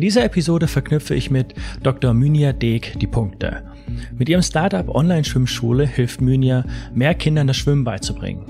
In 0.00 0.06
dieser 0.06 0.24
Episode 0.24 0.66
verknüpfe 0.66 1.14
ich 1.14 1.30
mit 1.30 1.52
Dr. 1.82 2.14
Mynja 2.14 2.54
Deek 2.54 2.98
die 2.98 3.06
Punkte. 3.06 3.64
Mit 4.16 4.30
ihrem 4.30 4.40
Startup 4.40 4.88
Online-Schwimmschule 4.88 5.86
hilft 5.86 6.22
Mynja, 6.22 6.64
mehr 6.94 7.12
Kindern 7.12 7.48
das 7.48 7.58
Schwimmen 7.58 7.84
beizubringen. 7.84 8.46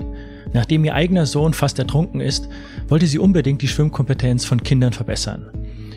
Nachdem 0.53 0.85
ihr 0.85 0.95
eigener 0.95 1.25
Sohn 1.25 1.53
fast 1.53 1.77
ertrunken 1.77 2.21
ist, 2.21 2.47
wollte 2.87 3.05
sie 3.05 3.19
unbedingt 3.19 3.61
die 3.61 3.67
Schwimmkompetenz 3.67 4.45
von 4.45 4.63
Kindern 4.63 4.93
verbessern. 4.93 5.51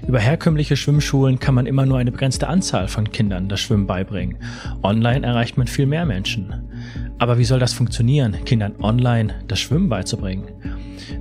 Über 0.08 0.18
herkömmliche 0.18 0.74
Schwimmschulen 0.74 1.38
kann 1.38 1.54
man 1.54 1.66
immer 1.66 1.86
nur 1.86 1.98
eine 1.98 2.10
begrenzte 2.10 2.48
Anzahl 2.48 2.88
von 2.88 3.12
Kindern 3.12 3.48
das 3.48 3.60
Schwimmen 3.60 3.86
beibringen. 3.86 4.38
Online 4.82 5.24
erreicht 5.24 5.56
man 5.56 5.68
viel 5.68 5.86
mehr 5.86 6.04
Menschen. 6.04 6.52
Aber 7.18 7.38
wie 7.38 7.44
soll 7.44 7.60
das 7.60 7.74
funktionieren, 7.74 8.44
Kindern 8.44 8.74
online 8.82 9.34
das 9.46 9.60
Schwimmen 9.60 9.88
beizubringen? 9.88 10.48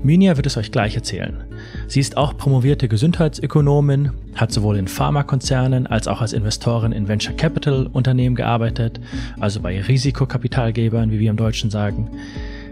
Minia 0.04 0.38
wird 0.38 0.46
es 0.46 0.58
euch 0.58 0.72
gleich 0.72 0.96
erzählen. 0.96 1.44
Sie 1.88 2.00
ist 2.00 2.18
auch 2.18 2.38
promovierte 2.38 2.88
Gesundheitsökonomin, 2.88 4.12
hat 4.36 4.52
sowohl 4.52 4.78
in 4.78 4.88
Pharmakonzernen 4.88 5.88
als 5.88 6.08
auch 6.08 6.22
als 6.22 6.34
Investorin 6.34 6.91
in 6.91 7.08
Venture 7.08 7.36
Capital 7.36 7.88
Unternehmen 7.88 8.36
gearbeitet, 8.36 9.00
also 9.40 9.60
bei 9.60 9.82
Risikokapitalgebern, 9.82 11.12
wie 11.12 11.20
wir 11.20 11.30
im 11.30 11.38
Deutschen 11.38 11.70
sagen. 11.70 12.10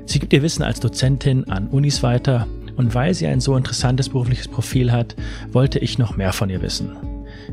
Sie 0.06 0.20
gibt 0.20 0.34
ihr 0.34 0.42
Wissen 0.42 0.64
als 0.64 0.80
Dozentin 0.80 1.46
an 1.50 1.68
Unis 1.68 2.04
weiter 2.04 2.48
und 2.78 2.96
weil 2.96 3.14
sie 3.14 3.28
ein 3.28 3.42
so 3.42 3.56
interessantes 3.56 4.10
berufliches 4.10 4.48
Profil 4.48 4.92
hat, 4.92 5.16
wollte 5.52 5.80
ich 5.80 5.98
noch 5.98 6.18
mehr 6.18 6.34
von 6.34 6.50
ihr 6.50 6.62
wissen. 6.62 6.92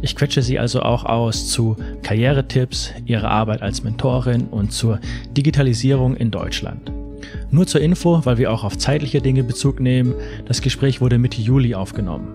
Ich 0.01 0.15
quetsche 0.15 0.43
sie 0.43 0.59
also 0.59 0.83
auch 0.83 1.05
aus 1.05 1.49
zu 1.49 1.77
Karrieretipps, 2.03 2.93
ihrer 3.05 3.31
Arbeit 3.31 3.63
als 3.63 3.83
Mentorin 3.83 4.47
und 4.47 4.73
zur 4.73 5.01
Digitalisierung 5.37 6.17
in 6.17 6.31
Deutschland. 6.31 6.93
Nur 7.51 7.67
zur 7.67 7.81
Info, 7.81 8.21
weil 8.25 8.37
wir 8.37 8.53
auch 8.53 8.63
auf 8.63 8.77
zeitliche 8.77 9.23
Dinge 9.23 9.43
Bezug 9.43 9.81
nehmen, 9.81 10.15
das 10.45 10.61
Gespräch 10.61 11.01
wurde 11.01 11.19
Mitte 11.19 11.41
Juli 11.41 11.75
aufgenommen. 11.75 12.35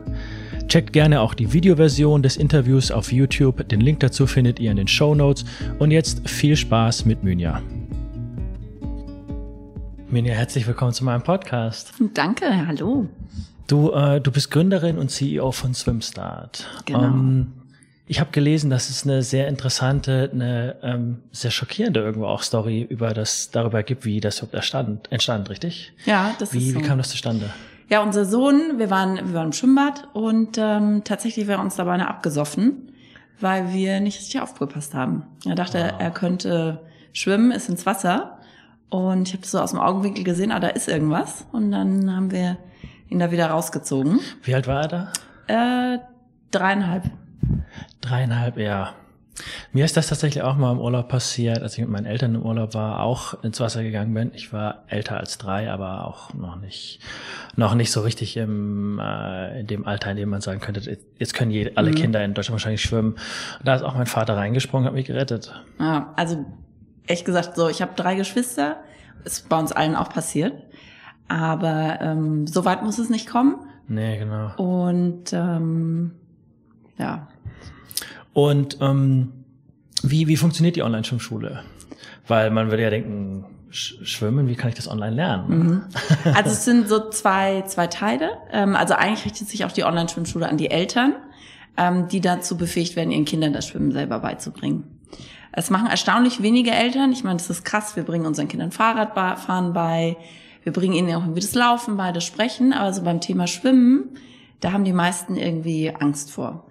Checkt 0.68 0.92
gerne 0.92 1.22
auch 1.22 1.36
die 1.36 1.54
Videoversion 1.54 2.24
des 2.24 2.36
Interviews 2.36 2.90
auf 2.90 3.12
YouTube, 3.12 3.68
den 3.70 3.80
Link 3.80 4.00
dazu 4.00 4.26
findet 4.26 4.60
ihr 4.60 4.72
in 4.72 4.78
den 4.78 4.88
Show 4.88 5.14
Notes 5.14 5.46
und 5.78 5.92
jetzt 5.92 6.28
viel 6.28 6.56
Spaß 6.56 7.06
mit 7.06 7.24
Mynja. 7.24 7.62
Minja, 10.10 10.34
herzlich 10.34 10.66
willkommen 10.66 10.94
zu 10.94 11.04
meinem 11.04 11.24
Podcast. 11.24 11.94
Danke, 12.14 12.66
hallo. 12.68 13.08
Du, 13.68 13.92
äh, 13.92 14.20
du 14.20 14.32
bist 14.32 14.50
Gründerin 14.52 14.98
und 14.98 15.10
CEO 15.10 15.52
von 15.52 15.74
Swimstart. 15.74 16.68
Genau. 16.86 17.04
Ähm, 17.04 17.48
ich 18.06 18.20
habe 18.20 18.32
gelesen, 18.32 18.70
dass 18.70 18.90
es 18.90 19.06
eine 19.06 19.24
sehr 19.24 19.48
interessante, 19.48 20.30
eine 20.34 20.76
ähm, 20.84 21.20
sehr 21.32 21.52
schockierende 21.52 22.02
irgendwo 22.02 22.28
auch 22.28 22.42
Story 22.42 22.86
über 22.90 23.14
das 23.14 23.52
darüber 23.52 23.84
gibt, 23.84 24.04
wie 24.04 24.20
das 24.20 24.40
überhaupt 24.40 24.56
entstand, 24.56 25.12
entstand 25.12 25.50
richtig? 25.50 25.94
Ja, 26.06 26.36
das 26.38 26.54
wie, 26.54 26.58
ist 26.58 26.74
so. 26.74 26.80
Wie 26.80 26.84
kam 26.84 26.98
das 26.98 27.10
zustande? 27.10 27.50
Ja, 27.90 28.02
unser 28.02 28.26
Sohn, 28.26 28.78
wir 28.78 28.90
waren, 28.90 29.16
wir 29.16 29.34
waren 29.34 29.48
im 29.48 29.54
Schwimmbad 29.54 30.08
und 30.14 30.58
ähm, 30.58 31.04
tatsächlich 31.04 31.48
wäre 31.48 31.62
uns 31.62 31.76
dabei 31.76 31.94
eine 31.94 32.08
abgesoffen, 32.08 32.92
weil 33.40 33.72
wir 33.74 34.00
nicht 34.00 34.20
richtig 34.20 34.42
aufgepasst 34.42 34.94
haben. 34.94 35.24
Er 35.46 35.56
dachte, 35.56 35.92
wow. 35.92 36.02
er 36.02 36.12
könnte 36.12 36.82
schwimmen, 37.14 37.52
ist 37.52 37.70
ins 37.70 37.86
Wasser 37.86 38.40
und 38.90 39.30
ich 39.30 39.34
habe 39.34 39.46
so 39.46 39.60
aus 39.60 39.72
dem 39.72 39.80
Augenwinkel 39.80 40.24
gesehen, 40.24 40.52
ah, 40.52 40.60
da 40.60 40.68
ist 40.68 40.88
irgendwas. 40.88 41.46
Und 41.52 41.72
dann 41.72 42.14
haben 42.14 42.32
wir 42.32 42.58
ihn 43.10 43.20
da 43.20 43.32
wieder 43.32 43.48
rausgezogen. 43.48 44.20
Wie 44.44 44.54
alt 44.54 44.68
war 44.68 44.82
er 44.84 44.88
da? 45.48 45.94
Äh, 45.96 46.00
dreieinhalb. 46.52 47.10
Dreieinhalb, 48.02 48.58
ja. 48.58 48.94
Mir 49.72 49.86
ist 49.86 49.98
das 49.98 50.08
tatsächlich 50.08 50.44
auch 50.44 50.56
mal 50.56 50.72
im 50.72 50.80
Urlaub 50.80 51.08
passiert, 51.08 51.62
als 51.64 51.74
ich 51.74 51.80
mit 51.80 51.90
meinen 51.90 52.06
Eltern 52.06 52.36
im 52.36 52.44
Urlaub 52.44 52.76
war, 52.76 53.02
auch 53.02 53.44
ins 53.44 53.60
Wasser 53.60 53.82
gegangen 53.82 54.14
bin. 54.14 54.32
Ich 54.36 54.54
war 54.54 54.84
älter 54.88 55.18
als 55.18 55.40
drei, 55.40 55.72
aber 55.72 56.06
auch 56.06 56.34
noch 56.36 56.58
nicht, 56.58 57.00
noch 57.56 57.74
nicht 57.74 57.92
so 57.92 58.02
richtig 58.02 58.38
im, 58.38 59.00
äh, 59.00 59.62
in 59.62 59.68
dem 59.68 59.88
Alter, 59.88 60.12
in 60.12 60.18
dem 60.18 60.30
man 60.30 60.42
sagen 60.42 60.60
könnte, 60.60 60.98
jetzt 61.18 61.34
können 61.34 61.50
jede, 61.50 61.78
alle 61.78 61.92
mhm. 61.92 61.96
Kinder 61.96 62.24
in 62.24 62.36
Deutschland 62.36 62.54
wahrscheinlich 62.54 62.84
schwimmen. 62.84 63.14
Und 63.14 63.68
da 63.68 63.74
ist 63.74 63.82
auch 63.82 63.96
mein 63.96 64.06
Vater 64.06 64.38
reingesprungen, 64.38 64.86
hat 64.86 64.94
mich 64.94 65.08
gerettet. 65.08 65.52
Ja, 65.80 66.14
also 66.16 66.46
echt 67.08 67.26
gesagt, 67.26 67.56
so, 67.56 67.70
ich 67.70 67.82
habe 67.82 67.94
drei 67.96 68.16
Geschwister, 68.16 68.78
ist 69.24 69.50
bei 69.50 69.58
uns 69.58 69.72
allen 69.72 69.96
auch 69.96 70.10
passiert. 70.10 70.54
Aber 71.28 72.00
ähm, 72.02 72.46
so 72.46 72.66
weit 72.66 72.84
muss 72.84 73.00
es 73.00 73.10
nicht 73.10 73.28
kommen. 73.28 73.56
Nee, 73.88 74.20
genau. 74.20 74.56
Und 74.58 75.34
ähm, 75.34 76.12
ja. 76.98 77.28
Und 78.34 78.78
ähm, 78.82 79.32
wie, 80.02 80.28
wie 80.28 80.38
funktioniert 80.38 80.76
die 80.76 80.84
Online-Schwimmschule? 80.84 81.64
Weil 82.28 82.52
man 82.52 82.70
würde 82.70 82.84
ja 82.84 82.90
denken, 82.90 83.46
Schwimmen, 83.70 84.48
wie 84.48 84.56
kann 84.56 84.70
ich 84.70 84.76
das 84.76 84.88
online 84.88 85.16
lernen? 85.16 85.58
Mhm. 85.58 85.82
Also 86.36 86.52
es 86.52 86.64
sind 86.64 86.88
so 86.88 87.10
zwei, 87.10 87.64
zwei 87.64 87.88
Teile. 87.88 88.32
Ähm, 88.52 88.76
also 88.76 88.94
eigentlich 88.94 89.26
richtet 89.26 89.50
sich 89.50 89.66
auch 89.66 89.72
die 89.72 89.84
Online-Schwimmschule 89.84 90.48
an 90.48 90.58
die 90.58 90.70
Eltern, 90.70 91.16
ähm, 91.78 92.08
die 92.08 92.22
dazu 92.22 92.58
befähigt 92.58 92.96
werden, 92.96 93.12
ihren 93.12 93.26
Kindern 93.26 93.54
das 93.54 93.68
Schwimmen 93.68 93.92
selber 93.92 94.20
beizubringen. 94.20 95.00
Es 95.52 95.70
machen 95.70 95.88
erstaunlich 95.88 96.42
wenige 96.42 96.72
Eltern. 96.72 97.12
Ich 97.12 97.24
meine, 97.24 97.38
das 97.38 97.50
ist 97.50 97.64
krass. 97.64 97.96
Wir 97.96 98.04
bringen 98.04 98.26
unseren 98.26 98.48
Kindern 98.48 98.72
Fahrradfahren 98.72 99.74
bei. 99.74 100.18
Wir 100.64 100.74
bringen 100.74 100.94
ihnen 100.94 101.10
auch 101.16 101.22
irgendwie 101.22 101.42
das 101.42 101.54
Laufen 101.54 101.98
bei, 101.98 102.12
das 102.12 102.24
Sprechen. 102.24 102.74
Aber 102.74 102.92
so 102.94 103.04
beim 103.04 103.22
Thema 103.22 103.48
Schwimmen, 103.48 104.18
da 104.62 104.72
haben 104.72 104.84
die 104.84 104.94
meisten 104.94 105.36
irgendwie 105.36 105.94
Angst 105.96 106.32
vor. 106.32 106.66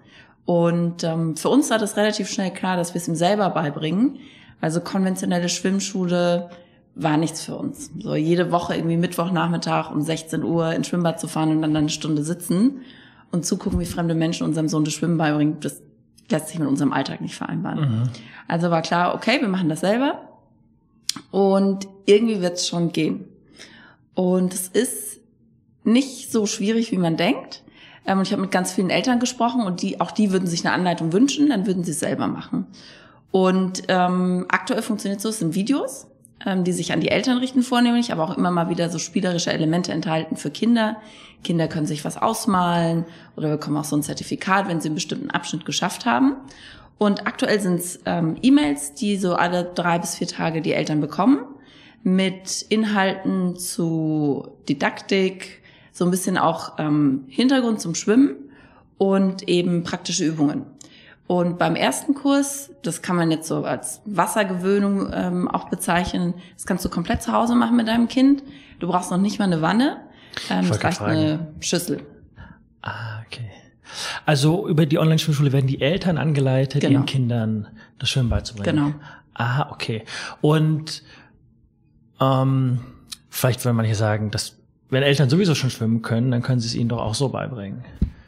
Und 0.45 1.03
ähm, 1.03 1.37
für 1.37 1.49
uns 1.49 1.69
war 1.69 1.79
das 1.79 1.95
relativ 1.95 2.29
schnell 2.29 2.51
klar, 2.51 2.75
dass 2.75 2.93
wir 2.93 2.99
es 2.99 3.07
ihm 3.07 3.15
selber 3.15 3.49
beibringen. 3.49 4.19
Also 4.59 4.81
konventionelle 4.81 5.49
Schwimmschule 5.49 6.49
war 6.95 7.17
nichts 7.17 7.43
für 7.43 7.55
uns. 7.55 7.91
So 7.99 8.15
jede 8.15 8.51
Woche 8.51 8.75
irgendwie 8.75 8.97
Mittwochnachmittag 8.97 9.91
um 9.91 10.01
16 10.01 10.43
Uhr 10.43 10.73
ins 10.73 10.87
Schwimmbad 10.87 11.19
zu 11.19 11.27
fahren 11.27 11.49
und 11.51 11.61
dann 11.61 11.75
eine 11.75 11.89
Stunde 11.89 12.23
sitzen 12.23 12.81
und 13.31 13.45
zugucken, 13.45 13.79
wie 13.79 13.85
fremde 13.85 14.15
Menschen 14.15 14.45
unserem 14.45 14.67
Sohn 14.67 14.85
das 14.85 14.93
Schwimmen 14.93 15.17
beibringen, 15.17 15.59
das 15.59 15.81
lässt 16.29 16.49
sich 16.49 16.59
mit 16.59 16.67
unserem 16.67 16.93
Alltag 16.93 17.21
nicht 17.21 17.35
vereinbaren. 17.35 17.79
Mhm. 17.79 18.09
Also 18.47 18.69
war 18.69 18.81
klar, 18.81 19.15
okay, 19.15 19.41
wir 19.41 19.47
machen 19.47 19.69
das 19.69 19.79
selber 19.79 20.21
und 21.31 21.87
irgendwie 22.05 22.41
wird 22.41 22.57
es 22.57 22.67
schon 22.67 22.91
gehen. 22.91 23.25
Und 24.13 24.53
es 24.53 24.67
ist 24.67 25.19
nicht 25.83 26.31
so 26.31 26.45
schwierig, 26.45 26.91
wie 26.91 26.97
man 26.97 27.17
denkt. 27.17 27.63
Ähm, 28.05 28.19
und 28.19 28.27
ich 28.27 28.31
habe 28.31 28.41
mit 28.41 28.51
ganz 28.51 28.71
vielen 28.73 28.89
Eltern 28.89 29.19
gesprochen 29.19 29.61
und 29.61 29.81
die, 29.81 29.99
auch 30.01 30.11
die 30.11 30.31
würden 30.31 30.47
sich 30.47 30.65
eine 30.65 30.73
Anleitung 30.73 31.13
wünschen, 31.13 31.49
dann 31.49 31.65
würden 31.65 31.83
sie 31.83 31.91
es 31.91 31.99
selber 31.99 32.27
machen. 32.27 32.67
Und 33.31 33.83
ähm, 33.87 34.45
aktuell 34.49 34.81
funktioniert 34.81 35.21
so, 35.21 35.29
es 35.29 35.39
sind 35.39 35.55
Videos, 35.55 36.07
ähm, 36.45 36.63
die 36.63 36.71
sich 36.71 36.93
an 36.93 37.01
die 37.01 37.09
Eltern 37.09 37.39
richten 37.39 37.63
vornehmlich, 37.63 38.11
aber 38.11 38.23
auch 38.23 38.37
immer 38.37 38.51
mal 38.51 38.69
wieder 38.69 38.89
so 38.89 38.99
spielerische 38.99 39.51
Elemente 39.51 39.91
enthalten 39.91 40.35
für 40.35 40.51
Kinder. 40.51 40.97
Kinder 41.43 41.67
können 41.67 41.87
sich 41.87 42.05
was 42.05 42.17
ausmalen 42.17 43.05
oder 43.35 43.49
bekommen 43.49 43.77
auch 43.77 43.85
so 43.85 43.95
ein 43.95 44.03
Zertifikat, 44.03 44.67
wenn 44.67 44.81
sie 44.81 44.89
einen 44.89 44.95
bestimmten 44.95 45.31
Abschnitt 45.31 45.65
geschafft 45.65 46.05
haben. 46.05 46.35
Und 46.97 47.25
aktuell 47.25 47.59
sind 47.59 47.79
es 47.79 47.99
ähm, 48.05 48.37
E-Mails, 48.41 48.93
die 48.93 49.17
so 49.17 49.35
alle 49.35 49.63
drei 49.63 49.97
bis 49.99 50.15
vier 50.15 50.27
Tage 50.27 50.61
die 50.61 50.73
Eltern 50.73 51.01
bekommen, 51.01 51.39
mit 52.03 52.61
Inhalten 52.69 53.55
zu 53.55 54.49
Didaktik, 54.69 55.62
so 55.93 56.03
ein 56.03 56.11
bisschen 56.11 56.37
auch 56.37 56.73
ähm, 56.79 57.23
Hintergrund 57.27 57.79
zum 57.79 57.95
Schwimmen 57.95 58.35
und 58.97 59.47
eben 59.47 59.83
praktische 59.83 60.25
Übungen. 60.25 60.65
Und 61.27 61.57
beim 61.57 61.75
ersten 61.75 62.15
Kurs, 62.15 62.71
das 62.81 63.01
kann 63.01 63.15
man 63.15 63.31
jetzt 63.31 63.47
so 63.47 63.63
als 63.63 64.01
Wassergewöhnung 64.05 65.09
ähm, 65.13 65.47
auch 65.47 65.69
bezeichnen, 65.69 66.33
das 66.55 66.65
kannst 66.65 66.83
du 66.83 66.89
komplett 66.89 67.21
zu 67.21 67.31
Hause 67.31 67.55
machen 67.55 67.77
mit 67.77 67.87
deinem 67.87 68.09
Kind. 68.09 68.43
Du 68.79 68.87
brauchst 68.87 69.09
noch 69.09 69.17
nicht 69.17 69.39
mal 69.39 69.45
eine 69.45 69.61
Wanne, 69.61 70.01
ähm, 70.49 70.65
es 70.69 70.83
reicht 70.83 71.01
eine 71.01 71.53
Schüssel. 71.61 72.01
Ah, 72.81 73.21
okay. 73.25 73.49
Also 74.25 74.67
über 74.67 74.85
die 74.85 74.97
Online-Schwimmschule 74.97 75.53
werden 75.53 75.67
die 75.67 75.79
Eltern 75.79 76.17
angeleitet, 76.17 76.81
genau. 76.81 76.93
ihren 76.93 77.05
Kindern 77.05 77.67
das 77.99 78.09
Schwimmen 78.09 78.29
beizubringen. 78.29 78.75
Genau. 78.75 78.93
Ah, 79.35 79.71
okay. 79.71 80.03
Und 80.41 81.03
ähm, 82.19 82.79
vielleicht 83.29 83.63
würden 83.63 83.77
manche 83.77 83.95
sagen, 83.95 84.31
dass 84.31 84.57
wenn 84.93 85.03
Eltern 85.03 85.29
sowieso 85.29 85.55
schon 85.55 85.69
schwimmen 85.69 86.01
können, 86.01 86.31
dann 86.31 86.41
können 86.41 86.59
sie 86.59 86.67
es 86.67 86.75
ihnen 86.75 86.89
doch 86.89 87.01
auch 87.01 87.15
so 87.15 87.29
beibringen. 87.29 87.83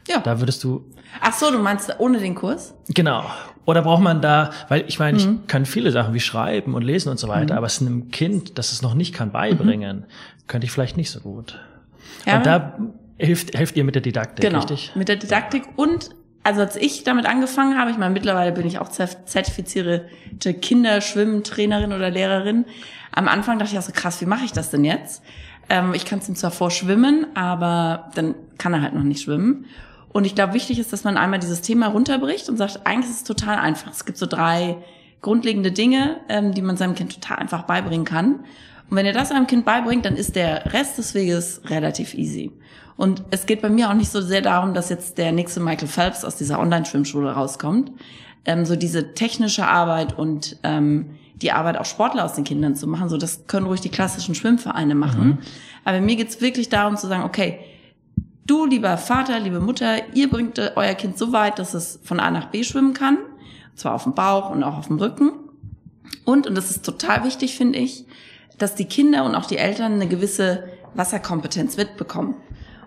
Ja. 0.08 0.20
Da 0.20 0.40
würdest 0.40 0.62
du. 0.64 0.84
Ach 1.20 1.32
so, 1.32 1.50
du 1.50 1.58
meinst 1.58 1.94
ohne 1.98 2.18
den 2.18 2.34
Kurs? 2.34 2.74
Genau. 2.88 3.24
Oder 3.64 3.82
braucht 3.82 4.02
man 4.02 4.20
da, 4.20 4.50
weil 4.68 4.84
ich 4.86 4.98
meine, 4.98 5.18
mhm. 5.18 5.40
ich 5.42 5.48
kann 5.48 5.66
viele 5.66 5.90
Sachen 5.90 6.14
wie 6.14 6.20
schreiben 6.20 6.74
und 6.74 6.82
lesen 6.82 7.08
und 7.08 7.18
so 7.18 7.26
weiter, 7.26 7.54
mhm. 7.54 7.58
aber 7.58 7.66
es 7.66 7.80
einem 7.80 8.10
Kind, 8.10 8.58
das 8.58 8.72
es 8.72 8.82
noch 8.82 8.94
nicht 8.94 9.12
kann, 9.12 9.32
beibringen, 9.32 9.98
mhm. 9.98 10.04
könnte 10.46 10.66
ich 10.66 10.70
vielleicht 10.70 10.96
nicht 10.96 11.10
so 11.10 11.20
gut. 11.20 11.58
Ja. 12.24 12.36
Und 12.36 12.46
da 12.46 12.78
hilft, 13.18 13.56
hilft 13.56 13.76
ihr 13.76 13.84
mit 13.84 13.96
der 13.96 14.02
Didaktik, 14.02 14.44
genau, 14.44 14.60
richtig? 14.60 14.92
Mit 14.94 15.08
der 15.08 15.16
Didaktik 15.16 15.64
und 15.76 16.10
also 16.44 16.60
als 16.60 16.76
ich 16.76 17.02
damit 17.02 17.26
angefangen 17.26 17.76
habe, 17.76 17.90
ich 17.90 17.98
meine, 17.98 18.14
mittlerweile 18.14 18.52
bin 18.52 18.68
ich 18.68 18.78
auch 18.78 18.88
zertifizierte 18.88 20.08
Kinderschwimmtrainerin 20.38 21.92
oder 21.92 22.08
Lehrerin. 22.08 22.66
Am 23.10 23.26
Anfang 23.26 23.58
dachte 23.58 23.72
ich 23.72 23.78
auch 23.80 23.82
so, 23.82 23.90
krass, 23.90 24.20
wie 24.20 24.26
mache 24.26 24.44
ich 24.44 24.52
das 24.52 24.70
denn 24.70 24.84
jetzt? 24.84 25.24
Ähm, 25.68 25.94
ich 25.94 26.04
kann 26.04 26.18
es 26.20 26.28
ihm 26.28 26.36
zwar 26.36 26.50
vorschwimmen, 26.50 27.26
aber 27.34 28.10
dann 28.14 28.34
kann 28.58 28.72
er 28.74 28.82
halt 28.82 28.94
noch 28.94 29.02
nicht 29.02 29.22
schwimmen. 29.22 29.66
Und 30.08 30.24
ich 30.24 30.34
glaube, 30.34 30.54
wichtig 30.54 30.78
ist, 30.78 30.92
dass 30.92 31.04
man 31.04 31.16
einmal 31.16 31.38
dieses 31.38 31.60
Thema 31.60 31.88
runterbricht 31.88 32.48
und 32.48 32.56
sagt, 32.56 32.80
eigentlich 32.84 33.10
ist 33.10 33.18
es 33.18 33.24
total 33.24 33.58
einfach. 33.58 33.90
Es 33.90 34.04
gibt 34.04 34.18
so 34.18 34.26
drei 34.26 34.78
grundlegende 35.20 35.72
Dinge, 35.72 36.18
ähm, 36.28 36.52
die 36.52 36.62
man 36.62 36.76
seinem 36.76 36.94
Kind 36.94 37.12
total 37.12 37.38
einfach 37.38 37.62
beibringen 37.64 38.04
kann. 38.04 38.36
Und 38.88 38.96
wenn 38.96 39.04
ihr 39.06 39.12
das 39.12 39.32
einem 39.32 39.46
Kind 39.46 39.64
beibringt, 39.64 40.06
dann 40.06 40.16
ist 40.16 40.36
der 40.36 40.72
Rest 40.72 40.98
des 40.98 41.14
Weges 41.14 41.60
relativ 41.66 42.14
easy. 42.14 42.52
Und 42.96 43.24
es 43.30 43.46
geht 43.46 43.60
bei 43.60 43.68
mir 43.68 43.90
auch 43.90 43.94
nicht 43.94 44.10
so 44.10 44.22
sehr 44.22 44.40
darum, 44.40 44.72
dass 44.72 44.88
jetzt 44.88 45.18
der 45.18 45.32
nächste 45.32 45.60
Michael 45.60 45.88
Phelps 45.88 46.24
aus 46.24 46.36
dieser 46.36 46.60
Online-Schwimmschule 46.60 47.32
rauskommt. 47.32 47.92
Ähm, 48.44 48.64
so 48.64 48.76
diese 48.76 49.14
technische 49.14 49.66
Arbeit 49.66 50.16
und 50.16 50.56
ähm, 50.62 51.10
die 51.42 51.52
Arbeit 51.52 51.76
auch 51.78 51.84
Sportler 51.84 52.24
aus 52.24 52.34
den 52.34 52.44
Kindern 52.44 52.74
zu 52.76 52.86
machen, 52.86 53.08
so 53.08 53.18
das 53.18 53.46
können 53.46 53.66
ruhig 53.66 53.80
die 53.80 53.90
klassischen 53.90 54.34
Schwimmvereine 54.34 54.94
machen. 54.94 55.26
Mhm. 55.26 55.38
Aber 55.84 56.00
mir 56.00 56.16
geht's 56.16 56.40
wirklich 56.40 56.68
darum 56.68 56.96
zu 56.96 57.06
sagen, 57.06 57.24
okay, 57.24 57.60
du, 58.46 58.64
lieber 58.64 58.96
Vater, 58.96 59.38
liebe 59.38 59.60
Mutter, 59.60 60.14
ihr 60.14 60.30
bringt 60.30 60.58
euer 60.76 60.94
Kind 60.94 61.18
so 61.18 61.32
weit, 61.32 61.58
dass 61.58 61.74
es 61.74 62.00
von 62.02 62.20
A 62.20 62.30
nach 62.30 62.46
B 62.46 62.64
schwimmen 62.64 62.94
kann. 62.94 63.18
Und 63.18 63.78
zwar 63.78 63.94
auf 63.94 64.04
dem 64.04 64.14
Bauch 64.14 64.50
und 64.50 64.64
auch 64.64 64.78
auf 64.78 64.86
dem 64.86 64.98
Rücken. 64.98 65.32
Und, 66.24 66.46
und 66.46 66.54
das 66.54 66.70
ist 66.70 66.84
total 66.84 67.24
wichtig, 67.24 67.56
finde 67.56 67.78
ich, 67.78 68.06
dass 68.58 68.74
die 68.74 68.86
Kinder 68.86 69.24
und 69.24 69.34
auch 69.34 69.46
die 69.46 69.58
Eltern 69.58 69.92
eine 69.92 70.08
gewisse 70.08 70.64
Wasserkompetenz 70.94 71.76
mitbekommen. 71.76 72.34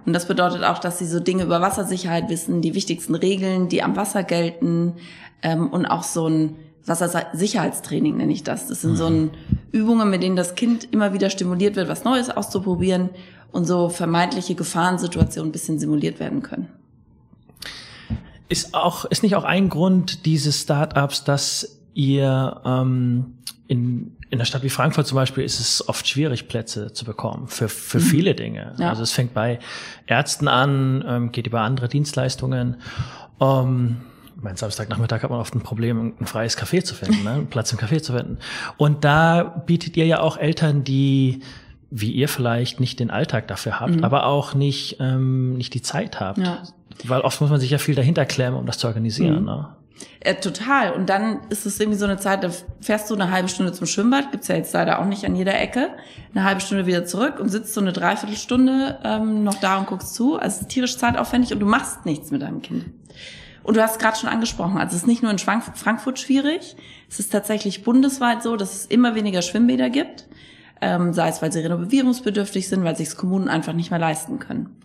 Und 0.05 0.13
das 0.13 0.27
bedeutet 0.27 0.63
auch, 0.63 0.79
dass 0.79 0.97
sie 0.97 1.05
so 1.05 1.19
Dinge 1.19 1.43
über 1.43 1.61
Wassersicherheit 1.61 2.29
wissen, 2.29 2.61
die 2.61 2.73
wichtigsten 2.73 3.13
Regeln, 3.13 3.69
die 3.69 3.83
am 3.83 3.95
Wasser 3.95 4.23
gelten 4.23 4.95
ähm, 5.43 5.67
und 5.67 5.85
auch 5.85 6.03
so 6.03 6.27
ein 6.27 6.55
Wassersicherheitstraining 6.85 8.17
nenne 8.17 8.31
ich 8.31 8.43
das. 8.43 8.67
Das 8.67 8.81
sind 8.81 8.91
mhm. 8.91 8.95
so 8.95 9.05
ein 9.05 9.31
Übungen, 9.71 10.09
mit 10.09 10.23
denen 10.23 10.35
das 10.35 10.55
Kind 10.55 10.87
immer 10.91 11.13
wieder 11.13 11.29
stimuliert 11.29 11.75
wird, 11.75 11.87
was 11.87 12.03
Neues 12.03 12.29
auszuprobieren 12.29 13.09
und 13.51 13.65
so 13.65 13.89
vermeintliche 13.89 14.55
Gefahrensituationen 14.55 15.49
ein 15.49 15.51
bisschen 15.51 15.79
simuliert 15.79 16.19
werden 16.19 16.41
können. 16.41 16.67
Ist 18.47 18.73
auch 18.73 19.05
ist 19.05 19.21
nicht 19.21 19.35
auch 19.35 19.43
ein 19.43 19.69
Grund 19.69 20.25
dieses 20.25 20.61
Startups, 20.61 21.23
dass 21.23 21.79
ihr 21.93 22.61
ähm, 22.65 23.35
in 23.67 24.15
in 24.29 24.37
der 24.37 24.45
Stadt 24.45 24.63
wie 24.63 24.69
Frankfurt 24.69 25.07
zum 25.07 25.15
Beispiel 25.15 25.43
ist 25.43 25.59
es 25.59 25.87
oft 25.89 26.07
schwierig, 26.07 26.47
Plätze 26.47 26.93
zu 26.93 27.03
bekommen 27.03 27.47
für, 27.47 27.67
für 27.67 27.97
mhm. 27.97 28.03
viele 28.03 28.35
Dinge. 28.35 28.73
Ja. 28.77 28.89
Also 28.89 29.01
es 29.01 29.11
fängt 29.11 29.33
bei 29.33 29.59
Ärzten 30.05 30.47
an, 30.47 31.03
ähm, 31.07 31.31
geht 31.31 31.47
über 31.47 31.61
andere 31.61 31.87
Dienstleistungen. 31.87 32.77
Ähm, 33.39 33.97
mein 34.41 34.55
Samstagnachmittag 34.55 35.23
hat 35.23 35.29
man 35.29 35.39
oft 35.39 35.53
ein 35.55 35.61
Problem, 35.61 36.13
ein 36.19 36.25
freies 36.25 36.57
Café 36.57 36.83
zu 36.83 36.95
finden, 36.95 37.23
ne? 37.23 37.31
einen 37.31 37.47
Platz 37.47 37.71
im 37.71 37.79
Café 37.79 38.01
zu 38.01 38.13
finden. 38.13 38.37
Und 38.77 39.03
da 39.03 39.43
bietet 39.43 39.97
ihr 39.97 40.05
ja 40.05 40.19
auch 40.21 40.37
Eltern, 40.37 40.83
die 40.83 41.41
wie 41.91 42.11
ihr 42.11 42.27
vielleicht 42.27 42.79
nicht 42.79 42.99
den 42.99 43.09
Alltag 43.09 43.47
dafür 43.47 43.79
habt, 43.79 43.95
mhm. 43.95 44.03
aber 44.03 44.25
auch 44.27 44.53
nicht 44.53 44.97
ähm, 44.99 45.57
nicht 45.57 45.73
die 45.73 45.81
Zeit 45.81 46.19
habt, 46.19 46.37
ja. 46.37 46.61
weil 47.03 47.21
oft 47.21 47.41
muss 47.41 47.49
man 47.49 47.59
sich 47.59 47.71
ja 47.71 47.79
viel 47.79 47.95
dahinter 47.95 48.25
klemmen, 48.25 48.59
um 48.59 48.65
das 48.65 48.77
zu 48.77 48.87
organisieren. 48.87 49.39
Mhm. 49.39 49.45
Ne? 49.45 49.69
Äh, 50.21 50.35
total. 50.35 50.91
Und 50.93 51.09
dann 51.09 51.41
ist 51.49 51.65
es 51.65 51.79
irgendwie 51.79 51.97
so 51.97 52.05
eine 52.05 52.17
Zeit, 52.17 52.43
da 52.43 52.49
fährst 52.81 53.09
du 53.09 53.15
eine 53.15 53.31
halbe 53.31 53.49
Stunde 53.49 53.71
zum 53.73 53.87
Schwimmbad, 53.87 54.31
gibt's 54.31 54.47
ja 54.47 54.55
jetzt 54.55 54.73
leider 54.73 54.99
auch 54.99 55.05
nicht 55.05 55.25
an 55.25 55.35
jeder 55.35 55.59
Ecke, 55.59 55.89
eine 56.33 56.43
halbe 56.43 56.61
Stunde 56.61 56.85
wieder 56.85 57.05
zurück 57.05 57.39
und 57.39 57.49
sitzt 57.49 57.73
so 57.73 57.81
eine 57.81 57.91
Dreiviertelstunde 57.91 58.99
ähm, 59.03 59.43
noch 59.43 59.55
da 59.55 59.77
und 59.77 59.87
guckst 59.87 60.13
zu. 60.13 60.37
Also 60.37 60.57
es 60.57 60.61
ist 60.61 60.69
tierisch 60.69 60.97
zeitaufwendig 60.97 61.53
und 61.53 61.59
du 61.59 61.65
machst 61.65 62.05
nichts 62.05 62.31
mit 62.31 62.41
deinem 62.41 62.61
Kind. 62.61 62.85
Und 63.63 63.77
du 63.77 63.81
hast 63.83 63.93
es 63.93 63.99
gerade 63.99 64.17
schon 64.17 64.29
angesprochen, 64.29 64.77
also 64.77 64.95
es 64.95 65.03
ist 65.03 65.07
nicht 65.07 65.21
nur 65.21 65.31
in 65.31 65.37
Frankfurt 65.37 66.19
schwierig, 66.19 66.75
es 67.09 67.19
ist 67.19 67.31
tatsächlich 67.31 67.83
bundesweit 67.83 68.41
so, 68.41 68.55
dass 68.55 68.73
es 68.73 68.85
immer 68.85 69.15
weniger 69.15 69.41
Schwimmbäder 69.41 69.89
gibt, 69.89 70.27
ähm, 70.81 71.13
sei 71.13 71.29
es, 71.29 71.41
weil 71.41 71.51
sie 71.51 71.59
renovierungsbedürftig 71.59 72.67
sind, 72.67 72.83
weil 72.83 72.95
sich 72.95 73.15
Kommunen 73.15 73.49
einfach 73.49 73.73
nicht 73.73 73.91
mehr 73.91 73.99
leisten 73.99 74.39
können. 74.39 74.77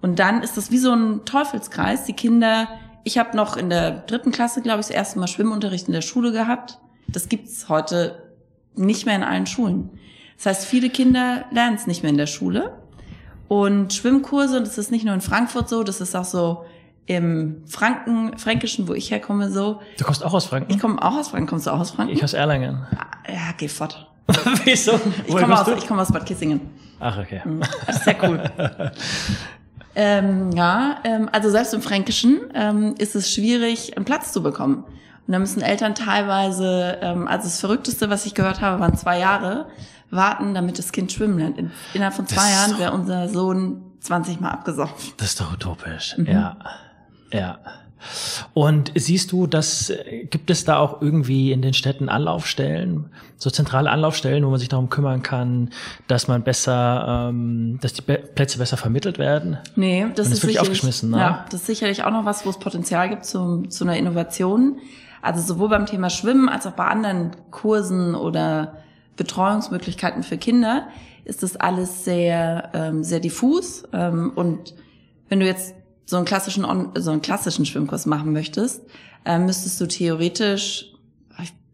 Und 0.00 0.18
dann 0.18 0.42
ist 0.42 0.56
das 0.56 0.70
wie 0.70 0.78
so 0.78 0.92
ein 0.92 1.24
Teufelskreis. 1.24 2.04
Die 2.04 2.12
Kinder 2.12 2.68
ich 3.04 3.18
habe 3.18 3.36
noch 3.36 3.56
in 3.56 3.70
der 3.70 3.90
dritten 3.90 4.32
Klasse, 4.32 4.62
glaube 4.62 4.80
ich, 4.80 4.86
das 4.86 4.96
erste 4.96 5.18
Mal 5.18 5.28
Schwimmunterricht 5.28 5.86
in 5.86 5.92
der 5.92 6.00
Schule 6.00 6.32
gehabt. 6.32 6.78
Das 7.06 7.28
gibt's 7.28 7.68
heute 7.68 8.32
nicht 8.74 9.06
mehr 9.06 9.14
in 9.14 9.22
allen 9.22 9.46
Schulen. 9.46 9.90
Das 10.36 10.46
heißt, 10.46 10.64
viele 10.66 10.88
Kinder 10.88 11.44
lernen 11.52 11.76
es 11.76 11.86
nicht 11.86 12.02
mehr 12.02 12.10
in 12.10 12.18
der 12.18 12.26
Schule. 12.26 12.78
Und 13.46 13.92
Schwimmkurse, 13.92 14.56
und 14.56 14.66
das 14.66 14.78
ist 14.78 14.90
nicht 14.90 15.04
nur 15.04 15.14
in 15.14 15.20
Frankfurt 15.20 15.68
so, 15.68 15.84
das 15.84 16.00
ist 16.00 16.16
auch 16.16 16.24
so 16.24 16.64
im 17.06 17.62
Franken, 17.66 18.38
Fränkischen, 18.38 18.88
wo 18.88 18.94
ich 18.94 19.10
herkomme, 19.10 19.50
so. 19.50 19.80
Du 19.98 20.04
kommst 20.04 20.24
auch 20.24 20.32
aus 20.32 20.46
Franken? 20.46 20.72
Ich 20.72 20.78
komme 20.78 21.02
auch 21.02 21.16
aus 21.16 21.28
Franken. 21.28 21.48
Kommst 21.48 21.66
du 21.66 21.70
auch 21.70 21.80
aus 21.80 21.90
Franken? 21.90 22.14
Ich 22.14 22.24
aus 22.24 22.32
Erlangen. 22.32 22.86
Ja, 23.28 23.52
geh 23.56 23.68
fort. 23.68 24.10
Wieso? 24.64 24.98
Ich 25.26 25.36
komme 25.36 25.60
aus, 25.60 25.68
ich 25.68 25.86
komm 25.86 25.98
aus 25.98 26.10
Bad 26.10 26.24
Kissingen. 26.24 26.60
Ach, 27.00 27.18
okay. 27.18 27.42
Mhm. 27.44 27.60
Das 27.86 27.96
ist 27.96 28.04
sehr 28.04 28.16
cool. 28.22 28.42
Ähm, 29.96 30.50
ja, 30.52 30.96
ähm, 31.04 31.28
also 31.30 31.50
selbst 31.50 31.72
im 31.72 31.80
Fränkischen 31.80 32.40
ähm, 32.54 32.94
ist 32.98 33.14
es 33.14 33.32
schwierig, 33.32 33.96
einen 33.96 34.04
Platz 34.04 34.32
zu 34.32 34.42
bekommen. 34.42 34.84
Und 35.26 35.32
da 35.32 35.38
müssen 35.38 35.62
Eltern 35.62 35.94
teilweise, 35.94 36.98
ähm, 37.00 37.28
also 37.28 37.44
das 37.44 37.60
Verrückteste, 37.60 38.10
was 38.10 38.26
ich 38.26 38.34
gehört 38.34 38.60
habe, 38.60 38.80
waren 38.80 38.96
zwei 38.96 39.18
Jahre, 39.18 39.66
warten, 40.10 40.54
damit 40.54 40.78
das 40.78 40.92
Kind 40.92 41.12
schwimmen 41.12 41.38
lernt. 41.38 41.58
In, 41.58 41.70
innerhalb 41.94 42.14
von 42.14 42.26
zwei 42.26 42.50
Jahren 42.50 42.78
wäre 42.78 42.92
unser 42.92 43.28
Sohn 43.28 43.82
20 44.00 44.40
Mal 44.40 44.50
abgesoffen. 44.50 45.12
Das 45.16 45.28
ist 45.28 45.40
doch 45.40 45.52
utopisch. 45.52 46.16
Mhm. 46.18 46.26
Ja. 46.26 46.56
Ja. 47.34 47.58
Und 48.52 48.92
siehst 48.94 49.32
du, 49.32 49.46
dass 49.46 49.92
gibt 50.30 50.50
es 50.50 50.64
da 50.64 50.78
auch 50.78 51.00
irgendwie 51.00 51.52
in 51.52 51.62
den 51.62 51.74
Städten 51.74 52.08
Anlaufstellen, 52.08 53.06
so 53.36 53.50
zentrale 53.50 53.90
Anlaufstellen, 53.90 54.44
wo 54.44 54.50
man 54.50 54.58
sich 54.58 54.68
darum 54.68 54.90
kümmern 54.90 55.22
kann, 55.22 55.70
dass 56.06 56.28
man 56.28 56.42
besser, 56.42 57.30
ähm, 57.30 57.78
dass 57.80 57.94
die 57.94 58.02
Plätze 58.02 58.58
besser 58.58 58.76
vermittelt 58.76 59.18
werden? 59.18 59.58
Nee, 59.76 60.06
das, 60.14 60.30
ist, 60.30 60.42
wirklich 60.42 60.60
aufgeschmissen. 60.60 61.10
Ne? 61.10 61.18
Ja, 61.18 61.44
das 61.50 61.60
ist 61.60 61.66
sicherlich 61.66 62.04
auch 62.04 62.10
noch 62.10 62.24
was, 62.24 62.44
wo 62.44 62.50
es 62.50 62.58
Potenzial 62.58 63.08
gibt 63.08 63.24
zu, 63.24 63.62
zu 63.68 63.84
einer 63.84 63.96
Innovation. 63.96 64.78
Also 65.22 65.40
sowohl 65.40 65.70
beim 65.70 65.86
Thema 65.86 66.10
Schwimmen 66.10 66.48
als 66.48 66.66
auch 66.66 66.72
bei 66.72 66.84
anderen 66.84 67.30
Kursen 67.50 68.14
oder 68.14 68.78
Betreuungsmöglichkeiten 69.16 70.22
für 70.22 70.36
Kinder 70.36 70.88
ist 71.24 71.42
das 71.42 71.56
alles 71.56 72.04
sehr 72.04 72.70
ähm, 72.74 73.02
sehr 73.02 73.20
diffus 73.20 73.84
ähm, 73.94 74.32
und 74.34 74.74
wenn 75.30 75.40
du 75.40 75.46
jetzt 75.46 75.74
so 76.06 76.16
einen 76.16 76.24
klassischen, 76.24 76.66
so 76.96 77.10
einen 77.10 77.22
klassischen 77.22 77.66
Schwimmkurs 77.66 78.06
machen 78.06 78.32
möchtest, 78.32 78.82
äh, 79.24 79.38
müsstest 79.38 79.80
du 79.80 79.86
theoretisch, 79.86 80.90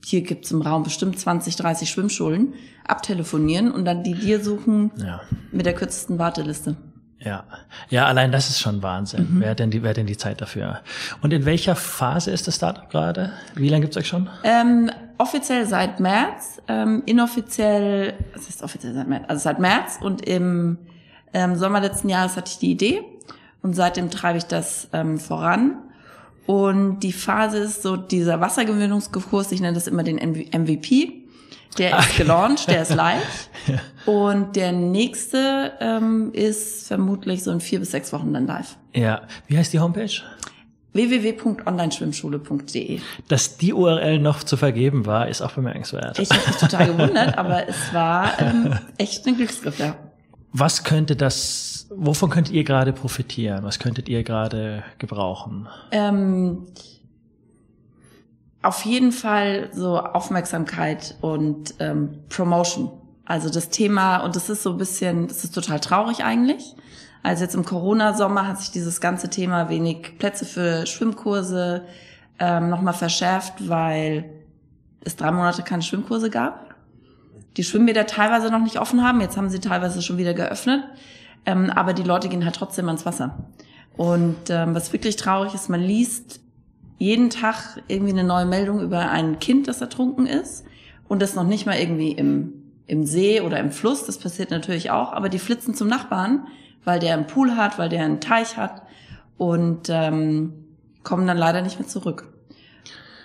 hier 0.05 0.23
gibt's 0.23 0.51
im 0.51 0.63
Raum 0.63 0.83
bestimmt 0.83 1.19
20, 1.19 1.57
30 1.57 1.91
Schwimmschulen, 1.91 2.55
abtelefonieren 2.87 3.71
und 3.71 3.85
dann 3.85 4.03
die 4.03 4.15
dir 4.15 4.43
suchen 4.43 4.91
ja. 4.97 5.21
mit 5.53 5.67
der 5.67 5.75
kürzesten 5.75 6.19
Warteliste. 6.19 6.77
Ja, 7.19 7.45
ja, 7.91 8.07
allein 8.07 8.33
das 8.33 8.49
ist 8.49 8.61
schon 8.61 8.83
Wahnsinn. 8.83 9.35
Mhm. 9.35 9.41
Wer 9.41 9.51
hat 9.51 9.59
denn 9.59 9.71
die, 9.71 9.83
wer 9.83 9.91
hat 9.91 9.99
denn 9.99 10.07
die 10.07 10.17
Zeit 10.17 10.41
dafür? 10.41 10.81
Und 11.21 11.35
in 11.35 11.45
welcher 11.45 11.77
Phase 11.77 12.31
ist 12.31 12.49
das 12.49 12.57
Startup 12.57 12.89
gerade? 12.89 13.33
Wie 13.55 13.69
lange 13.69 13.83
gibt's 13.83 13.99
euch 13.99 14.09
schon? 14.09 14.31
Ähm, 14.43 14.91
offiziell 15.19 15.67
seit 15.67 16.01
März, 16.01 16.63
ähm, 16.67 17.03
inoffiziell, 17.05 18.15
was 18.35 18.49
ist 18.49 18.63
offiziell 18.63 18.95
seit 18.95 19.07
März? 19.07 19.25
Also 19.29 19.43
seit 19.43 19.59
März 19.59 19.99
und 20.01 20.27
im 20.27 20.79
ähm, 21.35 21.57
Sommer 21.57 21.81
letzten 21.81 22.09
Jahres 22.09 22.39
hatte 22.39 22.51
ich 22.51 22.59
die 22.59 22.71
Idee 22.71 23.03
und 23.63 23.75
seitdem 23.75 24.11
treibe 24.11 24.39
ich 24.39 24.45
das 24.45 24.89
ähm, 24.93 25.19
voran. 25.19 25.77
Und 26.47 27.01
die 27.01 27.13
Phase 27.13 27.59
ist 27.59 27.83
so 27.83 27.97
dieser 27.97 28.41
Wassergewöhnungskurs, 28.41 29.53
ich 29.53 29.61
nenne 29.61 29.75
das 29.75 29.87
immer 29.87 30.03
den 30.03 30.17
MVP. 30.17 31.13
Der 31.79 31.99
ist 32.01 32.17
gelauncht, 32.17 32.69
der 32.69 32.83
ist 32.83 32.95
live. 32.95 33.49
ja. 33.69 34.13
Und 34.13 34.57
der 34.57 34.73
nächste 34.73 35.73
ähm, 35.81 36.31
ist 36.33 36.89
vermutlich 36.89 37.45
so 37.45 37.53
in 37.53 37.61
vier 37.61 37.79
bis 37.79 37.93
sechs 37.93 38.13
Wochen 38.13 38.33
dann 38.33 38.47
live. 38.47 38.77
Ja. 38.95 39.23
Wie 39.47 39.57
heißt 39.57 39.73
die 39.73 39.79
Homepage? 39.79 40.11
www.onlineschwimmschule.de. 40.93 43.01
Dass 43.29 43.57
die 43.57 43.73
URL 43.73 44.19
noch 44.19 44.43
zu 44.43 44.57
vergeben 44.57 45.07
war, 45.07 45.29
ist 45.29 45.41
auch 45.41 45.53
bemerkenswert. 45.53 46.19
Ich 46.19 46.31
habe 46.31 46.41
mich 46.47 46.57
total 46.57 46.89
gewundert, 46.89 47.39
aber 47.39 47.69
es 47.69 47.95
war 47.95 48.33
ähm, 48.41 48.75
echt 48.99 49.25
ein 49.27 49.37
Glücksgriff, 49.37 49.79
ja. 49.79 49.95
Was 50.53 50.83
könnte 50.83 51.15
das, 51.15 51.70
wovon 51.91 52.31
könnt 52.31 52.51
ihr 52.51 52.65
gerade 52.65 52.93
profitieren? 52.93 53.65
Was 53.65 53.79
könntet 53.79 54.09
ihr 54.09 54.23
gerade 54.23 54.83
gebrauchen? 54.99 55.69
Ähm, 55.91 56.67
auf 58.63 58.85
jeden 58.85 59.13
Fall 59.13 59.71
so 59.73 59.99
Aufmerksamkeit 59.99 61.17
und 61.21 61.75
ähm, 61.79 62.21
Promotion. 62.29 62.91
Also 63.25 63.51
das 63.51 63.69
Thema, 63.69 64.19
und 64.19 64.37
das 64.37 64.49
ist 64.49 64.63
so 64.63 64.71
ein 64.71 64.79
bisschen, 64.79 65.29
das 65.29 65.45
ist 65.45 65.55
total 65.55 65.81
traurig 65.81 66.25
eigentlich. 66.25 66.75
Also 67.23 67.45
jetzt 67.45 67.55
im 67.55 67.65
Corona-Sommer 67.65 68.47
hat 68.47 68.59
sich 68.61 68.71
dieses 68.71 69.01
ganze 69.01 69.29
Thema 69.29 69.69
wenig 69.69 70.19
Plätze 70.19 70.45
für 70.45 70.87
Schwimmkurse 70.87 71.85
ähm, 72.39 72.71
nochmal 72.71 72.95
verschärft, 72.95 73.69
weil 73.69 74.31
es 75.05 75.17
drei 75.17 75.31
Monate 75.31 75.63
keine 75.63 75.83
Schwimmkurse 75.83 76.31
gab 76.31 76.71
die 77.57 77.65
Schwimmbäder 77.65 78.07
teilweise 78.07 78.51
noch 78.51 78.61
nicht 78.61 78.79
offen 78.79 79.03
haben. 79.03 79.21
Jetzt 79.21 79.37
haben 79.37 79.51
sie 79.51 79.61
teilweise 79.61 80.03
schon 80.03 80.19
wieder 80.19 80.35
geöffnet. 80.35 80.85
Ähm, 81.47 81.71
aber 81.71 81.93
die 81.93 82.03
Leute 82.03 82.29
gehen 82.29 82.45
halt 82.45 82.57
trotzdem 82.57 82.87
ans 82.87 83.07
Wasser. 83.07 83.39
Und 83.97 84.51
ähm, 84.51 84.75
was 84.75 84.93
wirklich 84.93 85.17
traurig 85.17 85.55
ist, 85.55 85.69
man 85.69 85.81
liest 85.81 86.41
jeden 86.99 87.31
Tag 87.31 87.83
irgendwie 87.89 88.13
eine 88.13 88.25
neue 88.25 88.47
Meldung 88.47 88.81
über 88.81 89.11
ein 89.11 89.39
Kind, 89.39 89.69
das 89.69 89.81
ertrunken 89.81 90.27
ist. 90.27 90.65
Und 91.09 91.21
das 91.23 91.35
noch 91.35 91.45
nicht 91.45 91.67
mal 91.67 91.79
irgendwie 91.79 92.13
im, 92.13 92.53
im 92.87 93.05
See 93.05 93.41
oder 93.41 93.59
im 93.59 93.73
Fluss. 93.73 94.05
Das 94.07 94.19
passiert 94.19 94.51
natürlich 94.51 94.91
auch. 94.91 95.13
Aber 95.13 95.29
die 95.29 95.39
flitzen 95.39 95.75
zum 95.75 95.89
Nachbarn, 95.89 96.47
weil 96.85 97.01
der 97.01 97.15
einen 97.15 97.27
Pool 97.27 97.57
hat, 97.57 97.79
weil 97.79 97.89
der 97.89 98.05
einen 98.05 98.21
Teich 98.21 98.57
hat. 98.57 98.83
Und 99.39 99.89
ähm, 99.89 100.53
kommen 101.03 101.27
dann 101.27 101.39
leider 101.39 101.63
nicht 101.63 101.79
mehr 101.79 101.89
zurück. 101.89 102.29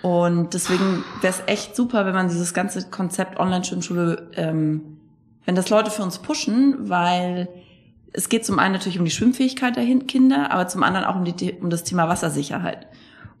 Und 0.02 0.54
deswegen 0.54 1.04
wäre 1.20 1.32
es 1.32 1.42
echt 1.46 1.74
super, 1.74 2.06
wenn 2.06 2.14
man 2.14 2.28
dieses 2.28 2.54
ganze 2.54 2.88
Konzept 2.88 3.38
Online-Schwimmschule, 3.38 4.30
ähm, 4.34 4.98
wenn 5.44 5.54
das 5.54 5.68
Leute 5.68 5.90
für 5.90 6.02
uns 6.02 6.18
pushen, 6.18 6.88
weil 6.88 7.48
es 8.12 8.28
geht 8.28 8.46
zum 8.46 8.58
einen 8.58 8.72
natürlich 8.72 8.98
um 8.98 9.04
die 9.04 9.10
Schwimmfähigkeit 9.10 9.76
der 9.76 9.84
Kinder, 10.00 10.50
aber 10.50 10.68
zum 10.68 10.82
anderen 10.82 11.06
auch 11.06 11.16
um, 11.16 11.24
die, 11.24 11.52
um 11.52 11.70
das 11.70 11.84
Thema 11.84 12.08
Wassersicherheit. 12.08 12.86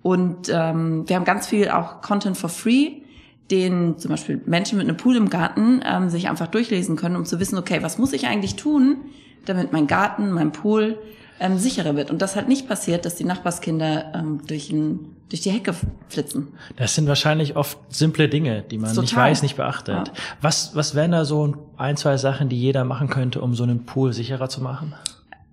Und 0.02 0.48
ähm, 0.50 1.08
wir 1.08 1.16
haben 1.16 1.24
ganz 1.24 1.46
viel 1.46 1.70
auch 1.70 2.00
Content 2.00 2.36
for 2.36 2.50
free, 2.50 3.02
den 3.50 3.98
zum 3.98 4.10
Beispiel 4.10 4.40
Menschen 4.46 4.78
mit 4.78 4.88
einem 4.88 4.96
Pool 4.96 5.16
im 5.16 5.30
Garten 5.30 5.80
ähm, 5.84 6.10
sich 6.10 6.28
einfach 6.28 6.48
durchlesen 6.48 6.96
können, 6.96 7.16
um 7.16 7.24
zu 7.24 7.40
wissen, 7.40 7.58
okay, 7.58 7.78
was 7.82 7.98
muss 7.98 8.12
ich 8.12 8.26
eigentlich 8.26 8.56
tun, 8.56 8.98
damit 9.44 9.72
mein 9.72 9.86
Garten, 9.86 10.32
mein 10.32 10.52
Pool 10.52 10.98
ähm, 11.40 11.58
sicherer 11.58 11.96
wird. 11.96 12.10
Und 12.10 12.22
das 12.22 12.36
hat 12.36 12.48
nicht 12.48 12.68
passiert, 12.68 13.04
dass 13.04 13.14
die 13.14 13.24
Nachbarskinder 13.24 14.12
ähm, 14.14 14.40
durch, 14.46 14.70
ein, 14.70 15.16
durch 15.28 15.42
die 15.42 15.50
Hecke 15.50 15.74
flitzen. 16.08 16.48
Das 16.76 16.94
sind 16.94 17.08
wahrscheinlich 17.08 17.56
oft 17.56 17.78
simple 17.88 18.28
Dinge, 18.28 18.62
die 18.62 18.78
man 18.78 18.90
Total. 18.90 19.02
nicht 19.02 19.16
weiß, 19.16 19.42
nicht 19.42 19.56
beachtet. 19.56 20.08
Ja. 20.08 20.14
Was, 20.40 20.74
was 20.74 20.94
wären 20.94 21.12
da 21.12 21.24
so 21.24 21.54
ein, 21.76 21.96
zwei 21.96 22.16
Sachen, 22.16 22.48
die 22.48 22.58
jeder 22.58 22.84
machen 22.84 23.08
könnte, 23.08 23.40
um 23.40 23.54
so 23.54 23.64
einen 23.64 23.84
Pool 23.84 24.12
sicherer 24.12 24.48
zu 24.48 24.62
machen? 24.62 24.94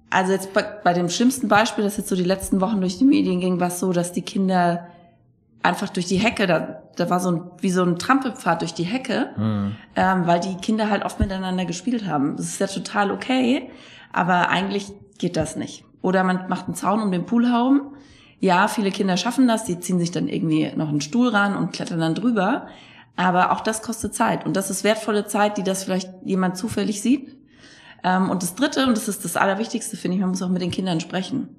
Also 0.09 0.31
jetzt 0.31 0.53
bei, 0.53 0.61
bei 0.61 0.93
dem 0.93 1.09
schlimmsten 1.09 1.47
Beispiel, 1.47 1.83
das 1.83 1.97
jetzt 1.97 2.09
so 2.09 2.15
die 2.15 2.23
letzten 2.23 2.61
Wochen 2.61 2.79
durch 2.79 2.97
die 2.97 3.05
Medien 3.05 3.39
ging, 3.39 3.59
war 3.59 3.69
es 3.69 3.79
so, 3.79 3.91
dass 3.91 4.13
die 4.13 4.21
Kinder 4.21 4.87
einfach 5.63 5.89
durch 5.89 6.05
die 6.05 6.17
Hecke, 6.17 6.45
da, 6.45 6.83
da 6.95 7.09
war 7.09 7.19
so 7.19 7.31
ein, 7.31 7.41
wie 7.59 7.71
so 7.71 7.83
ein 7.83 7.97
Trampelpfad 7.97 8.61
durch 8.61 8.73
die 8.73 8.83
Hecke, 8.83 9.29
mhm. 9.37 9.75
ähm, 9.95 10.27
weil 10.27 10.39
die 10.39 10.55
Kinder 10.55 10.89
halt 10.89 11.03
oft 11.03 11.19
miteinander 11.19 11.65
gespielt 11.65 12.05
haben. 12.05 12.35
Das 12.35 12.45
ist 12.45 12.59
ja 12.59 12.67
total 12.67 13.11
okay, 13.11 13.69
aber 14.13 14.49
eigentlich 14.49 14.93
geht 15.17 15.35
das 15.35 15.57
nicht. 15.57 15.83
Oder 16.01 16.23
man 16.23 16.47
macht 16.47 16.65
einen 16.65 16.75
Zaun 16.75 17.01
um 17.01 17.11
den 17.11 17.25
Pool 17.25 17.49
herum. 17.49 17.93
Ja, 18.39 18.67
viele 18.67 18.91
Kinder 18.91 19.17
schaffen 19.17 19.47
das, 19.47 19.65
die 19.65 19.79
ziehen 19.79 19.99
sich 19.99 20.11
dann 20.11 20.27
irgendwie 20.27 20.71
noch 20.75 20.89
einen 20.89 21.01
Stuhl 21.01 21.29
ran 21.29 21.55
und 21.55 21.73
klettern 21.73 21.99
dann 21.99 22.15
drüber. 22.15 22.67
Aber 23.15 23.51
auch 23.51 23.61
das 23.61 23.81
kostet 23.81 24.15
Zeit. 24.15 24.45
Und 24.45 24.55
das 24.55 24.69
ist 24.69 24.83
wertvolle 24.83 25.25
Zeit, 25.25 25.57
die 25.57 25.63
das 25.63 25.83
vielleicht 25.83 26.09
jemand 26.23 26.57
zufällig 26.57 27.01
sieht. 27.01 27.35
Ähm, 28.03 28.29
und 28.29 28.43
das 28.43 28.55
Dritte, 28.55 28.85
und 28.85 28.97
das 28.97 29.07
ist 29.07 29.23
das 29.23 29.37
Allerwichtigste, 29.37 29.97
finde 29.97 30.15
ich, 30.15 30.21
man 30.21 30.29
muss 30.31 30.41
auch 30.41 30.49
mit 30.49 30.61
den 30.61 30.71
Kindern 30.71 30.99
sprechen. 30.99 31.49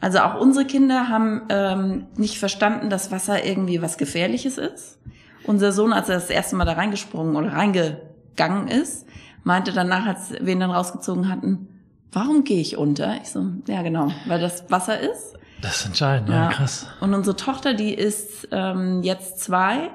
Also 0.00 0.20
auch 0.20 0.40
unsere 0.40 0.66
Kinder 0.66 1.08
haben 1.08 1.42
ähm, 1.48 2.06
nicht 2.16 2.38
verstanden, 2.38 2.90
dass 2.90 3.10
Wasser 3.10 3.44
irgendwie 3.44 3.82
was 3.82 3.98
Gefährliches 3.98 4.58
ist. 4.58 4.98
Unser 5.44 5.72
Sohn, 5.72 5.92
als 5.92 6.08
er 6.08 6.16
das 6.16 6.30
erste 6.30 6.54
Mal 6.54 6.64
da 6.64 6.74
reingesprungen 6.74 7.34
oder 7.34 7.52
reingegangen 7.52 8.68
ist, 8.68 9.06
meinte 9.46 9.72
danach, 9.72 10.06
als 10.06 10.32
wir 10.32 10.52
ihn 10.52 10.60
dann 10.60 10.72
rausgezogen 10.72 11.28
hatten, 11.28 11.68
warum 12.10 12.42
gehe 12.42 12.60
ich 12.60 12.76
unter? 12.76 13.16
Ich 13.22 13.30
so, 13.30 13.46
ja 13.68 13.82
genau, 13.82 14.10
weil 14.26 14.40
das 14.40 14.68
Wasser 14.70 14.98
ist. 14.98 15.34
Das 15.62 15.76
ist 15.76 15.86
entscheidend, 15.86 16.28
ja, 16.28 16.44
ja 16.44 16.48
krass. 16.48 16.88
Und 17.00 17.14
unsere 17.14 17.36
Tochter, 17.36 17.72
die 17.72 17.94
ist 17.94 18.48
ähm, 18.50 19.04
jetzt 19.04 19.38
zwei 19.38 19.90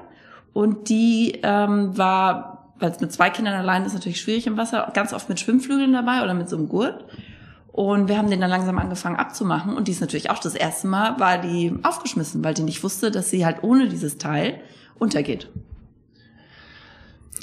und 0.54 0.88
die 0.88 1.38
ähm, 1.42 1.96
war, 1.98 2.72
weil 2.78 2.92
es 2.92 3.00
mit 3.00 3.12
zwei 3.12 3.28
Kindern 3.28 3.54
allein 3.54 3.84
ist 3.84 3.92
natürlich 3.92 4.22
schwierig 4.22 4.46
im 4.46 4.56
Wasser, 4.56 4.90
ganz 4.94 5.12
oft 5.12 5.28
mit 5.28 5.38
Schwimmflügeln 5.38 5.92
dabei 5.92 6.22
oder 6.22 6.32
mit 6.32 6.48
so 6.48 6.56
einem 6.56 6.68
Gurt. 6.68 7.04
Und 7.72 8.08
wir 8.08 8.16
haben 8.16 8.30
den 8.30 8.40
dann 8.40 8.50
langsam 8.50 8.78
angefangen 8.78 9.16
abzumachen. 9.16 9.76
Und 9.76 9.86
die 9.86 9.92
ist 9.92 10.00
natürlich 10.00 10.30
auch 10.30 10.38
das 10.38 10.54
erste 10.54 10.86
Mal, 10.86 11.20
war 11.20 11.38
die 11.38 11.74
aufgeschmissen, 11.82 12.42
weil 12.42 12.54
die 12.54 12.62
nicht 12.62 12.82
wusste, 12.82 13.10
dass 13.10 13.28
sie 13.28 13.44
halt 13.44 13.62
ohne 13.62 13.88
dieses 13.88 14.16
Teil 14.16 14.60
untergeht. 14.98 15.50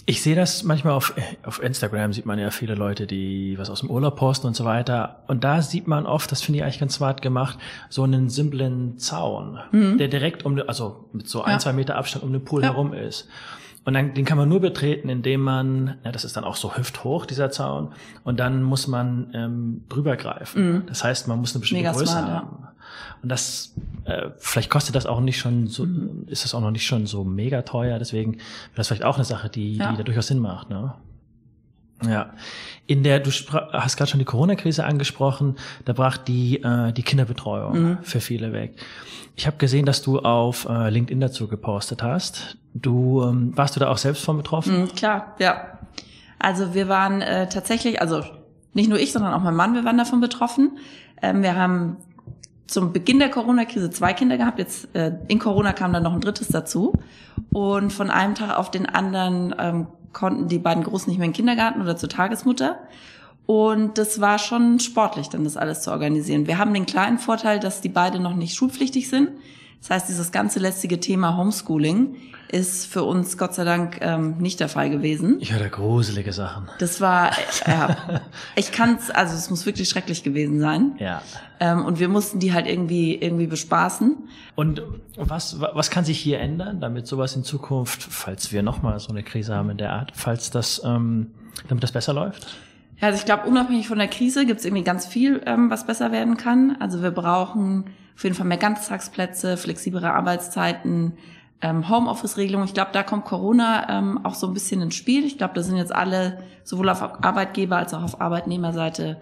Ich 0.10 0.24
sehe 0.24 0.36
das 0.36 0.64
manchmal 0.64 0.94
auf, 0.94 1.14
auf 1.44 1.62
Instagram, 1.62 2.14
sieht 2.14 2.26
man 2.26 2.40
ja 2.40 2.50
viele 2.50 2.74
Leute, 2.74 3.06
die 3.06 3.60
was 3.60 3.70
aus 3.70 3.82
dem 3.82 3.92
Urlaub 3.92 4.16
posten 4.16 4.48
und 4.48 4.56
so 4.56 4.66
weiter. 4.66 5.22
Und 5.28 5.44
da 5.44 5.62
sieht 5.62 5.86
man 5.86 6.08
oft, 6.08 6.32
das 6.32 6.42
finde 6.42 6.58
ich 6.58 6.64
eigentlich 6.64 6.80
ganz 6.80 6.96
smart 6.96 7.22
gemacht, 7.22 7.60
so 7.90 8.02
einen 8.02 8.28
simplen 8.28 8.98
Zaun, 8.98 9.60
mhm. 9.72 10.00
der 10.00 10.08
direkt 10.08 10.48
um, 10.48 10.60
also 10.66 11.06
mit 11.14 11.30
so 11.30 11.44
ein, 11.44 11.52
ja. 11.52 11.60
zwei 11.60 11.74
Meter 11.74 11.96
Abstand 11.96 12.24
um 12.26 12.34
den 12.34 12.44
Pool 12.44 12.64
ja. 12.64 12.70
herum 12.70 12.92
ist. 12.92 13.28
Und 13.90 13.96
dann, 13.96 14.14
den 14.14 14.24
kann 14.24 14.38
man 14.38 14.48
nur 14.48 14.60
betreten, 14.60 15.10
indem 15.10 15.42
man, 15.42 15.96
ja, 16.06 16.12
das 16.12 16.24
ist 16.24 16.38
dann 16.38 16.44
auch 16.44 16.56
so 16.56 16.78
hüfthoch, 16.78 17.26
dieser 17.26 17.50
Zaun, 17.50 17.92
und 18.24 18.40
dann 18.40 18.62
muss 18.62 18.86
man 18.86 19.32
ähm, 19.34 19.82
drüber 19.90 20.16
greifen. 20.16 20.74
Mhm. 20.74 20.84
Das 20.86 21.04
heißt, 21.04 21.28
man 21.28 21.40
muss 21.40 21.56
eine 21.56 21.62
bestimmte 21.62 21.82
Mega 21.86 21.94
Größe 21.94 22.12
smart, 22.12 22.28
haben. 22.28 22.58
Ja. 22.62 22.74
Und 23.24 23.30
das, 23.30 23.74
äh, 24.04 24.30
vielleicht 24.38 24.70
kostet 24.70 24.94
das 24.94 25.08
auch 25.08 25.22
nicht 25.22 25.40
schon 25.40 25.66
so, 25.66 25.88
mhm. 25.88 26.26
ist 26.28 26.44
das 26.44 26.54
auch 26.54 26.62
noch 26.62 26.70
nicht 26.70 26.86
schon 26.86 27.08
so 27.08 27.24
mega 27.24 27.64
teuer, 27.64 27.98
deswegen 27.98 28.34
wäre 28.34 28.44
das 28.76 28.90
vielleicht 28.90 29.06
auch 29.06 29.16
eine 29.16 29.26
Sache, 29.26 29.50
die, 29.50 29.78
ja. 29.78 29.90
die 29.90 29.98
da 29.98 30.04
durchaus 30.04 30.28
Sinn 30.28 30.38
macht, 30.38 30.70
ne? 30.70 30.94
Ja, 32.08 32.32
in 32.88 33.04
der 33.04 33.20
du 33.20 33.30
hast 33.30 33.98
gerade 33.98 34.10
schon 34.10 34.20
die 34.20 34.26
Corona-Krise 34.26 34.86
angesprochen, 34.86 35.58
da 35.86 35.94
brach 35.94 36.18
die 36.18 36.64
äh, 36.64 36.94
die 36.94 37.04
Kinderbetreuung 37.04 37.82
mhm. 37.82 37.98
für 38.02 38.22
viele 38.22 38.54
weg. 38.54 38.76
Ich 39.36 39.48
habe 39.48 39.58
gesehen, 39.58 39.86
dass 39.86 40.02
du 40.02 40.20
auf 40.20 40.68
äh, 40.70 40.90
LinkedIn 40.90 41.20
dazu 41.20 41.48
gepostet 41.48 42.04
hast. 42.04 42.58
Du 42.74 43.24
ähm, 43.24 43.56
warst 43.56 43.76
du 43.76 43.80
da 43.80 43.90
auch 43.90 43.98
selbst 43.98 44.24
von 44.24 44.38
betroffen? 44.38 44.82
Mhm, 44.82 44.96
klar, 44.96 45.36
ja. 45.40 45.80
Also 46.40 46.74
wir 46.74 46.88
waren 46.88 47.22
äh, 47.22 47.50
tatsächlich, 47.50 48.02
also 48.02 48.24
nicht 48.74 48.90
nur 48.90 49.00
ich, 49.00 49.12
sondern 49.12 49.34
auch 49.34 49.42
mein 49.42 49.56
Mann, 49.56 49.74
wir 49.76 49.84
waren 49.84 49.98
davon 49.98 50.22
betroffen. 50.22 50.78
Ähm, 51.22 51.42
wir 51.42 51.56
haben 51.56 51.98
zum 52.68 52.94
Beginn 52.94 53.20
der 53.20 53.30
Corona-Krise 53.30 53.90
zwei 53.90 54.14
Kinder 54.14 54.38
gehabt. 54.38 54.60
Jetzt 54.60 54.94
äh, 54.96 55.14
in 55.28 55.40
Corona 55.40 55.74
kam 55.74 55.92
dann 55.92 56.04
noch 56.04 56.14
ein 56.14 56.22
drittes 56.22 56.48
dazu. 56.48 56.94
Und 57.52 57.92
von 57.92 58.10
einem 58.10 58.36
Tag 58.36 58.58
auf 58.58 58.72
den 58.72 58.86
anderen 58.86 59.56
ähm, 59.58 59.88
konnten 60.14 60.48
die 60.48 60.60
beiden 60.60 60.84
Großen 60.84 61.10
nicht 61.10 61.20
mehr 61.20 61.26
in 61.26 61.32
den 61.32 61.38
Kindergarten 61.38 61.82
oder 61.82 61.98
zur 61.98 62.10
Tagesmutter. 62.10 62.80
Und 63.46 63.98
das 63.98 64.22
war 64.22 64.38
schon 64.38 64.80
sportlich, 64.80 65.30
dann 65.30 65.44
das 65.44 65.58
alles 65.58 65.82
zu 65.82 65.92
organisieren. 65.92 66.46
Wir 66.46 66.60
haben 66.60 66.74
den 66.74 66.86
kleinen 66.86 67.18
Vorteil, 67.18 67.60
dass 67.60 67.82
die 67.82 67.90
beide 67.90 68.20
noch 68.20 68.36
nicht 68.36 68.56
schulpflichtig 68.56 69.10
sind. 69.10 69.30
Das 69.82 69.90
heißt, 69.92 70.10
dieses 70.10 70.32
ganze 70.32 70.60
lästige 70.60 71.00
Thema 71.00 71.38
Homeschooling 71.38 72.16
ist 72.52 72.86
für 72.88 73.04
uns 73.04 73.38
Gott 73.38 73.54
sei 73.54 73.64
Dank 73.64 74.00
ähm, 74.02 74.38
nicht 74.40 74.60
der 74.60 74.70
Fall 74.70 74.90
gewesen. 74.90 75.38
Ich 75.40 75.54
höre 75.54 75.70
gruselige 75.70 76.34
Sachen. 76.34 76.68
Das 76.80 77.00
war, 77.00 77.32
äh, 77.32 77.36
ja, 77.68 78.22
ich 78.56 78.72
kann's, 78.72 79.10
also 79.10 79.36
es 79.36 79.50
muss 79.50 79.66
wirklich 79.66 79.88
schrecklich 79.88 80.24
gewesen 80.24 80.60
sein. 80.60 80.94
Ja. 81.00 81.22
Ähm, 81.60 81.86
und 81.86 82.00
wir 82.00 82.10
mussten 82.10 82.40
die 82.40 82.54
halt 82.54 82.68
irgendwie 82.68 83.16
irgendwie 83.16 83.48
bespaßen. 83.48 84.18
Und 84.56 84.82
was 85.16 85.62
was 85.62 85.92
kann 85.92 86.06
sich 86.06 86.20
hier 86.20 86.40
ändern, 86.40 86.82
damit 86.82 87.08
sowas 87.08 87.36
in 87.36 87.44
Zukunft, 87.44 88.02
falls 88.02 88.52
wir 88.52 88.64
nochmal 88.64 89.00
so 89.00 89.10
eine 89.10 89.24
Krise 89.24 89.56
haben 89.56 89.70
in 89.70 89.78
der 89.78 89.94
Art, 89.94 90.12
falls 90.16 90.50
das, 90.50 90.82
ähm, 90.84 91.28
damit 91.68 91.84
das 91.84 91.92
besser 91.92 92.14
läuft? 92.14 92.48
Ja, 93.00 93.08
also 93.08 93.20
ich 93.20 93.26
glaube, 93.26 93.48
unabhängig 93.48 93.88
von 93.88 93.98
der 93.98 94.10
Krise 94.10 94.46
gibt 94.46 94.60
es 94.60 94.66
irgendwie 94.66 94.84
ganz 94.84 95.06
viel, 95.06 95.42
ähm, 95.46 95.70
was 95.70 95.86
besser 95.86 96.12
werden 96.12 96.36
kann. 96.36 96.76
Also 96.80 97.02
wir 97.02 97.12
brauchen 97.12 97.86
auf 98.20 98.24
jeden 98.26 98.36
Fall 98.36 98.48
mehr 98.48 98.58
Ganztagsplätze, 98.58 99.56
flexiblere 99.56 100.12
Arbeitszeiten, 100.12 101.14
ähm, 101.62 101.88
Homeoffice-Regelung. 101.88 102.66
Ich 102.66 102.74
glaube, 102.74 102.90
da 102.92 103.02
kommt 103.02 103.24
Corona 103.24 103.88
ähm, 103.90 104.26
auch 104.26 104.36
so 104.36 104.46
ein 104.46 104.54
bisschen 104.54 104.82
ins 104.82 104.96
Spiel. 104.96 105.24
Ich 105.24 105.38
glaube, 105.38 105.54
da 105.54 105.64
sind 105.64 105.78
jetzt 105.78 105.96
alle 105.96 106.44
sowohl 106.66 106.90
auf 106.90 107.02
Arbeitgeber 107.02 107.78
als 107.78 107.94
auch 107.94 108.04
auf 108.04 108.20
Arbeitnehmerseite 108.20 109.22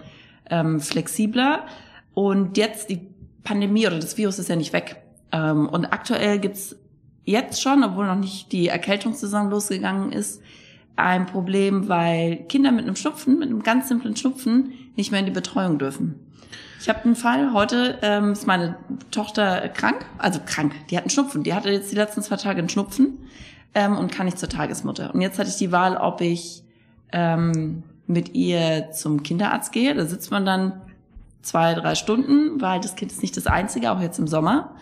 ähm, 0.49 0.79
flexibler. 0.79 1.67
Und 2.15 2.57
jetzt 2.57 2.89
die 2.89 3.01
Pandemie 3.43 3.85
oder 3.85 3.99
das 3.99 4.17
Virus 4.17 4.39
ist 4.39 4.49
ja 4.49 4.55
nicht 4.55 4.73
weg. 4.73 5.03
Ähm, 5.31 5.69
und 5.69 5.85
aktuell 5.85 6.39
gibt's 6.39 6.75
jetzt 7.23 7.61
schon, 7.61 7.83
obwohl 7.83 8.07
noch 8.07 8.15
nicht 8.15 8.51
die 8.51 8.67
Erkältungssaison 8.67 9.51
losgegangen 9.51 10.11
ist, 10.11 10.41
ein 10.95 11.27
Problem, 11.27 11.87
weil 11.87 12.37
Kinder 12.47 12.71
mit 12.71 12.85
einem 12.85 12.95
Schnupfen, 12.95 13.37
mit 13.37 13.49
einem 13.49 13.61
ganz 13.61 13.89
simplen 13.89 14.15
Schnupfen, 14.15 14.73
nicht 14.95 15.11
mehr 15.11 15.19
in 15.19 15.27
die 15.27 15.31
Betreuung 15.31 15.77
dürfen. 15.77 16.26
Ich 16.79 16.89
habe 16.89 17.03
einen 17.03 17.15
Fall, 17.15 17.53
heute 17.53 17.97
ähm, 18.01 18.33
ist 18.33 18.45
meine 18.45 18.77
Tochter 19.11 19.69
krank, 19.69 20.05
also 20.17 20.39
krank, 20.45 20.73
die 20.89 20.97
hat 20.97 21.03
einen 21.03 21.09
Schnupfen. 21.09 21.43
Die 21.43 21.53
hatte 21.53 21.69
jetzt 21.69 21.91
die 21.91 21.95
letzten 21.95 22.21
zwei 22.21 22.35
Tage 22.35 22.59
einen 22.59 22.69
Schnupfen 22.69 23.27
ähm, 23.73 23.97
und 23.97 24.11
kann 24.11 24.25
nicht 24.25 24.37
zur 24.37 24.49
Tagesmutter. 24.49 25.13
Und 25.13 25.21
jetzt 25.21 25.39
hatte 25.39 25.49
ich 25.49 25.57
die 25.57 25.71
Wahl, 25.71 25.97
ob 25.97 26.21
ich 26.21 26.63
ähm, 27.11 27.83
mit 28.05 28.35
ihr 28.35 28.91
zum 28.91 29.23
Kinderarzt 29.23 29.71
gehe. 29.71 29.93
Da 29.95 30.05
sitzt 30.05 30.29
man 30.31 30.45
dann 30.45 30.81
zwei, 31.41 31.73
drei 31.73 31.95
Stunden, 31.95 32.61
weil 32.61 32.79
das 32.79 32.95
Kind 32.95 33.11
ist 33.11 33.21
nicht 33.21 33.35
das 33.37 33.47
Einzige, 33.47 33.91
auch 33.91 34.01
jetzt 34.01 34.19
im 34.19 34.27
Sommer, 34.27 34.75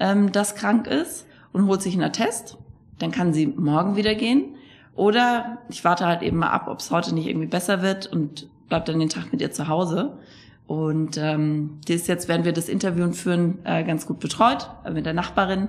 ähm, 0.00 0.32
das 0.32 0.54
krank 0.54 0.86
ist 0.86 1.26
und 1.52 1.66
holt 1.66 1.82
sich 1.82 1.94
einen 1.94 2.04
Attest. 2.04 2.58
Dann 2.98 3.10
kann 3.10 3.32
sie 3.32 3.46
morgen 3.46 3.96
wieder 3.96 4.14
gehen. 4.14 4.54
Oder 4.94 5.58
ich 5.68 5.84
warte 5.84 6.06
halt 6.06 6.22
eben 6.22 6.38
mal 6.38 6.50
ab, 6.50 6.66
ob 6.68 6.80
es 6.80 6.90
heute 6.90 7.14
nicht 7.14 7.26
irgendwie 7.26 7.46
besser 7.46 7.82
wird 7.82 8.06
und 8.06 8.48
bleib 8.68 8.84
dann 8.84 8.98
den 8.98 9.08
Tag 9.08 9.32
mit 9.32 9.40
ihr 9.40 9.52
zu 9.52 9.68
Hause. 9.68 10.18
Und 10.68 11.16
ähm, 11.16 11.80
die 11.88 11.94
ist 11.94 12.08
jetzt, 12.08 12.28
werden 12.28 12.44
wir 12.44 12.52
das 12.52 12.68
Interview 12.68 13.10
führen, 13.12 13.58
äh, 13.64 13.82
ganz 13.84 14.06
gut 14.06 14.20
betreut 14.20 14.68
äh, 14.84 14.90
mit 14.90 15.06
der 15.06 15.14
Nachbarin. 15.14 15.68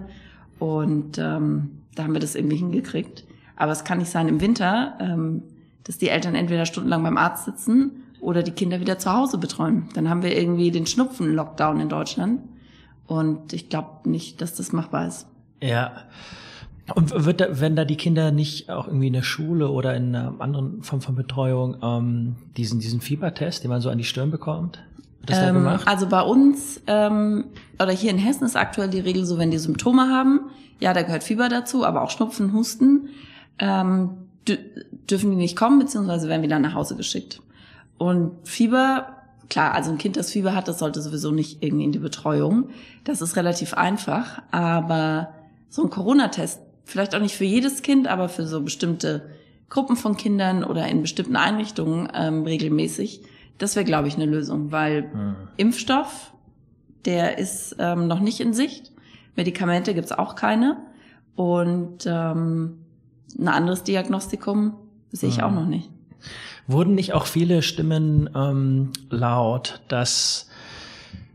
Und 0.59 1.17
ähm, 1.17 1.83
da 1.95 2.03
haben 2.03 2.11
wir 2.11 2.19
das 2.19 2.35
irgendwie 2.35 2.57
hingekriegt. 2.57 3.23
Aber 3.55 3.71
es 3.71 3.85
kann 3.85 3.99
nicht 3.99 4.11
sein 4.11 4.27
im 4.27 4.41
Winter, 4.41 4.97
ähm, 4.99 5.43
dass 5.85 5.97
die 5.97 6.09
Eltern 6.09 6.35
entweder 6.35 6.65
stundenlang 6.65 7.01
beim 7.01 7.15
Arzt 7.15 7.45
sitzen 7.45 8.03
oder 8.19 8.43
die 8.43 8.51
Kinder 8.51 8.81
wieder 8.81 8.99
zu 8.99 9.13
Hause 9.13 9.37
betreuen. 9.37 9.87
Dann 9.93 10.09
haben 10.09 10.21
wir 10.21 10.37
irgendwie 10.37 10.69
den 10.69 10.85
Schnupfen-Lockdown 10.85 11.79
in 11.79 11.87
Deutschland. 11.87 12.41
Und 13.07 13.53
ich 13.53 13.69
glaube 13.69 14.09
nicht, 14.09 14.41
dass 14.41 14.55
das 14.55 14.73
machbar 14.73 15.07
ist. 15.07 15.27
Ja. 15.63 15.93
Und 16.93 17.25
wird 17.25 17.39
da, 17.39 17.61
wenn 17.61 17.77
da 17.77 17.85
die 17.85 17.95
Kinder 17.95 18.31
nicht 18.31 18.69
auch 18.69 18.87
irgendwie 18.87 19.07
in 19.07 19.13
der 19.13 19.21
Schule 19.21 19.69
oder 19.69 19.95
in 19.95 20.13
einer 20.13 20.35
anderen 20.39 20.83
Form 20.83 20.99
von 20.99 21.15
Betreuung 21.15 21.77
ähm, 21.81 22.35
diesen, 22.57 22.81
diesen 22.81 22.99
Fiebertest, 22.99 23.63
den 23.63 23.69
man 23.69 23.79
so 23.79 23.89
an 23.89 23.97
die 23.97 24.03
Stirn 24.03 24.29
bekommt? 24.29 24.79
Das 25.25 25.37
ähm, 25.37 25.43
da 25.43 25.51
gemacht? 25.51 25.87
Also 25.87 26.07
bei 26.07 26.21
uns 26.21 26.81
ähm, 26.87 27.45
oder 27.81 27.91
hier 27.91 28.11
in 28.11 28.17
Hessen 28.17 28.45
ist 28.45 28.55
aktuell 28.55 28.89
die 28.89 28.99
Regel 28.99 29.25
so, 29.25 29.37
wenn 29.37 29.51
die 29.51 29.57
Symptome 29.57 30.09
haben, 30.09 30.49
ja, 30.79 30.93
da 30.93 31.01
gehört 31.01 31.23
Fieber 31.23 31.49
dazu, 31.49 31.85
aber 31.85 32.01
auch 32.01 32.09
Schnupfen, 32.09 32.53
Husten, 32.53 33.09
ähm, 33.59 34.11
dürfen 34.47 35.31
die 35.31 35.37
nicht 35.37 35.55
kommen, 35.55 35.79
beziehungsweise 35.79 36.27
werden 36.29 36.41
wieder 36.41 36.59
nach 36.59 36.73
Hause 36.73 36.95
geschickt. 36.95 37.41
Und 37.97 38.31
Fieber, 38.47 39.17
klar, 39.49 39.73
also 39.73 39.91
ein 39.91 39.97
Kind, 39.97 40.17
das 40.17 40.31
Fieber 40.31 40.55
hat, 40.55 40.67
das 40.67 40.79
sollte 40.79 41.01
sowieso 41.01 41.31
nicht 41.31 41.61
irgendwie 41.61 41.83
in 41.83 41.91
die 41.91 41.99
Betreuung. 41.99 42.69
Das 43.03 43.21
ist 43.21 43.35
relativ 43.35 43.73
einfach, 43.73 44.41
aber 44.51 45.33
so 45.69 45.83
ein 45.83 45.89
Corona-Test, 45.89 46.61
vielleicht 46.85 47.13
auch 47.13 47.19
nicht 47.19 47.35
für 47.35 47.45
jedes 47.45 47.81
Kind, 47.81 48.07
aber 48.07 48.29
für 48.29 48.47
so 48.47 48.61
bestimmte 48.61 49.29
Gruppen 49.69 49.95
von 49.95 50.17
Kindern 50.17 50.63
oder 50.63 50.87
in 50.87 51.01
bestimmten 51.01 51.35
Einrichtungen 51.35 52.09
ähm, 52.13 52.43
regelmäßig, 52.43 53.21
das 53.59 53.75
wäre, 53.75 53.85
glaube 53.85 54.07
ich, 54.07 54.15
eine 54.15 54.25
Lösung, 54.25 54.71
weil 54.71 55.03
mhm. 55.03 55.35
Impfstoff, 55.57 56.33
der 57.05 57.37
ist 57.37 57.75
ähm, 57.77 58.07
noch 58.07 58.19
nicht 58.19 58.39
in 58.39 58.53
Sicht. 58.53 58.91
Medikamente 59.35 59.93
gibt's 59.93 60.11
auch 60.11 60.35
keine. 60.35 60.77
Und 61.35 62.05
ähm, 62.05 62.79
ein 63.37 63.47
anderes 63.47 63.83
Diagnostikum 63.83 64.73
sehe 65.11 65.29
ich 65.29 65.37
mhm. 65.37 65.43
auch 65.43 65.51
noch 65.51 65.67
nicht. 65.67 65.89
Wurden 66.67 66.95
nicht 66.95 67.13
auch 67.13 67.25
viele 67.25 67.61
Stimmen 67.61 68.29
ähm, 68.35 68.91
laut, 69.09 69.81
dass 69.87 70.49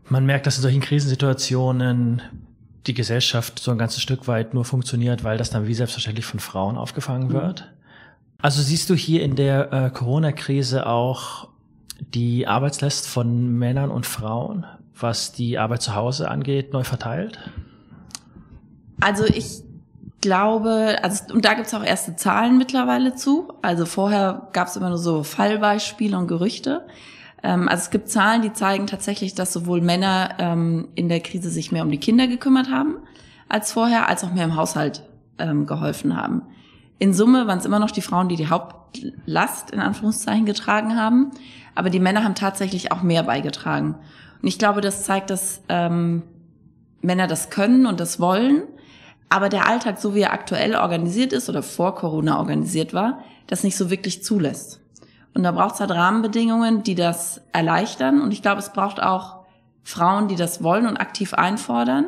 man 0.07 0.25
merkt, 0.25 0.47
dass 0.47 0.57
in 0.57 0.61
solchen 0.61 0.81
Krisensituationen 0.81 2.21
die 2.87 2.93
Gesellschaft 2.93 3.59
so 3.59 3.71
ein 3.71 3.77
ganzes 3.77 4.01
Stück 4.01 4.27
weit 4.27 4.53
nur 4.53 4.65
funktioniert, 4.65 5.23
weil 5.23 5.37
das 5.37 5.49
dann 5.49 5.67
wie 5.67 5.73
selbstverständlich 5.73 6.25
von 6.25 6.39
Frauen 6.39 6.77
aufgefangen 6.77 7.29
mhm. 7.29 7.33
wird? 7.33 7.71
Also 8.39 8.61
siehst 8.61 8.89
du 8.89 8.95
hier 8.95 9.23
in 9.23 9.35
der 9.35 9.73
äh, 9.73 9.89
Corona-Krise 9.89 10.85
auch 10.85 11.49
die 11.99 12.47
Arbeitslast 12.47 13.07
von 13.07 13.57
Männern 13.57 13.91
und 13.91 14.05
Frauen, 14.05 14.65
was 14.99 15.31
die 15.31 15.57
Arbeit 15.57 15.81
zu 15.81 15.95
Hause 15.95 16.29
angeht, 16.29 16.73
neu 16.73 16.83
verteilt? 16.83 17.39
Also 19.01 19.25
ich 19.25 19.63
glaube, 20.21 20.97
also 21.03 21.33
und 21.33 21.45
da 21.45 21.53
gibt's 21.53 21.73
auch 21.73 21.83
erste 21.83 22.15
Zahlen 22.15 22.57
mittlerweile 22.57 23.15
zu. 23.15 23.53
Also 23.61 23.85
vorher 23.85 24.47
gab's 24.53 24.75
immer 24.75 24.89
nur 24.89 24.97
so 24.97 25.23
Fallbeispiele 25.23 26.17
und 26.17 26.27
Gerüchte. 26.27 26.85
Ähm, 27.43 27.67
also 27.67 27.83
es 27.83 27.89
gibt 27.91 28.09
Zahlen, 28.09 28.41
die 28.41 28.53
zeigen 28.53 28.87
tatsächlich, 28.87 29.35
dass 29.35 29.53
sowohl 29.53 29.81
Männer 29.81 30.35
ähm, 30.39 30.87
in 30.95 31.09
der 31.09 31.19
Krise 31.19 31.49
sich 31.49 31.71
mehr 31.71 31.83
um 31.83 31.91
die 31.91 31.99
Kinder 31.99 32.27
gekümmert 32.27 32.71
haben 32.71 32.95
als 33.47 33.71
vorher, 33.71 34.09
als 34.09 34.23
auch 34.23 34.33
mehr 34.33 34.45
im 34.45 34.55
Haushalt 34.55 35.03
ähm, 35.37 35.67
geholfen 35.67 36.17
haben. 36.17 36.41
In 36.97 37.13
Summe 37.13 37.45
waren 37.45 37.59
es 37.59 37.65
immer 37.65 37.79
noch 37.79 37.91
die 37.91 38.01
Frauen, 38.01 38.29
die 38.29 38.35
die 38.35 38.49
Hauptlast 38.49 39.71
in 39.71 39.79
Anführungszeichen 39.79 40.45
getragen 40.45 40.97
haben, 40.97 41.31
aber 41.75 41.89
die 41.89 41.99
Männer 41.99 42.23
haben 42.23 42.35
tatsächlich 42.35 42.91
auch 42.91 43.03
mehr 43.03 43.23
beigetragen. 43.23 43.95
Und 44.41 44.47
ich 44.47 44.57
glaube, 44.57 44.81
das 44.81 45.03
zeigt, 45.03 45.29
dass 45.29 45.61
ähm, 45.69 46.23
Männer 47.01 47.27
das 47.27 47.49
können 47.49 47.85
und 47.85 47.99
das 47.99 48.19
wollen 48.19 48.63
aber 49.29 49.49
der 49.49 49.67
Alltag, 49.67 49.99
so 49.99 50.15
wie 50.15 50.21
er 50.21 50.33
aktuell 50.33 50.75
organisiert 50.75 51.33
ist 51.33 51.49
oder 51.49 51.63
vor 51.63 51.95
Corona 51.95 52.37
organisiert 52.37 52.93
war, 52.93 53.19
das 53.47 53.63
nicht 53.63 53.75
so 53.75 53.89
wirklich 53.89 54.23
zulässt. 54.23 54.79
Und 55.33 55.43
da 55.43 55.51
braucht 55.51 55.75
es 55.75 55.81
halt 55.81 55.91
Rahmenbedingungen, 55.91 56.83
die 56.83 56.95
das 56.95 57.41
erleichtern. 57.51 58.21
Und 58.21 58.31
ich 58.31 58.41
glaube, 58.41 58.59
es 58.59 58.71
braucht 58.71 59.01
auch 59.01 59.43
Frauen, 59.83 60.27
die 60.27 60.35
das 60.35 60.63
wollen 60.63 60.87
und 60.87 60.97
aktiv 60.97 61.33
einfordern. 61.33 62.05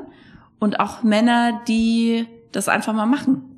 Und 0.59 0.79
auch 0.79 1.03
Männer, 1.03 1.62
die 1.67 2.25
das 2.51 2.69
einfach 2.69 2.93
mal 2.93 3.05
machen. 3.05 3.56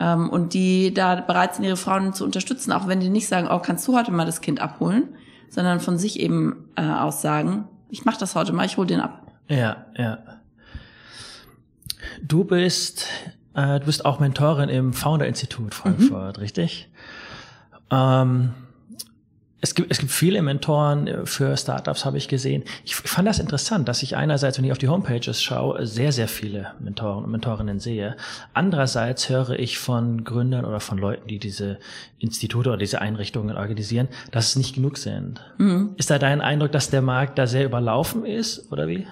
Ähm, 0.00 0.28
und 0.28 0.54
die 0.54 0.92
da 0.92 1.16
bereit 1.16 1.54
sind, 1.54 1.64
ihre 1.64 1.76
Frauen 1.76 2.12
zu 2.14 2.24
unterstützen, 2.24 2.72
auch 2.72 2.88
wenn 2.88 3.00
die 3.00 3.10
nicht 3.10 3.28
sagen, 3.28 3.48
oh, 3.50 3.58
kannst 3.58 3.86
du 3.86 3.96
heute 3.96 4.10
mal 4.10 4.26
das 4.26 4.40
Kind 4.40 4.60
abholen, 4.60 5.08
sondern 5.48 5.80
von 5.80 5.98
sich 5.98 6.18
eben 6.18 6.68
äh, 6.76 6.82
aus 6.82 7.22
sagen, 7.22 7.68
ich 7.90 8.04
mach 8.04 8.16
das 8.16 8.34
heute 8.34 8.52
mal, 8.52 8.66
ich 8.66 8.76
hol 8.76 8.86
den 8.86 9.00
ab. 9.00 9.30
Ja, 9.48 9.86
ja. 9.96 10.18
Du 12.22 12.44
bist, 12.44 13.06
äh, 13.54 13.78
du 13.78 13.86
bist 13.86 14.04
auch 14.04 14.18
Mentorin 14.18 14.68
im 14.68 14.92
Founder-Institut 14.92 15.74
Frankfurt, 15.74 16.36
mhm. 16.36 16.42
richtig? 16.42 16.90
Ähm, 17.90 18.52
es 19.64 19.74
gibt, 19.74 19.90
es 19.90 19.98
gibt 19.98 20.12
viele 20.12 20.42
Mentoren 20.42 21.26
für 21.26 21.56
Startups, 21.56 22.04
habe 22.04 22.18
ich 22.18 22.28
gesehen. 22.28 22.64
Ich 22.84 22.96
fand 22.96 23.26
das 23.26 23.38
interessant, 23.38 23.88
dass 23.88 24.02
ich 24.02 24.14
einerseits, 24.14 24.58
wenn 24.58 24.64
ich 24.66 24.72
auf 24.72 24.78
die 24.78 24.88
Homepages 24.88 25.42
schaue, 25.42 25.86
sehr, 25.86 26.12
sehr 26.12 26.28
viele 26.28 26.72
Mentoren 26.80 27.24
und 27.24 27.30
Mentorinnen 27.30 27.80
sehe. 27.80 28.14
Andererseits 28.52 29.30
höre 29.30 29.58
ich 29.58 29.78
von 29.78 30.22
Gründern 30.22 30.66
oder 30.66 30.80
von 30.80 30.98
Leuten, 30.98 31.28
die 31.28 31.38
diese 31.38 31.78
Institute 32.18 32.68
oder 32.68 32.76
diese 32.76 33.00
Einrichtungen 33.00 33.56
organisieren, 33.56 34.08
dass 34.32 34.48
es 34.48 34.56
nicht 34.56 34.74
genug 34.74 34.98
sind. 34.98 35.40
Mhm. 35.56 35.94
Ist 35.96 36.10
da 36.10 36.18
dein 36.18 36.42
Eindruck, 36.42 36.72
dass 36.72 36.90
der 36.90 37.00
Markt 37.00 37.38
da 37.38 37.46
sehr 37.46 37.64
überlaufen 37.64 38.26
ist 38.26 38.70
oder 38.70 38.86
wie? 38.86 39.06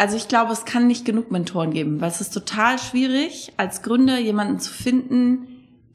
also 0.00 0.16
ich 0.16 0.28
glaube, 0.28 0.52
es 0.52 0.64
kann 0.64 0.86
nicht 0.86 1.04
genug 1.04 1.32
Mentoren 1.32 1.72
geben, 1.72 2.00
weil 2.00 2.08
es 2.08 2.20
ist 2.20 2.32
total 2.32 2.78
schwierig, 2.78 3.52
als 3.56 3.82
Gründer 3.82 4.16
jemanden 4.16 4.60
zu 4.60 4.72
finden, 4.72 5.48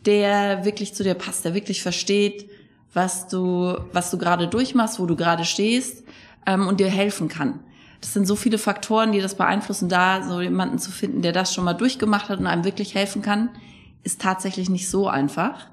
der 0.05 0.65
wirklich 0.65 0.93
zu 0.93 1.03
dir 1.03 1.13
passt, 1.13 1.45
der 1.45 1.53
wirklich 1.53 1.81
versteht, 1.81 2.49
was 2.93 3.27
du, 3.27 3.77
was 3.91 4.11
du 4.11 4.17
gerade 4.17 4.47
durchmachst, 4.47 4.99
wo 4.99 5.05
du 5.05 5.15
gerade 5.15 5.45
stehst 5.45 6.03
ähm, 6.45 6.67
und 6.67 6.79
dir 6.79 6.89
helfen 6.89 7.27
kann. 7.27 7.59
Das 8.01 8.13
sind 8.13 8.25
so 8.25 8.35
viele 8.35 8.57
Faktoren, 8.57 9.11
die 9.11 9.21
das 9.21 9.35
beeinflussen. 9.35 9.87
Da 9.87 10.23
so 10.23 10.41
jemanden 10.41 10.77
zu 10.77 10.91
finden, 10.91 11.21
der 11.21 11.31
das 11.31 11.53
schon 11.53 11.63
mal 11.63 11.73
durchgemacht 11.73 12.29
hat 12.29 12.39
und 12.39 12.47
einem 12.47 12.65
wirklich 12.65 12.95
helfen 12.95 13.21
kann, 13.21 13.49
ist 14.03 14.21
tatsächlich 14.21 14.69
nicht 14.69 14.89
so 14.89 15.07
einfach. 15.07 15.67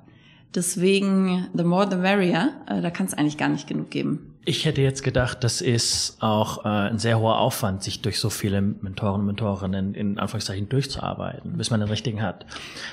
Deswegen, 0.54 1.48
the 1.54 1.64
more 1.64 1.88
the 1.90 1.96
merrier, 1.96 2.52
äh, 2.66 2.80
da 2.80 2.90
kann 2.90 3.06
es 3.06 3.14
eigentlich 3.14 3.36
gar 3.36 3.48
nicht 3.48 3.66
genug 3.66 3.90
geben. 3.90 4.29
Ich 4.46 4.64
hätte 4.64 4.80
jetzt 4.80 5.02
gedacht, 5.02 5.44
das 5.44 5.60
ist 5.60 6.16
auch 6.20 6.64
äh, 6.64 6.68
ein 6.68 6.98
sehr 6.98 7.20
hoher 7.20 7.38
Aufwand, 7.38 7.82
sich 7.82 8.00
durch 8.00 8.18
so 8.18 8.30
viele 8.30 8.62
Mentoren 8.62 9.20
und 9.20 9.26
Mentorinnen 9.26 9.94
in 9.94 10.18
Anführungszeichen 10.18 10.66
durchzuarbeiten, 10.68 11.58
bis 11.58 11.70
man 11.70 11.80
den 11.80 11.90
richtigen 11.90 12.22
hat. 12.22 12.46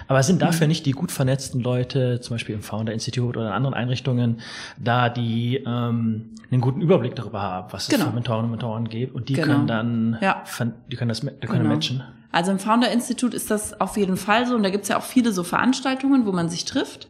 Aber 0.09 0.21
sind 0.23 0.41
dafür 0.41 0.67
mhm. 0.67 0.69
nicht 0.69 0.85
die 0.85 0.91
gut 0.91 1.09
vernetzten 1.09 1.61
Leute, 1.61 2.19
zum 2.19 2.35
Beispiel 2.35 2.53
im 2.53 2.61
Founder 2.61 2.91
Institute 2.91 3.39
oder 3.39 3.47
in 3.47 3.53
anderen 3.53 3.75
Einrichtungen, 3.75 4.41
da 4.77 5.07
die 5.07 5.63
ähm, 5.65 6.35
einen 6.51 6.61
guten 6.61 6.81
Überblick 6.81 7.15
darüber 7.15 7.41
haben, 7.41 7.71
was 7.71 7.87
genau. 7.87 8.03
es 8.03 8.09
für 8.09 8.15
Mentoren 8.15 8.43
und 8.43 8.51
Mentoren 8.51 8.89
gibt 8.89 9.15
und 9.15 9.29
die 9.29 9.33
genau. 9.35 9.47
können 9.47 9.67
dann, 9.67 10.17
ja. 10.21 10.43
die 10.91 10.97
können 10.97 11.09
das, 11.09 11.21
die 11.21 11.29
können 11.47 11.63
genau. 11.63 11.75
matchen? 11.75 12.03
Also 12.33 12.51
im 12.51 12.59
Founder 12.59 12.91
Institute 12.91 13.35
ist 13.35 13.49
das 13.49 13.79
auf 13.79 13.95
jeden 13.95 14.17
Fall 14.17 14.45
so 14.45 14.55
und 14.55 14.63
da 14.63 14.69
gibt's 14.69 14.89
ja 14.89 14.97
auch 14.97 15.03
viele 15.03 15.31
so 15.31 15.43
Veranstaltungen, 15.43 16.25
wo 16.25 16.33
man 16.33 16.49
sich 16.49 16.65
trifft. 16.65 17.07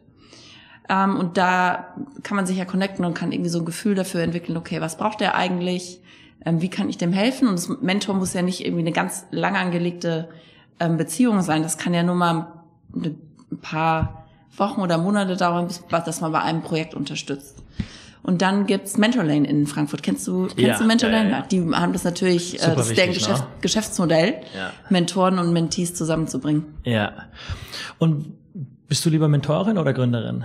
Ähm, 0.88 1.16
und 1.16 1.36
da 1.36 1.94
kann 2.22 2.36
man 2.36 2.46
sich 2.46 2.56
ja 2.56 2.64
connecten 2.64 3.04
und 3.04 3.14
kann 3.14 3.32
irgendwie 3.32 3.50
so 3.50 3.58
ein 3.58 3.64
Gefühl 3.64 3.94
dafür 3.94 4.22
entwickeln, 4.22 4.56
okay, 4.56 4.80
was 4.80 4.96
braucht 4.96 5.20
der 5.20 5.34
eigentlich? 5.34 6.00
Ähm, 6.44 6.62
wie 6.62 6.70
kann 6.70 6.88
ich 6.88 6.98
dem 6.98 7.12
helfen? 7.12 7.48
Und 7.48 7.54
das 7.54 7.68
Mentor 7.68 8.14
muss 8.14 8.32
ja 8.32 8.42
nicht 8.42 8.64
irgendwie 8.64 8.82
eine 8.82 8.92
ganz 8.92 9.26
lang 9.30 9.56
angelegte 9.56 10.28
ähm, 10.80 10.96
Beziehung 10.96 11.42
sein. 11.42 11.62
Das 11.62 11.78
kann 11.78 11.92
ja 11.94 12.02
nur 12.02 12.14
mal 12.14 12.48
ein 12.94 13.18
paar 13.60 14.26
Wochen 14.56 14.80
oder 14.80 14.98
Monate 14.98 15.36
dauern, 15.36 15.66
bis 15.66 15.82
dass 15.88 16.20
man 16.20 16.32
bei 16.32 16.40
einem 16.40 16.62
Projekt 16.62 16.94
unterstützt. 16.94 17.62
Und 18.22 18.42
dann 18.42 18.66
gibt's 18.66 18.98
Mentorlane 18.98 19.48
in 19.48 19.66
Frankfurt. 19.66 20.02
Kennst 20.02 20.26
du, 20.26 20.48
kennst 20.48 20.58
ja, 20.58 20.78
du 20.78 20.84
Mentorlane? 20.84 21.30
Ja, 21.30 21.38
ja. 21.38 21.46
Die 21.46 21.74
haben 21.74 21.92
das 21.92 22.04
natürlich, 22.04 22.62
äh, 22.62 22.74
das 22.74 22.90
ist 22.90 22.98
deren 22.98 23.12
Geschäft, 23.12 23.42
ne? 23.42 23.46
Geschäftsmodell, 23.60 24.40
Mentoren 24.90 25.38
und 25.38 25.52
Mentees 25.52 25.94
zusammenzubringen. 25.94 26.64
Ja. 26.84 27.12
Und 27.98 28.34
bist 28.86 29.04
du 29.04 29.10
lieber 29.10 29.28
Mentorin 29.28 29.78
oder 29.78 29.92
Gründerin? 29.92 30.44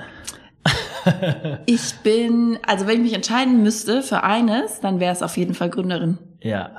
ich 1.66 1.94
bin, 2.04 2.60
also 2.66 2.88
wenn 2.88 2.98
ich 2.98 3.04
mich 3.04 3.14
entscheiden 3.14 3.64
müsste 3.64 4.04
für 4.04 4.24
eines, 4.24 4.80
dann 4.80 5.00
wäre 5.00 5.14
es 5.14 5.22
auf 5.22 5.38
jeden 5.38 5.54
Fall 5.54 5.70
Gründerin. 5.70 6.18
Ja. 6.42 6.72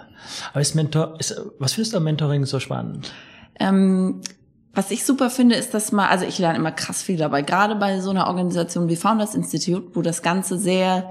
Aber 0.53 0.61
ist 0.61 0.75
Mentor, 0.75 1.17
ist, 1.19 1.41
was 1.59 1.75
findest 1.75 1.93
du 1.93 1.99
am 1.99 2.05
Mentoring 2.05 2.45
so 2.45 2.61
spannend? 2.61 3.13
Ähm, 3.59 4.21
was 4.75 4.91
ich 4.91 5.05
super 5.05 5.31
finde, 5.31 5.55
ist, 5.55 5.75
dass 5.75 5.93
man, 5.93 6.09
also 6.09 6.25
ich 6.25 6.39
lerne 6.39 6.59
immer 6.59 6.73
krass 6.73 7.03
viel 7.03 7.17
dabei, 7.17 7.43
gerade 7.43 7.77
bei 7.77 8.01
so 8.01 8.11
einer 8.11 8.27
Organisation 8.27 8.89
wie 8.89 8.97
Founders 8.97 9.35
Institute, 9.35 9.89
wo 9.95 10.03
das 10.03 10.23
Ganze 10.23 10.59
sehr 10.59 11.11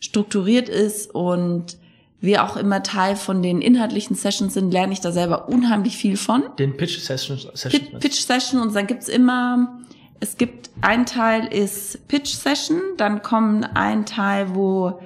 strukturiert 0.00 0.68
ist 0.68 1.14
und 1.14 1.78
wir 2.20 2.42
auch 2.42 2.56
immer 2.56 2.82
Teil 2.82 3.16
von 3.16 3.42
den 3.42 3.60
inhaltlichen 3.60 4.16
Sessions 4.16 4.54
sind, 4.54 4.72
lerne 4.72 4.92
ich 4.92 5.00
da 5.00 5.12
selber 5.12 5.48
unheimlich 5.48 5.96
viel 5.96 6.16
von. 6.16 6.42
Den 6.58 6.76
Pitch 6.76 6.98
Sessions. 6.98 7.46
Pitch, 7.68 7.98
Pitch 8.00 8.20
Session 8.20 8.60
und 8.60 8.74
dann 8.74 8.86
gibt's 8.86 9.08
immer 9.08 9.78
es 10.20 10.36
gibt 10.36 10.70
ein 10.80 11.06
Teil 11.06 11.46
ist 11.46 12.08
Pitch 12.08 12.34
Session, 12.34 12.80
dann 12.96 13.22
kommen 13.22 13.64
ein 13.64 14.06
Teil, 14.06 14.54
wo 14.54 15.00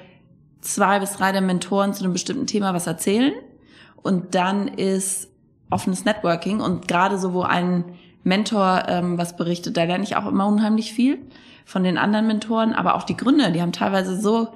zwei 0.61 0.99
bis 0.99 1.13
drei 1.15 1.33
der 1.33 1.41
Mentoren 1.41 1.95
zu 1.95 2.05
einem 2.05 2.13
bestimmten 2.13 2.47
Thema 2.47 2.75
was 2.75 2.87
erzählen. 2.87 3.33
Und 4.03 4.35
dann 4.35 4.69
ist 4.69 5.29
offenes 5.71 6.05
Networking. 6.05 6.61
Und 6.61 6.89
gerade 6.89 7.19
so, 7.19 7.33
wo 7.33 7.43
ein 7.43 7.85
Mentor 8.25 8.85
ähm, 8.89 9.19
was 9.19 9.37
berichtet, 9.37 9.77
da 9.77 9.85
lerne 9.85 10.05
ich 10.05 10.17
auch 10.17 10.27
immer 10.27 10.47
unheimlich 10.47 10.93
viel 10.93 11.19
von 11.65 11.85
den 11.85 11.99
anderen 11.99 12.27
Mentoren, 12.27 12.73
aber 12.73 12.95
auch 12.95 13.03
die 13.03 13.17
Gründer, 13.17 13.51
die 13.51 13.61
haben 13.61 13.73
teilweise 13.73 14.19
so 14.19 14.49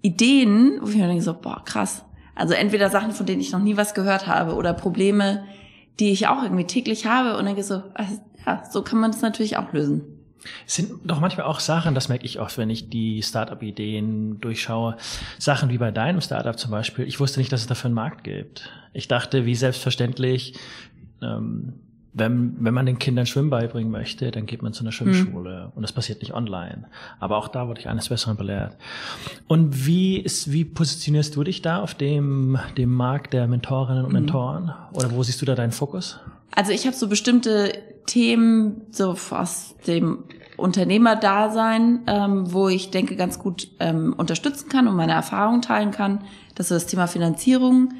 Ideen, 0.00 0.78
wo 0.80 0.88
ich 0.88 0.96
mir 0.96 1.06
denke 1.06 1.22
so, 1.22 1.34
boah, 1.34 1.62
krass. 1.64 2.04
Also 2.34 2.54
entweder 2.54 2.88
Sachen, 2.88 3.12
von 3.12 3.26
denen 3.26 3.40
ich 3.40 3.52
noch 3.52 3.60
nie 3.60 3.76
was 3.76 3.94
gehört 3.94 4.26
habe 4.26 4.54
oder 4.54 4.72
Probleme, 4.72 5.44
die 5.98 6.10
ich 6.10 6.28
auch 6.28 6.42
irgendwie 6.42 6.64
täglich 6.64 7.06
habe 7.06 7.36
und 7.36 7.46
denke 7.46 7.62
so, 7.62 7.82
also, 7.94 8.20
ja, 8.46 8.64
so 8.70 8.82
kann 8.82 9.00
man 9.00 9.10
es 9.10 9.22
natürlich 9.22 9.56
auch 9.56 9.72
lösen. 9.72 10.02
Es 10.66 10.74
sind 10.74 10.92
doch 11.04 11.20
manchmal 11.20 11.46
auch 11.46 11.60
Sachen, 11.60 11.94
das 11.94 12.08
merke 12.08 12.24
ich 12.24 12.40
oft, 12.40 12.58
wenn 12.58 12.70
ich 12.70 12.88
die 12.88 13.22
Startup-Ideen 13.22 14.40
durchschaue. 14.40 14.96
Sachen 15.38 15.70
wie 15.70 15.78
bei 15.78 15.90
deinem 15.90 16.20
Startup 16.20 16.58
zum 16.58 16.70
Beispiel. 16.70 17.06
Ich 17.06 17.20
wusste 17.20 17.40
nicht, 17.40 17.52
dass 17.52 17.60
es 17.60 17.66
dafür 17.66 17.86
einen 17.86 17.94
Markt 17.94 18.24
gibt. 18.24 18.70
Ich 18.92 19.08
dachte, 19.08 19.46
wie 19.46 19.54
selbstverständlich, 19.54 20.54
ähm, 21.22 21.74
wenn, 22.14 22.56
wenn 22.62 22.74
man 22.74 22.84
den 22.84 22.98
Kindern 22.98 23.24
Schwimmen 23.24 23.48
beibringen 23.48 23.90
möchte, 23.90 24.30
dann 24.30 24.44
geht 24.44 24.62
man 24.62 24.74
zu 24.74 24.84
einer 24.84 24.92
Schwimmschule 24.92 25.66
mhm. 25.66 25.72
und 25.74 25.82
das 25.82 25.92
passiert 25.92 26.20
nicht 26.20 26.34
online. 26.34 26.84
Aber 27.20 27.38
auch 27.38 27.48
da 27.48 27.68
wurde 27.68 27.80
ich 27.80 27.88
eines 27.88 28.10
Besseren 28.10 28.36
belehrt. 28.36 28.76
Und 29.46 29.86
wie 29.86 30.18
ist, 30.18 30.52
wie 30.52 30.64
positionierst 30.66 31.34
du 31.34 31.42
dich 31.42 31.62
da 31.62 31.80
auf 31.80 31.94
dem, 31.94 32.58
dem 32.76 32.92
Markt 32.92 33.32
der 33.32 33.46
Mentorinnen 33.46 34.04
und 34.04 34.12
mhm. 34.12 34.20
Mentoren? 34.20 34.72
Oder 34.92 35.12
wo 35.12 35.22
siehst 35.22 35.40
du 35.40 35.46
da 35.46 35.54
deinen 35.54 35.72
Fokus? 35.72 36.20
Also 36.54 36.72
ich 36.72 36.86
habe 36.86 36.94
so 36.94 37.08
bestimmte 37.08 37.72
Themen 38.06 38.82
so 38.90 39.16
aus 39.30 39.74
dem 39.86 40.24
Unternehmerdasein, 40.56 42.02
ähm, 42.06 42.52
wo 42.52 42.68
ich 42.68 42.90
denke 42.90 43.16
ganz 43.16 43.38
gut 43.38 43.68
ähm, 43.80 44.14
unterstützen 44.16 44.68
kann 44.68 44.86
und 44.86 44.96
meine 44.96 45.12
Erfahrungen 45.12 45.62
teilen 45.62 45.90
kann. 45.90 46.24
Das 46.54 46.70
ist 46.70 46.84
das 46.84 46.86
Thema 46.86 47.06
Finanzierung 47.06 47.94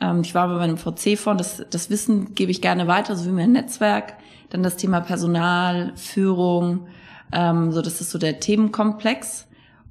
ähm, 0.00 0.20
ich 0.22 0.34
war 0.34 0.48
bei 0.48 0.54
meinem 0.54 0.76
VC-Fonds, 0.76 1.58
das, 1.58 1.66
das 1.70 1.90
Wissen 1.90 2.34
gebe 2.34 2.50
ich 2.50 2.60
gerne 2.60 2.86
weiter, 2.86 3.16
so 3.16 3.26
wie 3.26 3.34
mein 3.34 3.52
Netzwerk. 3.52 4.14
Dann 4.50 4.62
das 4.62 4.76
Thema 4.76 5.00
Personal, 5.00 5.92
Führung, 5.96 6.86
ähm, 7.32 7.72
so 7.72 7.82
das 7.82 8.00
ist 8.00 8.10
so 8.10 8.18
der 8.18 8.40
Themenkomplex. 8.40 9.46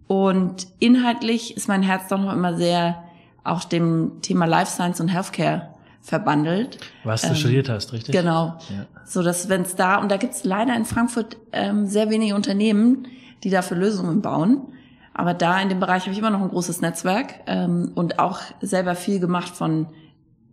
Und 0.07 0.67
inhaltlich 0.79 1.55
ist 1.57 1.67
mein 1.67 1.83
Herz 1.83 2.07
doch 2.07 2.19
noch 2.19 2.33
immer 2.33 2.55
sehr 2.55 3.03
auch 3.43 3.63
dem 3.63 4.21
Thema 4.21 4.45
Life 4.45 4.71
Science 4.71 4.99
und 4.99 5.09
Healthcare 5.09 5.69
verbandelt. 6.07 6.77
Was 7.03 7.23
du 7.23 7.27
ähm, 7.27 7.35
studiert 7.35 7.67
hast, 7.67 7.91
richtig? 7.91 8.15
Genau. 8.15 8.57
Ja. 8.69 8.85
So 9.03 9.21
dass 9.23 9.49
wenn 9.49 9.63
es 9.63 9.75
da 9.75 9.97
und 9.97 10.09
da 10.09 10.15
gibt 10.15 10.33
es 10.33 10.45
leider 10.45 10.73
in 10.73 10.85
Frankfurt 10.85 11.35
ähm, 11.51 11.85
sehr 11.85 12.09
wenige 12.09 12.33
Unternehmen, 12.33 13.09
die 13.43 13.49
dafür 13.49 13.75
Lösungen 13.75 14.21
bauen. 14.21 14.61
Aber 15.13 15.33
da 15.33 15.59
in 15.59 15.67
dem 15.67 15.81
Bereich 15.81 16.03
habe 16.03 16.13
ich 16.13 16.19
immer 16.19 16.29
noch 16.29 16.41
ein 16.41 16.47
großes 16.47 16.79
Netzwerk 16.79 17.41
ähm, 17.45 17.91
und 17.93 18.19
auch 18.19 18.39
selber 18.61 18.95
viel 18.95 19.19
gemacht 19.19 19.53
von 19.53 19.87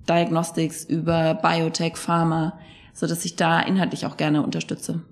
Diagnostics 0.09 0.85
über 0.85 1.35
Biotech, 1.35 1.97
Pharma, 1.97 2.59
so 2.93 3.07
dass 3.07 3.25
ich 3.25 3.37
da 3.37 3.61
inhaltlich 3.61 4.07
auch 4.07 4.17
gerne 4.17 4.43
unterstütze. 4.43 5.03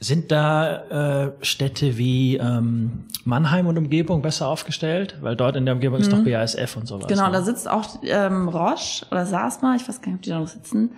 Sind 0.00 0.30
da 0.32 1.26
äh, 1.26 1.32
Städte 1.42 1.98
wie 1.98 2.36
ähm, 2.36 3.04
Mannheim 3.24 3.66
und 3.66 3.76
Umgebung 3.76 4.22
besser 4.22 4.48
aufgestellt? 4.48 5.18
Weil 5.20 5.36
dort 5.36 5.56
in 5.56 5.66
der 5.66 5.74
Umgebung 5.74 6.00
ist 6.00 6.10
doch 6.12 6.18
mhm. 6.18 6.24
BASF 6.24 6.76
und 6.76 6.86
sowas. 6.86 7.06
Genau, 7.08 7.26
ne? 7.26 7.32
da 7.32 7.42
sitzt 7.42 7.68
auch 7.68 7.98
ähm, 8.02 8.48
Roche 8.48 9.04
oder 9.10 9.26
SASMA, 9.26 9.76
ich 9.76 9.88
weiß 9.88 10.00
gar 10.00 10.12
nicht, 10.12 10.18
ob 10.18 10.22
die 10.22 10.30
da 10.30 10.40
noch 10.40 10.48
sitzen. 10.48 10.90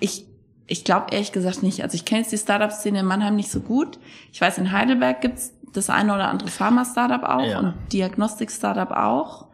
Ich, 0.00 0.24
ich 0.66 0.84
glaube 0.84 1.06
ehrlich 1.10 1.32
gesagt 1.32 1.62
nicht. 1.62 1.82
Also 1.82 1.94
ich 1.96 2.04
kenne 2.04 2.20
jetzt 2.20 2.32
die 2.32 2.38
Startup-Szene 2.38 3.00
in 3.00 3.06
Mannheim 3.06 3.36
nicht 3.36 3.50
so 3.50 3.60
gut. 3.60 3.98
Ich 4.32 4.40
weiß, 4.40 4.58
in 4.58 4.72
Heidelberg 4.72 5.20
gibt's 5.20 5.52
das 5.72 5.90
eine 5.90 6.14
oder 6.14 6.28
andere 6.28 6.50
Pharma-Startup 6.50 7.22
auch 7.24 7.46
ja. 7.46 7.58
und 7.58 7.74
Diagnostik-Startup 7.92 8.90
auch. 8.90 9.46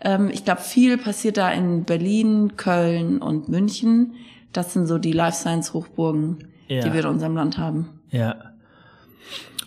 Ähm, 0.00 0.30
ich 0.32 0.44
glaube, 0.44 0.62
viel 0.62 0.98
passiert 0.98 1.36
da 1.36 1.50
in 1.50 1.84
Berlin, 1.84 2.56
Köln 2.56 3.20
und 3.20 3.48
München. 3.48 4.14
Das 4.52 4.72
sind 4.72 4.86
so 4.86 4.98
die 4.98 5.12
Life 5.12 5.36
Science 5.36 5.74
Hochburgen, 5.74 6.48
ja. 6.68 6.82
die 6.82 6.92
wir 6.92 7.00
in 7.00 7.06
unserem 7.06 7.34
Land 7.34 7.58
haben. 7.58 8.00
Ja. 8.10 8.36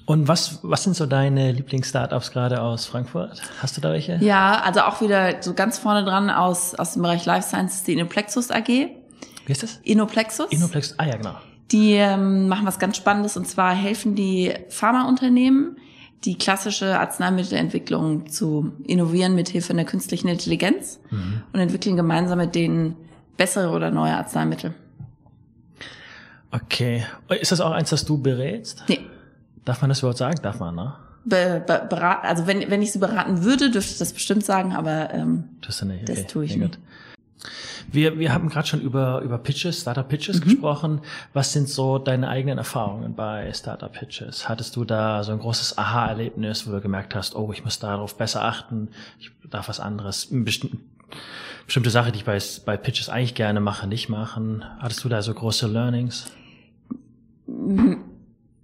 Und 0.05 0.27
was, 0.27 0.59
was 0.63 0.83
sind 0.83 0.95
so 0.95 1.05
deine 1.05 1.51
Lieblings-Startups 1.51 2.31
gerade 2.31 2.61
aus 2.61 2.85
Frankfurt? 2.85 3.41
Hast 3.61 3.77
du 3.77 3.81
da 3.81 3.91
welche? 3.91 4.17
Ja, 4.17 4.61
also 4.61 4.81
auch 4.81 5.01
wieder 5.01 5.41
so 5.41 5.53
ganz 5.53 5.77
vorne 5.77 6.03
dran 6.03 6.29
aus, 6.29 6.75
aus 6.75 6.93
dem 6.93 7.03
Bereich 7.03 7.25
Life 7.25 7.47
Sciences, 7.47 7.83
die 7.83 7.93
Inoplexus 7.93 8.51
AG. 8.51 8.67
Wie 8.67 9.51
ist 9.51 9.63
das? 9.63 9.79
Inoplexus. 9.83 10.51
Inoplexus, 10.51 10.99
ah 10.99 11.05
ja, 11.05 11.17
genau. 11.17 11.35
Die 11.71 11.93
ähm, 11.93 12.49
machen 12.49 12.65
was 12.65 12.79
ganz 12.79 12.97
Spannendes 12.97 13.37
und 13.37 13.47
zwar 13.47 13.73
helfen 13.73 14.15
die 14.15 14.53
Pharmaunternehmen, 14.69 15.77
die 16.25 16.37
klassische 16.37 16.99
Arzneimittelentwicklung 16.99 18.27
zu 18.27 18.73
innovieren 18.85 19.33
mit 19.33 19.49
Hilfe 19.49 19.73
einer 19.73 19.85
künstlichen 19.85 20.27
Intelligenz 20.27 20.99
mhm. 21.09 21.43
und 21.53 21.59
entwickeln 21.59 21.95
gemeinsam 21.95 22.39
mit 22.39 22.53
denen 22.53 22.97
bessere 23.37 23.71
oder 23.71 23.89
neue 23.89 24.15
Arzneimittel. 24.15 24.73
Okay. 26.51 27.05
Ist 27.29 27.51
das 27.51 27.61
auch 27.61 27.71
eins, 27.71 27.89
das 27.89 28.05
du 28.05 28.17
berätst? 28.17 28.83
Nee. 28.87 28.99
Darf 29.65 29.81
man 29.81 29.89
das 29.89 29.99
überhaupt 29.99 30.17
sagen? 30.17 30.39
Darf 30.41 30.59
man, 30.59 30.75
ne? 30.75 30.93
Be, 31.23 31.63
be, 31.65 31.85
berat, 31.87 32.23
also 32.23 32.47
wenn, 32.47 32.69
wenn 32.71 32.81
ich 32.81 32.91
sie 32.91 32.99
beraten 32.99 33.43
würde, 33.43 33.69
dürfte 33.69 33.91
ich 33.93 33.99
das 33.99 34.11
bestimmt 34.11 34.43
sagen, 34.43 34.73
aber 34.73 35.13
ähm, 35.13 35.49
das, 35.65 35.81
nicht, 35.83 36.09
okay. 36.09 36.23
das 36.23 36.27
tue 36.31 36.45
ich 36.45 36.57
nicht. 36.57 36.79
Wir, 37.91 38.17
wir 38.17 38.33
haben 38.33 38.49
gerade 38.49 38.67
schon 38.67 38.81
über, 38.81 39.21
über 39.21 39.37
Pitches, 39.37 39.81
Startup 39.81 40.07
Pitches 40.07 40.39
mhm. 40.39 40.43
gesprochen. 40.43 41.01
Was 41.33 41.53
sind 41.53 41.69
so 41.69 41.99
deine 41.99 42.29
eigenen 42.29 42.57
Erfahrungen 42.57 43.15
bei 43.15 43.51
Startup 43.53 43.91
Pitches? 43.91 44.47
Hattest 44.47 44.75
du 44.75 44.85
da 44.85 45.23
so 45.23 45.31
ein 45.31 45.39
großes 45.39 45.77
Aha-Erlebnis, 45.77 46.67
wo 46.67 46.71
du 46.71 46.81
gemerkt 46.81 47.13
hast, 47.15 47.35
oh, 47.35 47.51
ich 47.51 47.63
muss 47.63 47.79
darauf 47.79 48.17
besser 48.17 48.43
achten, 48.43 48.89
ich 49.19 49.31
darf 49.49 49.69
was 49.69 49.79
anderes, 49.79 50.27
bestimmte, 50.31 50.77
bestimmte 51.65 51.89
Sache, 51.89 52.11
die 52.11 52.19
ich 52.19 52.25
bei, 52.25 52.39
bei 52.65 52.77
Pitches 52.77 53.09
eigentlich 53.09 53.35
gerne 53.35 53.59
mache, 53.59 53.87
nicht 53.87 54.09
machen? 54.09 54.63
Hattest 54.79 55.03
du 55.03 55.09
da 55.09 55.21
so 55.21 55.33
große 55.33 55.67
Learnings? 55.67 56.25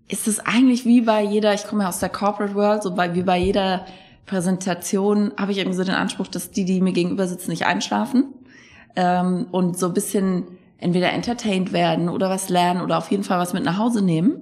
Ist 0.09 0.27
es 0.27 0.39
eigentlich 0.39 0.85
wie 0.85 1.01
bei 1.01 1.21
jeder, 1.23 1.53
ich 1.53 1.65
komme 1.65 1.83
ja 1.83 1.89
aus 1.89 1.99
der 1.99 2.09
Corporate 2.09 2.55
World, 2.55 2.83
so 2.83 2.95
bei, 2.95 3.13
wie 3.13 3.23
bei 3.23 3.37
jeder 3.37 3.85
Präsentation 4.25 5.31
habe 5.37 5.51
ich 5.51 5.57
irgendwie 5.57 5.77
so 5.77 5.83
den 5.83 5.95
Anspruch, 5.95 6.27
dass 6.27 6.51
die, 6.51 6.65
die 6.65 6.81
mir 6.81 6.93
gegenüber 6.93 7.27
sitzen, 7.27 7.49
nicht 7.49 7.65
einschlafen 7.65 8.25
ähm, 8.95 9.47
und 9.51 9.77
so 9.77 9.87
ein 9.87 9.93
bisschen 9.93 10.43
entweder 10.77 11.11
entertained 11.11 11.73
werden 11.73 12.09
oder 12.09 12.29
was 12.29 12.49
lernen 12.49 12.81
oder 12.81 12.97
auf 12.97 13.09
jeden 13.09 13.23
Fall 13.23 13.39
was 13.39 13.53
mit 13.53 13.63
nach 13.63 13.77
Hause 13.77 14.03
nehmen. 14.03 14.41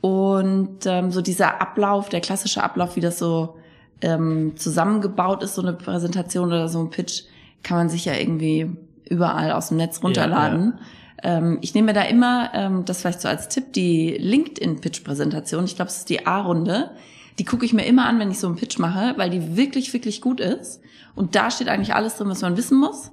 Und 0.00 0.84
ähm, 0.84 1.10
so 1.10 1.22
dieser 1.22 1.62
Ablauf, 1.62 2.08
der 2.08 2.20
klassische 2.20 2.62
Ablauf, 2.62 2.96
wie 2.96 3.00
das 3.00 3.18
so 3.18 3.56
ähm, 4.02 4.56
zusammengebaut 4.56 5.42
ist, 5.42 5.54
so 5.54 5.62
eine 5.62 5.72
Präsentation 5.72 6.48
oder 6.48 6.68
so 6.68 6.80
ein 6.80 6.90
Pitch, 6.90 7.22
kann 7.62 7.78
man 7.78 7.88
sich 7.88 8.04
ja 8.04 8.14
irgendwie 8.14 8.70
überall 9.08 9.52
aus 9.52 9.68
dem 9.68 9.78
Netz 9.78 10.02
runterladen. 10.02 10.60
Ja, 10.60 10.78
ja. 10.78 10.86
Ähm, 11.24 11.58
ich 11.62 11.74
nehme 11.74 11.92
da 11.92 12.02
immer, 12.02 12.50
ähm, 12.54 12.84
das 12.84 13.00
vielleicht 13.00 13.22
so 13.22 13.28
als 13.28 13.48
Tipp, 13.48 13.72
die 13.72 14.10
LinkedIn-Pitch-Präsentation. 14.18 15.64
Ich 15.64 15.74
glaube, 15.74 15.90
es 15.90 15.98
ist 15.98 16.10
die 16.10 16.26
A-Runde. 16.26 16.90
Die 17.38 17.44
gucke 17.44 17.64
ich 17.64 17.72
mir 17.72 17.84
immer 17.86 18.06
an, 18.06 18.20
wenn 18.20 18.30
ich 18.30 18.38
so 18.38 18.46
einen 18.46 18.56
Pitch 18.56 18.78
mache, 18.78 19.14
weil 19.16 19.30
die 19.30 19.56
wirklich, 19.56 19.92
wirklich 19.92 20.20
gut 20.20 20.38
ist. 20.38 20.80
Und 21.16 21.34
da 21.34 21.50
steht 21.50 21.68
eigentlich 21.68 21.94
alles 21.94 22.16
drin, 22.16 22.28
was 22.28 22.42
man 22.42 22.56
wissen 22.56 22.78
muss. 22.78 23.10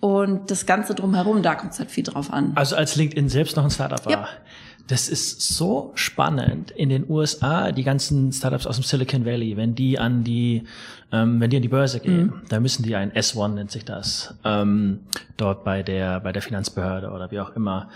Und 0.00 0.50
das 0.50 0.66
Ganze 0.66 0.96
drumherum, 0.96 1.42
da 1.42 1.54
kommt 1.54 1.74
es 1.74 1.78
halt 1.78 1.90
viel 1.90 2.02
drauf 2.02 2.32
an. 2.32 2.52
Also 2.56 2.74
als 2.74 2.96
LinkedIn 2.96 3.28
selbst 3.28 3.56
noch 3.56 3.62
ein 3.62 3.70
Startup 3.70 4.04
war. 4.04 4.12
Ja. 4.12 4.28
Das 4.92 5.08
ist 5.08 5.40
so 5.40 5.90
spannend 5.94 6.70
in 6.70 6.90
den 6.90 7.08
USA, 7.08 7.72
die 7.72 7.82
ganzen 7.82 8.30
Startups 8.30 8.66
aus 8.66 8.76
dem 8.76 8.84
Silicon 8.84 9.24
Valley, 9.24 9.56
wenn 9.56 9.74
die 9.74 9.98
an 9.98 10.22
die, 10.22 10.64
ähm, 11.10 11.40
wenn 11.40 11.48
die 11.48 11.56
an 11.56 11.62
die 11.62 11.68
Börse 11.68 11.98
gehen, 11.98 12.26
mhm. 12.26 12.42
da 12.50 12.60
müssen 12.60 12.82
die 12.82 12.94
ein 12.94 13.10
S1 13.10 13.54
nennt 13.54 13.70
sich 13.70 13.86
das, 13.86 14.34
ähm, 14.44 15.00
dort 15.38 15.64
bei 15.64 15.82
der 15.82 16.20
bei 16.20 16.30
der 16.30 16.42
Finanzbehörde 16.42 17.10
oder 17.10 17.30
wie 17.30 17.40
auch 17.40 17.56
immer 17.56 17.88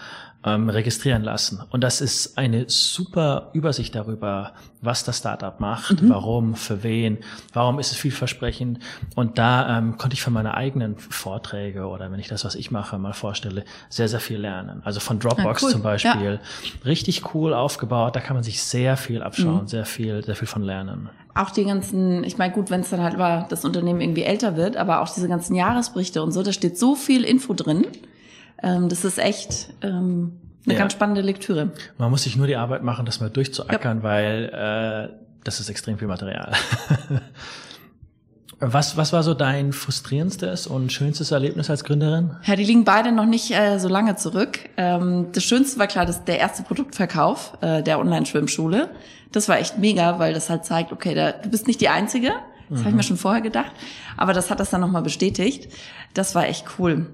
ähm, 0.46 0.68
registrieren 0.70 1.22
lassen. 1.22 1.60
Und 1.70 1.82
das 1.82 2.00
ist 2.00 2.38
eine 2.38 2.64
super 2.68 3.50
Übersicht 3.52 3.94
darüber, 3.96 4.52
was 4.80 5.02
das 5.02 5.18
Startup 5.18 5.58
macht, 5.58 6.00
mhm. 6.00 6.08
warum, 6.08 6.54
für 6.54 6.84
wen, 6.84 7.18
warum 7.52 7.80
ist 7.80 7.90
es 7.90 7.98
vielversprechend. 7.98 8.78
Und 9.16 9.38
da 9.38 9.78
ähm, 9.78 9.98
konnte 9.98 10.14
ich 10.14 10.22
von 10.22 10.32
meinen 10.32 10.46
eigenen 10.46 10.96
Vorträge 10.98 11.86
oder 11.86 12.12
wenn 12.12 12.20
ich 12.20 12.28
das, 12.28 12.44
was 12.44 12.54
ich 12.54 12.70
mache, 12.70 12.96
mal 12.96 13.12
vorstelle, 13.12 13.64
sehr, 13.88 14.08
sehr 14.08 14.20
viel 14.20 14.38
lernen. 14.38 14.82
Also 14.84 15.00
von 15.00 15.18
Dropbox 15.18 15.62
ja, 15.62 15.66
cool. 15.66 15.72
zum 15.72 15.82
Beispiel. 15.82 16.40
Ja. 16.40 16.84
Richtig 16.84 17.34
cool 17.34 17.52
aufgebaut. 17.52 18.14
Da 18.14 18.20
kann 18.20 18.36
man 18.36 18.44
sich 18.44 18.62
sehr 18.62 18.96
viel 18.96 19.22
abschauen, 19.22 19.62
mhm. 19.62 19.68
sehr 19.68 19.84
viel, 19.84 20.24
sehr 20.24 20.36
viel 20.36 20.48
von 20.48 20.62
lernen 20.62 21.10
auch 21.34 21.50
die 21.50 21.66
ganzen, 21.66 22.24
ich 22.24 22.38
meine, 22.38 22.54
gut, 22.54 22.70
wenn 22.70 22.80
es 22.80 22.88
dann 22.88 23.02
halt 23.02 23.12
über 23.12 23.44
das 23.50 23.62
Unternehmen 23.62 24.00
irgendwie 24.00 24.22
älter 24.22 24.56
wird, 24.56 24.78
aber 24.78 25.02
auch 25.02 25.08
diese 25.12 25.28
ganzen 25.28 25.54
Jahresberichte 25.54 26.22
und 26.22 26.32
so, 26.32 26.42
da 26.42 26.50
steht 26.50 26.78
so 26.78 26.94
viel 26.94 27.24
Info 27.24 27.52
drin. 27.52 27.86
Ähm, 28.66 28.88
das 28.88 29.04
ist 29.04 29.18
echt 29.18 29.68
ähm, 29.82 30.32
eine 30.64 30.74
ja. 30.74 30.80
ganz 30.80 30.92
spannende 30.92 31.22
Lektüre. 31.22 31.70
Man 31.98 32.10
muss 32.10 32.24
sich 32.24 32.36
nur 32.36 32.46
die 32.46 32.56
Arbeit 32.56 32.82
machen, 32.82 33.06
das 33.06 33.20
mal 33.20 33.30
durchzuackern, 33.30 33.98
ja. 33.98 34.02
weil 34.02 35.10
äh, 35.12 35.16
das 35.44 35.60
ist 35.60 35.70
extrem 35.70 35.98
viel 35.98 36.08
Material. 36.08 36.52
Was, 38.58 38.96
was 38.96 39.12
war 39.12 39.22
so 39.22 39.34
dein 39.34 39.74
frustrierendstes 39.74 40.66
und 40.66 40.90
schönstes 40.90 41.30
Erlebnis 41.30 41.68
als 41.68 41.84
Gründerin? 41.84 42.36
Ja, 42.44 42.56
die 42.56 42.64
liegen 42.64 42.84
beide 42.84 43.12
noch 43.12 43.26
nicht 43.26 43.50
äh, 43.50 43.78
so 43.78 43.86
lange 43.86 44.16
zurück. 44.16 44.60
Ähm, 44.78 45.26
das 45.32 45.44
Schönste 45.44 45.78
war 45.78 45.86
klar, 45.86 46.06
dass 46.06 46.24
der 46.24 46.38
erste 46.38 46.62
Produktverkauf 46.62 47.58
äh, 47.60 47.82
der 47.82 47.98
Online-Schwimmschule. 47.98 48.88
Das 49.30 49.50
war 49.50 49.58
echt 49.58 49.76
mega, 49.76 50.18
weil 50.18 50.32
das 50.32 50.48
halt 50.48 50.64
zeigt, 50.64 50.90
okay, 50.90 51.14
da, 51.14 51.32
du 51.32 51.50
bist 51.50 51.66
nicht 51.66 51.82
die 51.82 51.90
Einzige. 51.90 52.32
Das 52.70 52.78
mhm. 52.78 52.84
habe 52.84 52.90
ich 52.90 52.96
mir 52.96 53.02
schon 53.02 53.18
vorher 53.18 53.42
gedacht. 53.42 53.72
Aber 54.16 54.32
das 54.32 54.50
hat 54.50 54.58
das 54.58 54.70
dann 54.70 54.80
nochmal 54.80 55.02
bestätigt. 55.02 55.70
Das 56.14 56.34
war 56.34 56.46
echt 56.46 56.64
cool. 56.78 57.08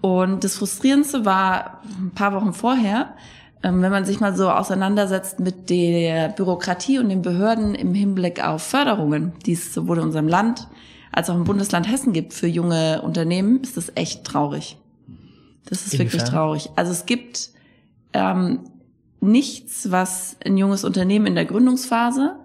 Und 0.00 0.44
das 0.44 0.56
Frustrierendste 0.56 1.24
war 1.24 1.82
ein 1.98 2.12
paar 2.14 2.32
Wochen 2.32 2.52
vorher, 2.52 3.14
ähm, 3.62 3.82
wenn 3.82 3.90
man 3.90 4.04
sich 4.04 4.20
mal 4.20 4.36
so 4.36 4.50
auseinandersetzt 4.50 5.40
mit 5.40 5.70
der 5.70 6.28
Bürokratie 6.28 6.98
und 6.98 7.08
den 7.08 7.22
Behörden 7.22 7.74
im 7.74 7.94
Hinblick 7.94 8.44
auf 8.44 8.62
Förderungen, 8.62 9.32
die 9.46 9.52
es 9.52 9.72
sowohl 9.72 9.98
in 9.98 10.04
unserem 10.04 10.28
Land 10.28 10.68
als 11.12 11.30
auch 11.30 11.34
im 11.34 11.44
Bundesland 11.44 11.90
Hessen 11.90 12.12
gibt 12.12 12.34
für 12.34 12.46
junge 12.46 13.00
Unternehmen, 13.02 13.62
ist 13.62 13.76
das 13.76 13.90
echt 13.94 14.24
traurig. 14.24 14.76
Das 15.64 15.86
ist 15.86 15.94
Inwiefern? 15.94 16.12
wirklich 16.12 16.30
traurig. 16.30 16.70
Also 16.76 16.92
es 16.92 17.06
gibt 17.06 17.50
ähm, 18.12 18.60
nichts, 19.20 19.90
was 19.90 20.36
ein 20.44 20.58
junges 20.58 20.84
Unternehmen 20.84 21.26
in 21.26 21.34
der 21.34 21.46
Gründungsphase 21.46 22.36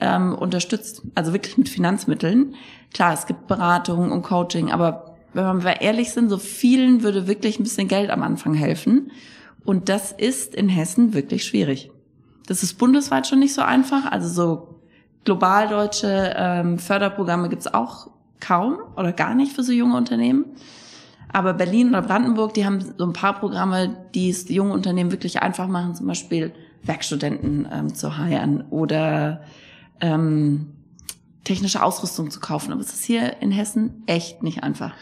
ähm, 0.00 0.34
unterstützt. 0.34 1.02
Also 1.14 1.32
wirklich 1.32 1.58
mit 1.58 1.68
Finanzmitteln. 1.68 2.54
Klar, 2.94 3.12
es 3.12 3.26
gibt 3.26 3.46
Beratung 3.46 4.10
und 4.10 4.22
Coaching, 4.22 4.70
aber 4.70 5.11
wenn 5.34 5.64
wir 5.64 5.80
ehrlich 5.80 6.12
sind, 6.12 6.28
so 6.28 6.38
vielen 6.38 7.02
würde 7.02 7.26
wirklich 7.26 7.58
ein 7.58 7.62
bisschen 7.62 7.88
Geld 7.88 8.10
am 8.10 8.22
Anfang 8.22 8.54
helfen. 8.54 9.10
Und 9.64 9.88
das 9.88 10.12
ist 10.12 10.54
in 10.54 10.68
Hessen 10.68 11.14
wirklich 11.14 11.44
schwierig. 11.44 11.90
Das 12.46 12.62
ist 12.62 12.74
bundesweit 12.74 13.26
schon 13.26 13.38
nicht 13.38 13.54
so 13.54 13.62
einfach. 13.62 14.10
Also 14.10 14.28
so 14.28 14.80
global 15.24 15.68
deutsche 15.68 16.34
ähm, 16.36 16.78
Förderprogramme 16.78 17.48
gibt's 17.48 17.72
auch 17.72 18.10
kaum 18.40 18.78
oder 18.96 19.12
gar 19.12 19.34
nicht 19.34 19.52
für 19.52 19.62
so 19.62 19.72
junge 19.72 19.96
Unternehmen. 19.96 20.46
Aber 21.32 21.54
Berlin 21.54 21.88
oder 21.88 22.02
Brandenburg, 22.02 22.54
die 22.54 22.66
haben 22.66 22.80
so 22.80 23.04
ein 23.04 23.12
paar 23.12 23.38
Programme, 23.38 23.96
die 24.14 24.28
es 24.28 24.48
junge 24.48 24.74
Unternehmen 24.74 25.12
wirklich 25.12 25.40
einfach 25.40 25.66
machen, 25.66 25.94
zum 25.94 26.06
Beispiel 26.06 26.52
Werkstudenten 26.82 27.66
ähm, 27.72 27.94
zu 27.94 28.18
heiren 28.18 28.64
oder 28.70 29.42
ähm, 30.00 30.66
technische 31.44 31.82
Ausrüstung 31.82 32.30
zu 32.30 32.40
kaufen. 32.40 32.72
Aber 32.72 32.80
es 32.80 32.92
ist 32.92 33.04
hier 33.04 33.40
in 33.40 33.50
Hessen 33.50 34.02
echt 34.06 34.42
nicht 34.42 34.62
einfach. 34.62 34.92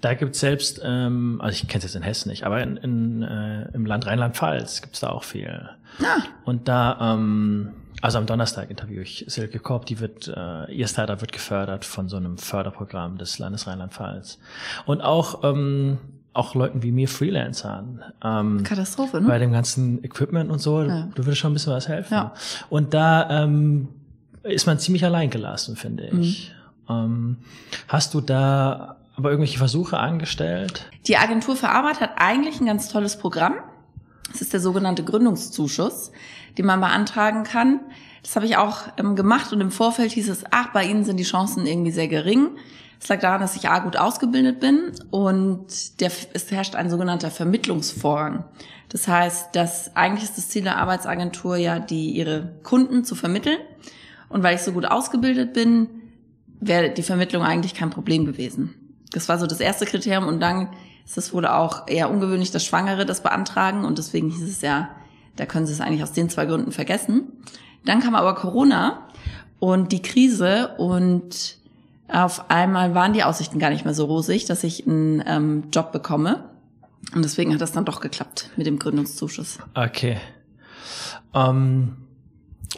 Da 0.00 0.14
gibt's 0.14 0.40
selbst, 0.40 0.80
ähm, 0.82 1.40
also 1.42 1.52
ich 1.54 1.68
kenne 1.68 1.78
es 1.78 1.84
jetzt 1.84 1.96
in 1.96 2.02
Hessen 2.02 2.30
nicht, 2.30 2.44
aber 2.44 2.62
in, 2.62 2.76
in, 2.78 3.22
äh, 3.22 3.68
im 3.74 3.84
Land 3.84 4.06
Rheinland-Pfalz 4.06 4.80
gibt's 4.80 5.00
da 5.00 5.10
auch 5.10 5.24
viel. 5.24 5.68
Ah. 6.00 6.22
Und 6.44 6.68
da, 6.68 7.14
ähm, 7.14 7.72
also 8.00 8.16
am 8.16 8.24
Donnerstag 8.24 8.70
interviewe 8.70 9.02
ich 9.02 9.26
Silke 9.28 9.58
Korb, 9.58 9.84
die 9.84 10.00
wird, 10.00 10.26
äh, 10.34 10.72
ihr 10.72 10.88
Startup 10.88 11.20
wird 11.20 11.32
gefördert 11.32 11.84
von 11.84 12.08
so 12.08 12.16
einem 12.16 12.38
Förderprogramm 12.38 13.18
des 13.18 13.38
Landes 13.38 13.66
Rheinland-Pfalz. 13.66 14.38
Und 14.86 15.02
auch, 15.02 15.44
ähm, 15.44 15.98
auch 16.32 16.54
Leuten 16.54 16.82
wie 16.82 16.92
mir 16.92 17.08
Freelancern. 17.08 18.02
Ähm, 18.24 18.62
Katastrophe, 18.62 19.20
ne? 19.20 19.26
Bei 19.28 19.38
dem 19.38 19.52
ganzen 19.52 20.02
Equipment 20.02 20.50
und 20.50 20.60
so, 20.60 20.82
Ja. 20.82 21.08
du 21.14 21.26
würdest 21.26 21.38
schon 21.38 21.50
ein 21.50 21.54
bisschen 21.54 21.74
was 21.74 21.88
helfen. 21.88 22.14
Ja. 22.14 22.32
Und 22.70 22.94
da 22.94 23.44
ähm, 23.44 23.88
ist 24.42 24.66
man 24.66 24.78
ziemlich 24.78 25.04
allein 25.04 25.30
gelassen, 25.30 25.76
finde 25.76 26.08
ich. 26.08 26.52
Mhm. 26.88 26.94
Ähm, 26.94 27.36
hast 27.88 28.14
du 28.14 28.20
da 28.20 28.96
aber 29.16 29.30
irgendwelche 29.30 29.58
Versuche 29.58 29.98
angestellt? 29.98 30.86
Die 31.06 31.16
Agentur 31.16 31.56
für 31.56 31.68
Arbeit 31.68 32.00
hat 32.00 32.12
eigentlich 32.16 32.60
ein 32.60 32.66
ganz 32.66 32.88
tolles 32.88 33.18
Programm. 33.18 33.54
Das 34.32 34.40
ist 34.40 34.52
der 34.52 34.60
sogenannte 34.60 35.04
Gründungszuschuss, 35.04 36.12
den 36.56 36.66
man 36.66 36.80
beantragen 36.80 37.44
kann. 37.44 37.80
Das 38.22 38.36
habe 38.36 38.46
ich 38.46 38.56
auch 38.56 38.82
ähm, 38.96 39.16
gemacht 39.16 39.52
und 39.52 39.60
im 39.60 39.70
Vorfeld 39.70 40.12
hieß 40.12 40.28
es, 40.28 40.44
ach, 40.50 40.72
bei 40.72 40.84
Ihnen 40.84 41.04
sind 41.04 41.16
die 41.16 41.24
Chancen 41.24 41.66
irgendwie 41.66 41.90
sehr 41.90 42.08
gering. 42.08 42.50
Es 43.00 43.08
lag 43.08 43.20
daran, 43.20 43.40
dass 43.40 43.56
ich 43.56 43.68
A 43.68 43.78
gut 43.78 43.96
ausgebildet 43.96 44.60
bin 44.60 44.92
und 45.10 46.00
der, 46.00 46.12
es 46.34 46.50
herrscht 46.50 46.74
ein 46.74 46.90
sogenannter 46.90 47.30
Vermittlungsvorrang. 47.30 48.44
Das 48.90 49.08
heißt, 49.08 49.56
dass 49.56 49.96
eigentlich 49.96 50.24
ist 50.24 50.36
das 50.36 50.48
Ziel 50.48 50.64
der 50.64 50.76
Arbeitsagentur 50.76 51.56
ja, 51.56 51.78
die 51.78 52.10
ihre 52.10 52.52
Kunden 52.62 53.04
zu 53.04 53.14
vermitteln. 53.14 53.58
Und 54.30 54.42
weil 54.42 54.56
ich 54.56 54.62
so 54.62 54.72
gut 54.72 54.86
ausgebildet 54.86 55.52
bin, 55.52 55.88
wäre 56.60 56.90
die 56.90 57.02
Vermittlung 57.02 57.42
eigentlich 57.42 57.74
kein 57.74 57.90
Problem 57.90 58.24
gewesen. 58.24 58.74
Das 59.12 59.28
war 59.28 59.38
so 59.38 59.46
das 59.46 59.60
erste 59.60 59.84
Kriterium 59.84 60.28
und 60.28 60.40
dann 60.40 60.68
ist 61.04 61.18
es 61.18 61.34
wohl 61.34 61.46
auch 61.46 61.88
eher 61.88 62.10
ungewöhnlich, 62.10 62.52
dass 62.52 62.64
Schwangere 62.64 63.04
das 63.04 63.22
beantragen 63.22 63.84
und 63.84 63.98
deswegen 63.98 64.30
hieß 64.30 64.48
es 64.48 64.62
ja, 64.62 64.90
da 65.36 65.46
können 65.46 65.66
sie 65.66 65.72
es 65.72 65.80
eigentlich 65.80 66.02
aus 66.02 66.12
den 66.12 66.30
zwei 66.30 66.46
Gründen 66.46 66.72
vergessen. 66.72 67.24
Dann 67.84 68.00
kam 68.00 68.14
aber 68.14 68.34
Corona 68.34 69.08
und 69.58 69.92
die 69.92 70.02
Krise 70.02 70.74
und 70.78 71.56
auf 72.08 72.50
einmal 72.50 72.94
waren 72.94 73.12
die 73.12 73.24
Aussichten 73.24 73.58
gar 73.58 73.70
nicht 73.70 73.84
mehr 73.84 73.94
so 73.94 74.04
rosig, 74.04 74.44
dass 74.44 74.64
ich 74.64 74.86
einen 74.86 75.22
ähm, 75.26 75.64
Job 75.72 75.92
bekomme. 75.92 76.44
Und 77.14 77.24
deswegen 77.24 77.54
hat 77.54 77.60
das 77.60 77.72
dann 77.72 77.84
doch 77.84 78.00
geklappt 78.00 78.50
mit 78.56 78.66
dem 78.66 78.78
Gründungszuschuss. 78.78 79.58
Okay. 79.74 80.18
Ähm, 81.34 81.96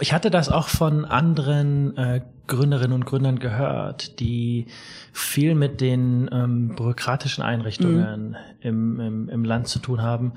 ich 0.03 0.13
hatte 0.13 0.31
das 0.31 0.49
auch 0.49 0.67
von 0.67 1.05
anderen 1.05 1.97
äh, 1.97 2.23
Gründerinnen 2.49 2.93
und 2.93 3.07
Gründern 3.07 3.39
gehört, 3.39 4.19
die 4.19 4.67
viel 5.13 5.55
mit 5.55 5.81
den 5.81 6.29
ähm, 6.33 6.75
bürokratischen 6.75 7.45
Einrichtungen 7.45 8.37
im, 8.61 8.99
im, 8.99 9.29
im 9.29 9.45
Land 9.45 9.69
zu 9.69 9.79
tun 9.79 10.03
haben. 10.03 10.33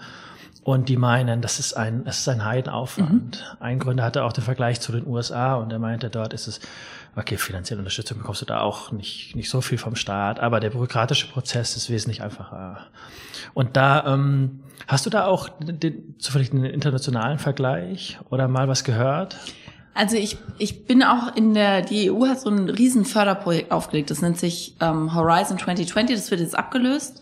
Und 0.65 0.89
die 0.89 0.97
meinen, 0.97 1.43
das 1.43 1.59
ist 1.59 1.73
ein, 1.77 2.05
das 2.05 2.21
ist 2.21 2.27
ein 2.27 2.43
Heidenaufwand. 2.43 3.55
Ein 3.59 3.77
Gründer 3.77 4.03
hatte 4.03 4.23
auch 4.23 4.33
den 4.33 4.43
Vergleich 4.43 4.81
zu 4.81 4.91
den 4.91 5.05
USA 5.05 5.57
und 5.57 5.71
er 5.71 5.77
meinte, 5.77 6.09
dort 6.09 6.33
ist 6.33 6.47
es, 6.47 6.59
okay, 7.15 7.37
finanzielle 7.37 7.77
Unterstützung 7.77 8.17
bekommst 8.17 8.41
du 8.41 8.47
da 8.47 8.61
auch 8.61 8.91
nicht, 8.91 9.35
nicht 9.35 9.47
so 9.47 9.61
viel 9.61 9.77
vom 9.77 9.95
Staat, 9.95 10.39
aber 10.39 10.59
der 10.59 10.71
bürokratische 10.71 11.27
Prozess 11.27 11.77
ist 11.77 11.91
wesentlich 11.91 12.23
einfacher. 12.23 12.87
Und 13.53 13.77
da, 13.77 14.11
ähm, 14.11 14.63
hast 14.87 15.05
du 15.05 15.11
da 15.11 15.27
auch 15.27 15.49
den, 15.59 16.15
zufällig 16.17 16.51
einen 16.51 16.65
internationalen 16.65 17.37
Vergleich 17.37 18.17
oder 18.31 18.47
mal 18.47 18.67
was 18.67 18.83
gehört? 18.83 19.37
Also 19.93 20.17
ich, 20.17 20.39
ich 20.57 20.87
bin 20.87 21.03
auch 21.03 21.35
in 21.35 21.53
der, 21.53 21.83
die 21.83 22.09
EU 22.09 22.25
hat 22.25 22.41
so 22.41 22.49
ein 22.49 22.69
riesen 22.69 23.05
Förderprojekt 23.05 23.71
aufgelegt, 23.71 24.09
das 24.09 24.23
nennt 24.23 24.39
sich 24.39 24.75
ähm, 24.81 25.13
Horizon 25.13 25.59
2020, 25.59 26.15
das 26.15 26.31
wird 26.31 26.41
jetzt 26.41 26.57
abgelöst. 26.57 27.21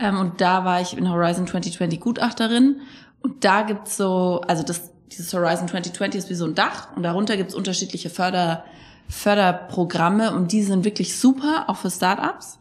Ähm, 0.00 0.18
und 0.18 0.40
da 0.40 0.64
war 0.64 0.80
ich 0.80 0.96
in 0.96 1.08
Horizon 1.08 1.46
2020 1.46 2.00
Gutachterin. 2.00 2.80
Und 3.22 3.44
da 3.44 3.62
gibt's 3.62 3.96
so, 3.96 4.40
also 4.48 4.62
das, 4.62 4.90
dieses 5.12 5.32
Horizon 5.32 5.68
2020 5.68 6.18
ist 6.18 6.30
wie 6.30 6.34
so 6.34 6.46
ein 6.46 6.54
Dach 6.54 6.88
und 6.96 7.02
darunter 7.02 7.36
gibt's 7.36 7.54
unterschiedliche 7.54 8.10
Förder, 8.10 8.64
Förderprogramme 9.08 10.34
und 10.34 10.52
die 10.52 10.62
sind 10.62 10.84
wirklich 10.84 11.18
super, 11.18 11.64
auch 11.66 11.76
für 11.76 11.90
Startups. 11.90 12.58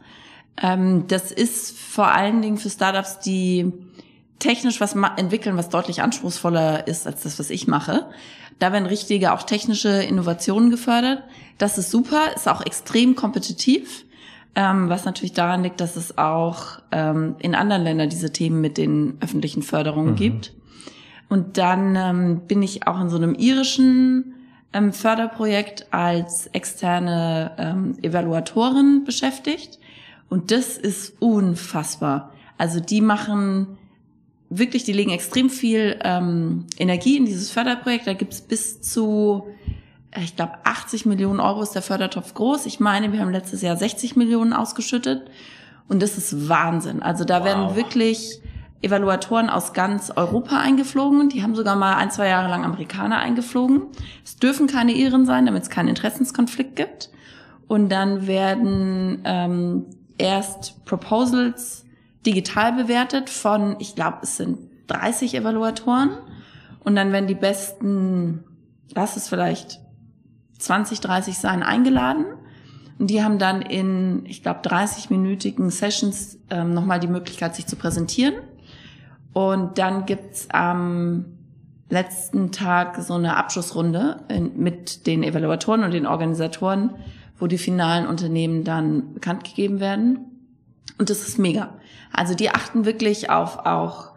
Ähm, 0.61 1.05
das 1.07 1.31
ist 1.31 1.77
vor 1.77 2.09
allen 2.09 2.41
Dingen 2.41 2.57
für 2.57 2.69
Startups, 2.69 3.19
die 3.19 3.71
technisch 4.39 4.81
was 4.81 4.95
entwickeln, 5.17 5.57
was 5.57 5.69
deutlich 5.69 6.01
anspruchsvoller 6.01 6.87
ist 6.87 7.07
als 7.07 7.23
das, 7.23 7.39
was 7.39 7.49
ich 7.49 7.67
mache. 7.67 8.09
Da 8.57 8.73
werden 8.73 8.85
richtige, 8.85 9.31
auch 9.31 9.43
technische 9.43 9.89
Innovationen 9.89 10.69
gefördert. 10.69 11.23
Das 11.57 11.77
ist 11.77 11.91
super, 11.91 12.33
ist 12.35 12.47
auch 12.47 12.65
extrem 12.65 13.15
kompetitiv, 13.15 14.05
ähm, 14.55 14.89
was 14.89 15.05
natürlich 15.05 15.33
daran 15.33 15.63
liegt, 15.63 15.79
dass 15.79 15.95
es 15.95 16.17
auch 16.17 16.79
ähm, 16.91 17.35
in 17.39 17.55
anderen 17.55 17.83
Ländern 17.83 18.09
diese 18.09 18.31
Themen 18.31 18.61
mit 18.61 18.77
den 18.77 19.17
öffentlichen 19.21 19.61
Förderungen 19.61 20.15
gibt. 20.15 20.53
Und 21.29 21.57
dann 21.57 21.95
ähm, 21.95 22.41
bin 22.47 22.63
ich 22.63 22.87
auch 22.87 22.99
in 22.99 23.09
so 23.09 23.17
einem 23.17 23.35
irischen 23.35 24.33
ähm, 24.73 24.91
Förderprojekt 24.91 25.87
als 25.91 26.47
externe 26.47 27.51
ähm, 27.57 27.97
Evaluatorin 28.01 29.03
beschäftigt. 29.05 29.79
Und 30.29 30.51
das 30.51 30.77
ist 30.77 31.13
unfassbar. 31.19 32.33
Also 32.57 32.79
die 32.79 33.01
machen 33.01 33.77
wirklich, 34.49 34.83
die 34.83 34.93
legen 34.93 35.11
extrem 35.11 35.49
viel 35.49 35.99
ähm, 36.03 36.65
Energie 36.77 37.17
in 37.17 37.25
dieses 37.25 37.51
Förderprojekt. 37.51 38.07
Da 38.07 38.13
gibt's 38.13 38.41
bis 38.41 38.81
zu, 38.81 39.47
ich 40.17 40.35
glaube, 40.35 40.53
80 40.63 41.05
Millionen 41.05 41.39
Euro 41.39 41.61
ist 41.61 41.75
der 41.75 41.81
Fördertopf 41.81 42.33
groß. 42.33 42.65
Ich 42.65 42.79
meine, 42.79 43.11
wir 43.13 43.19
haben 43.19 43.31
letztes 43.31 43.61
Jahr 43.61 43.77
60 43.77 44.15
Millionen 44.15 44.53
ausgeschüttet. 44.53 45.29
Und 45.87 46.01
das 46.01 46.17
ist 46.17 46.49
Wahnsinn. 46.49 47.01
Also 47.01 47.25
da 47.25 47.39
Wow. 47.39 47.45
werden 47.45 47.75
wirklich 47.75 48.41
Evaluatoren 48.81 49.49
aus 49.49 49.73
ganz 49.73 50.11
Europa 50.15 50.59
eingeflogen. 50.59 51.29
Die 51.29 51.43
haben 51.43 51.53
sogar 51.55 51.75
mal 51.75 51.95
ein, 51.95 52.11
zwei 52.11 52.27
Jahre 52.29 52.49
lang 52.49 52.63
Amerikaner 52.63 53.17
eingeflogen. 53.17 53.83
Es 54.23 54.37
dürfen 54.37 54.67
keine 54.67 54.93
Iren 54.93 55.25
sein, 55.25 55.45
damit 55.45 55.63
es 55.63 55.69
keinen 55.69 55.89
Interessenskonflikt 55.89 56.75
gibt. 56.75 57.09
Und 57.67 57.89
dann 57.89 58.25
werden 58.25 59.21
ähm, 59.25 59.85
erst 60.17 60.85
Proposals 60.85 61.85
digital 62.25 62.73
bewertet 62.73 63.29
von, 63.29 63.75
ich 63.79 63.95
glaube, 63.95 64.19
es 64.23 64.37
sind 64.37 64.57
30 64.87 65.35
Evaluatoren. 65.35 66.11
Und 66.83 66.95
dann 66.95 67.11
werden 67.11 67.27
die 67.27 67.35
besten, 67.35 68.43
lass 68.95 69.17
es 69.17 69.27
vielleicht 69.27 69.81
20, 70.59 70.99
30 70.99 71.37
sein, 71.37 71.63
eingeladen. 71.63 72.25
Und 72.99 73.09
die 73.09 73.23
haben 73.23 73.39
dann 73.39 73.61
in, 73.61 74.25
ich 74.25 74.43
glaube, 74.43 74.59
30-minütigen 74.61 75.71
Sessions 75.71 76.37
ähm, 76.49 76.73
nochmal 76.73 76.99
die 76.99 77.07
Möglichkeit, 77.07 77.55
sich 77.55 77.65
zu 77.65 77.77
präsentieren. 77.77 78.35
Und 79.33 79.77
dann 79.77 80.05
gibt's 80.05 80.49
am 80.51 81.25
letzten 81.89 82.51
Tag 82.51 83.01
so 83.01 83.15
eine 83.15 83.37
Abschlussrunde 83.37 84.23
in, 84.27 84.57
mit 84.57 85.07
den 85.07 85.23
Evaluatoren 85.23 85.83
und 85.83 85.91
den 85.91 86.05
Organisatoren, 86.05 86.95
wo 87.37 87.47
die 87.47 87.57
finalen 87.57 88.05
Unternehmen 88.05 88.63
dann 88.63 89.13
bekannt 89.13 89.45
gegeben 89.45 89.79
werden. 89.79 90.19
Und 90.97 91.09
das 91.09 91.27
ist 91.27 91.39
mega. 91.39 91.75
Also 92.11 92.35
die 92.35 92.49
achten 92.49 92.85
wirklich 92.85 93.29
auf 93.29 93.65
auch, 93.65 94.11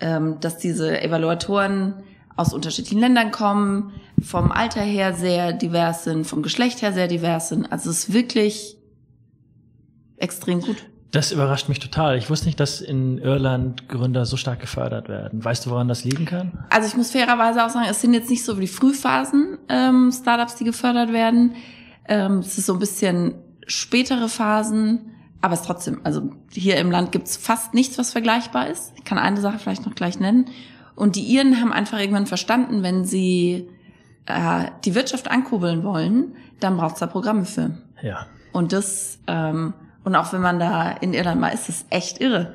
ähm, 0.00 0.38
dass 0.40 0.58
diese 0.58 1.02
Evaluatoren 1.02 1.94
aus 2.38 2.54
unterschiedlichen 2.54 3.00
Ländern 3.00 3.32
kommen, 3.32 3.92
vom 4.22 4.52
Alter 4.52 4.80
her 4.80 5.12
sehr 5.12 5.52
divers 5.52 6.04
sind, 6.04 6.24
vom 6.24 6.42
Geschlecht 6.42 6.82
her 6.82 6.92
sehr 6.92 7.08
divers 7.08 7.48
sind. 7.48 7.70
Also 7.70 7.90
es 7.90 8.04
ist 8.04 8.12
wirklich 8.12 8.76
extrem 10.16 10.60
gut. 10.60 10.76
Das 11.10 11.32
überrascht 11.32 11.68
mich 11.68 11.78
total. 11.78 12.18
Ich 12.18 12.28
wusste 12.28 12.46
nicht, 12.46 12.60
dass 12.60 12.80
in 12.80 13.18
Irland 13.18 13.88
Gründer 13.88 14.26
so 14.26 14.36
stark 14.36 14.60
gefördert 14.60 15.08
werden. 15.08 15.42
Weißt 15.42 15.64
du, 15.64 15.70
woran 15.70 15.88
das 15.88 16.04
liegen 16.04 16.26
kann? 16.26 16.52
Also 16.70 16.86
ich 16.86 16.96
muss 16.96 17.10
fairerweise 17.10 17.64
auch 17.64 17.70
sagen, 17.70 17.86
es 17.90 18.00
sind 18.00 18.12
jetzt 18.12 18.28
nicht 18.28 18.44
so 18.44 18.56
wie 18.58 18.62
die 18.62 18.68
Frühphasen 18.68 19.58
ähm, 19.68 20.12
Startups, 20.12 20.56
die 20.56 20.64
gefördert 20.64 21.12
werden. 21.12 21.54
Ähm, 22.06 22.38
es 22.38 22.58
ist 22.58 22.66
so 22.66 22.74
ein 22.74 22.78
bisschen 22.78 23.34
spätere 23.66 24.28
Phasen, 24.28 25.12
aber 25.40 25.54
es 25.54 25.60
ist 25.60 25.66
trotzdem, 25.66 26.00
also 26.04 26.30
hier 26.52 26.76
im 26.76 26.90
Land 26.90 27.10
gibt's 27.10 27.36
fast 27.36 27.74
nichts, 27.74 27.96
was 27.98 28.12
vergleichbar 28.12 28.68
ist. 28.68 28.92
Ich 28.96 29.04
kann 29.04 29.18
eine 29.18 29.40
Sache 29.40 29.58
vielleicht 29.58 29.86
noch 29.86 29.94
gleich 29.94 30.20
nennen. 30.20 30.46
Und 30.98 31.14
die 31.14 31.22
Iren 31.22 31.60
haben 31.60 31.72
einfach 31.72 32.00
irgendwann 32.00 32.26
verstanden, 32.26 32.82
wenn 32.82 33.04
sie 33.04 33.68
äh, 34.26 34.64
die 34.84 34.96
Wirtschaft 34.96 35.30
ankurbeln 35.30 35.84
wollen, 35.84 36.34
dann 36.58 36.76
braucht's 36.76 36.98
da 36.98 37.06
Programme 37.06 37.44
für. 37.44 37.78
Ja. 38.02 38.26
Und 38.52 38.72
das, 38.72 39.20
ähm, 39.28 39.74
Und 40.02 40.16
auch 40.16 40.32
wenn 40.32 40.40
man 40.40 40.58
da 40.58 40.90
in 40.90 41.14
Irland 41.14 41.40
mal 41.40 41.50
ist, 41.50 41.68
ist 41.68 41.82
es 41.82 41.86
echt 41.90 42.20
irre. 42.20 42.52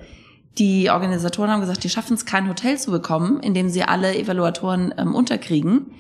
Die 0.57 0.89
Organisatoren 0.89 1.51
haben 1.51 1.61
gesagt, 1.61 1.85
die 1.85 1.89
schaffen 1.89 2.15
es, 2.15 2.25
kein 2.25 2.49
Hotel 2.49 2.77
zu 2.77 2.91
bekommen, 2.91 3.39
in 3.39 3.53
dem 3.53 3.69
sie 3.69 3.83
alle 3.83 4.13
Evaluatoren 4.13 4.93
ähm, 4.97 5.15
unterkriegen, 5.15 5.91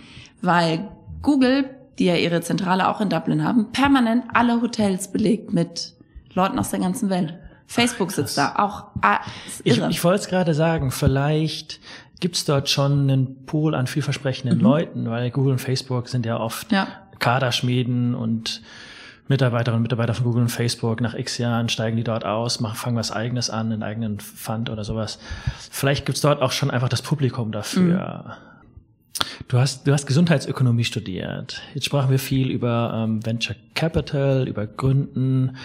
weil 0.41 0.89
Google, 1.21 1.69
die 1.97 2.05
ja 2.05 2.15
ihre 2.15 2.41
Zentrale 2.41 2.89
auch 2.89 2.99
in 2.99 3.09
Dublin 3.09 3.43
haben, 3.43 3.71
permanent 3.71 4.25
alle 4.33 4.61
Hotels 4.61 5.11
belegt 5.11 5.53
mit 5.53 5.93
Leuten 6.33 6.59
aus 6.59 6.71
der 6.71 6.79
ganzen 6.79 7.09
Welt. 7.09 7.35
Facebook 7.67 8.09
Ach, 8.11 8.15
sitzt 8.15 8.37
da 8.37 8.55
auch. 8.57 8.87
Ah, 9.01 9.19
ich, 9.63 9.79
ich 9.79 10.03
wollte 10.03 10.19
es 10.19 10.27
gerade 10.27 10.53
sagen, 10.53 10.91
vielleicht 10.91 11.79
gibt's 12.23 12.45
dort 12.45 12.69
schon 12.69 13.01
einen 13.01 13.45
Pool 13.45 13.75
an 13.75 13.85
vielversprechenden 13.85 14.59
mhm. 14.59 14.63
Leuten, 14.63 15.09
weil 15.09 15.29
Google 15.29 15.51
und 15.51 15.59
Facebook 15.59 16.07
sind 16.07 16.25
ja 16.25 16.39
oft 16.39 16.71
ja. 16.71 16.87
Kaderschmieden 17.19 18.15
und 18.15 18.61
Mitarbeiterinnen 19.27 19.79
und 19.79 19.83
Mitarbeiter 19.83 20.13
von 20.13 20.23
Google 20.23 20.43
und 20.43 20.49
Facebook 20.49 21.01
nach 21.01 21.15
x 21.15 21.37
Jahren 21.37 21.67
steigen 21.67 21.97
die 21.97 22.03
dort 22.05 22.23
aus, 22.23 22.61
machen, 22.61 22.77
fangen 22.77 22.95
was 22.95 23.11
eigenes 23.11 23.49
an, 23.49 23.73
einen 23.73 23.83
eigenen 23.83 24.21
Fund 24.21 24.69
oder 24.69 24.85
sowas. 24.85 25.19
Vielleicht 25.69 26.05
gibt's 26.05 26.21
dort 26.21 26.41
auch 26.41 26.53
schon 26.53 26.71
einfach 26.71 26.87
das 26.87 27.01
Publikum 27.01 27.51
dafür. 27.51 28.23
Mhm. 28.25 29.25
Du 29.49 29.57
hast, 29.57 29.85
du 29.85 29.91
hast 29.91 30.07
Gesundheitsökonomie 30.07 30.85
studiert. 30.85 31.61
Jetzt 31.73 31.85
sprachen 31.85 32.09
wir 32.09 32.19
viel 32.19 32.49
über 32.51 33.03
ähm, 33.03 33.25
Venture 33.25 33.57
Capital, 33.75 34.47
über 34.47 34.65
Gründen. 34.65 35.57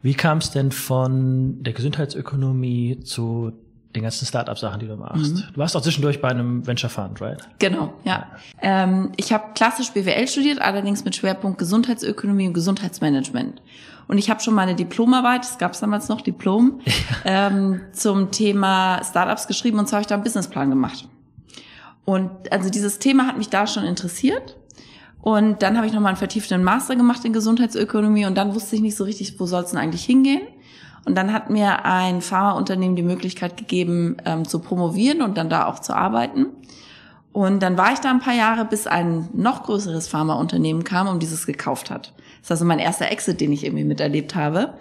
Wie 0.00 0.14
kam 0.14 0.38
es 0.38 0.52
denn 0.52 0.70
von 0.70 1.60
der 1.64 1.72
Gesundheitsökonomie 1.72 3.00
zu 3.00 3.52
den 3.94 4.02
ganzen 4.02 4.26
Startup-Sachen, 4.26 4.80
die 4.80 4.86
du 4.86 4.96
machst. 4.96 5.34
Mhm. 5.34 5.44
Du 5.52 5.58
warst 5.58 5.76
auch 5.76 5.80
zwischendurch 5.80 6.20
bei 6.20 6.28
einem 6.28 6.66
Venture 6.66 6.90
Fund, 6.90 7.20
right? 7.20 7.38
Genau, 7.58 7.94
ja. 8.04 8.26
Ähm, 8.60 9.12
ich 9.16 9.32
habe 9.32 9.52
klassisch 9.54 9.90
BWL 9.92 10.26
studiert, 10.26 10.60
allerdings 10.60 11.04
mit 11.04 11.14
Schwerpunkt 11.14 11.58
Gesundheitsökonomie 11.58 12.48
und 12.48 12.54
Gesundheitsmanagement. 12.54 13.62
Und 14.06 14.18
ich 14.18 14.28
habe 14.28 14.40
schon 14.40 14.54
meine 14.54 14.74
Diplomarbeit, 14.74 15.42
das 15.42 15.58
gab 15.58 15.72
es 15.72 15.80
damals 15.80 16.08
noch, 16.08 16.20
Diplom, 16.20 16.80
ja. 17.24 17.48
ähm, 17.48 17.80
zum 17.92 18.30
Thema 18.30 19.02
Startups 19.04 19.46
geschrieben 19.46 19.78
und 19.78 19.88
so 19.88 19.92
habe 19.92 20.02
ich 20.02 20.06
da 20.08 20.16
einen 20.16 20.24
Businessplan 20.24 20.70
gemacht. 20.70 21.08
Und 22.04 22.52
also 22.52 22.68
dieses 22.68 22.98
Thema 22.98 23.26
hat 23.26 23.38
mich 23.38 23.48
da 23.48 23.66
schon 23.66 23.84
interessiert. 23.84 24.56
Und 25.22 25.62
dann 25.62 25.78
habe 25.78 25.86
ich 25.86 25.94
nochmal 25.94 26.10
einen 26.10 26.18
vertieften 26.18 26.62
Master 26.62 26.96
gemacht 26.96 27.24
in 27.24 27.32
Gesundheitsökonomie 27.32 28.26
und 28.26 28.34
dann 28.34 28.54
wusste 28.54 28.76
ich 28.76 28.82
nicht 28.82 28.94
so 28.94 29.04
richtig, 29.04 29.40
wo 29.40 29.46
soll 29.46 29.62
es 29.62 29.70
denn 29.70 29.78
eigentlich 29.78 30.04
hingehen. 30.04 30.42
Und 31.04 31.16
dann 31.16 31.32
hat 31.32 31.50
mir 31.50 31.84
ein 31.84 32.22
Pharmaunternehmen 32.22 32.96
die 32.96 33.02
Möglichkeit 33.02 33.56
gegeben, 33.56 34.16
ähm, 34.24 34.46
zu 34.46 34.58
promovieren 34.58 35.22
und 35.22 35.36
dann 35.36 35.50
da 35.50 35.66
auch 35.66 35.78
zu 35.78 35.94
arbeiten. 35.94 36.46
Und 37.32 37.62
dann 37.62 37.76
war 37.76 37.92
ich 37.92 37.98
da 37.98 38.10
ein 38.10 38.20
paar 38.20 38.34
Jahre, 38.34 38.64
bis 38.64 38.86
ein 38.86 39.28
noch 39.34 39.64
größeres 39.64 40.08
Pharmaunternehmen 40.08 40.84
kam 40.84 41.08
und 41.08 41.20
dieses 41.20 41.46
gekauft 41.46 41.90
hat. 41.90 42.12
Das 42.16 42.46
ist 42.46 42.50
also 42.52 42.64
mein 42.64 42.78
erster 42.78 43.10
Exit, 43.10 43.40
den 43.40 43.52
ich 43.52 43.64
irgendwie 43.64 43.84
miterlebt 43.84 44.34
habe. 44.34 44.74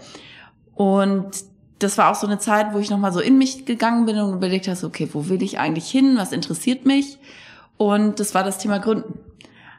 Und 0.75 1.31
das 1.79 1.97
war 1.97 2.11
auch 2.11 2.15
so 2.15 2.27
eine 2.27 2.39
Zeit, 2.39 2.73
wo 2.73 2.79
ich 2.79 2.89
nochmal 2.89 3.11
so 3.11 3.19
in 3.19 3.37
mich 3.37 3.65
gegangen 3.65 4.05
bin 4.05 4.19
und 4.19 4.33
überlegt 4.33 4.67
habe, 4.67 4.85
okay, 4.85 5.09
wo 5.11 5.29
will 5.29 5.41
ich 5.41 5.59
eigentlich 5.59 5.89
hin? 5.89 6.15
Was 6.15 6.31
interessiert 6.31 6.85
mich? 6.85 7.17
Und 7.77 8.19
das 8.19 8.35
war 8.35 8.43
das 8.43 8.59
Thema 8.59 8.79
Gründen. 8.79 9.19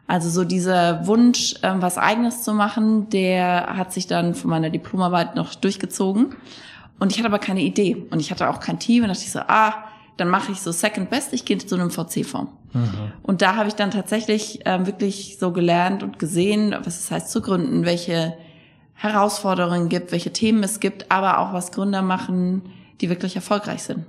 Also 0.07 0.29
so 0.29 0.45
dieser 0.45 1.07
Wunsch, 1.07 1.55
ähm, 1.63 1.81
was 1.81 1.97
eigenes 1.97 2.43
zu 2.43 2.53
machen, 2.53 3.09
der 3.09 3.77
hat 3.77 3.93
sich 3.93 4.07
dann 4.07 4.35
von 4.35 4.51
meiner 4.51 4.71
Diplomarbeit 4.71 5.35
noch 5.35 5.55
durchgezogen. 5.55 6.37
Und 6.99 7.13
ich 7.13 7.19
hatte 7.19 7.29
aber 7.29 7.39
keine 7.39 7.63
Idee. 7.63 8.07
Und 8.11 8.21
ich 8.21 8.31
hatte 8.31 8.49
auch 8.51 8.61
kein 8.61 8.79
Team. 8.79 9.03
Und 9.03 9.09
dachte 9.09 9.23
ich 9.23 9.33
so, 9.33 9.41
ah, 9.41 9.85
dann 10.17 10.29
mache 10.29 10.53
ich 10.53 10.61
so 10.61 10.73
Second 10.73 11.11
Best, 11.11 11.33
ich 11.33 11.45
gehe 11.45 11.59
zu 11.59 11.75
einem 11.75 11.91
VC-Fonds. 11.91 12.53
Mhm. 12.73 13.13
Und 13.23 13.43
da 13.43 13.57
habe 13.57 13.69
ich 13.69 13.75
dann 13.75 13.91
tatsächlich 13.91 14.61
ähm, 14.65 14.87
wirklich 14.87 15.39
so 15.39 15.53
gelernt 15.53 16.03
und 16.03 16.19
gesehen, 16.19 16.75
was 16.85 17.01
es 17.01 17.11
heißt 17.11 17.31
zu 17.31 17.41
gründen, 17.41 17.85
welche 17.85 18.37
Herausforderungen 18.95 19.89
gibt, 19.89 20.13
welche 20.13 20.33
Themen 20.33 20.63
es 20.63 20.81
gibt, 20.81 21.11
aber 21.11 21.39
auch 21.39 21.53
was 21.53 21.73
Gründer 21.73 22.03
machen, 22.03 22.63
die 23.01 23.09
wirklich 23.11 23.37
erfolgreich 23.37 23.83
sind. 23.83 24.07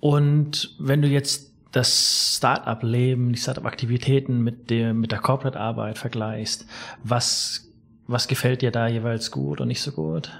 Und 0.00 0.74
wenn 0.78 1.02
du 1.02 1.08
jetzt 1.08 1.47
das 1.72 2.36
Startup-Leben, 2.36 3.32
die 3.32 3.38
Startup-Aktivitäten 3.38 4.42
mit 4.42 4.70
der, 4.70 4.94
mit 4.94 5.12
der 5.12 5.18
Corporate-Arbeit 5.18 5.98
vergleichst, 5.98 6.66
was, 7.02 7.70
was 8.06 8.28
gefällt 8.28 8.62
dir 8.62 8.70
da 8.70 8.88
jeweils 8.88 9.30
gut 9.30 9.60
und 9.60 9.68
nicht 9.68 9.82
so 9.82 9.92
gut? 9.92 10.30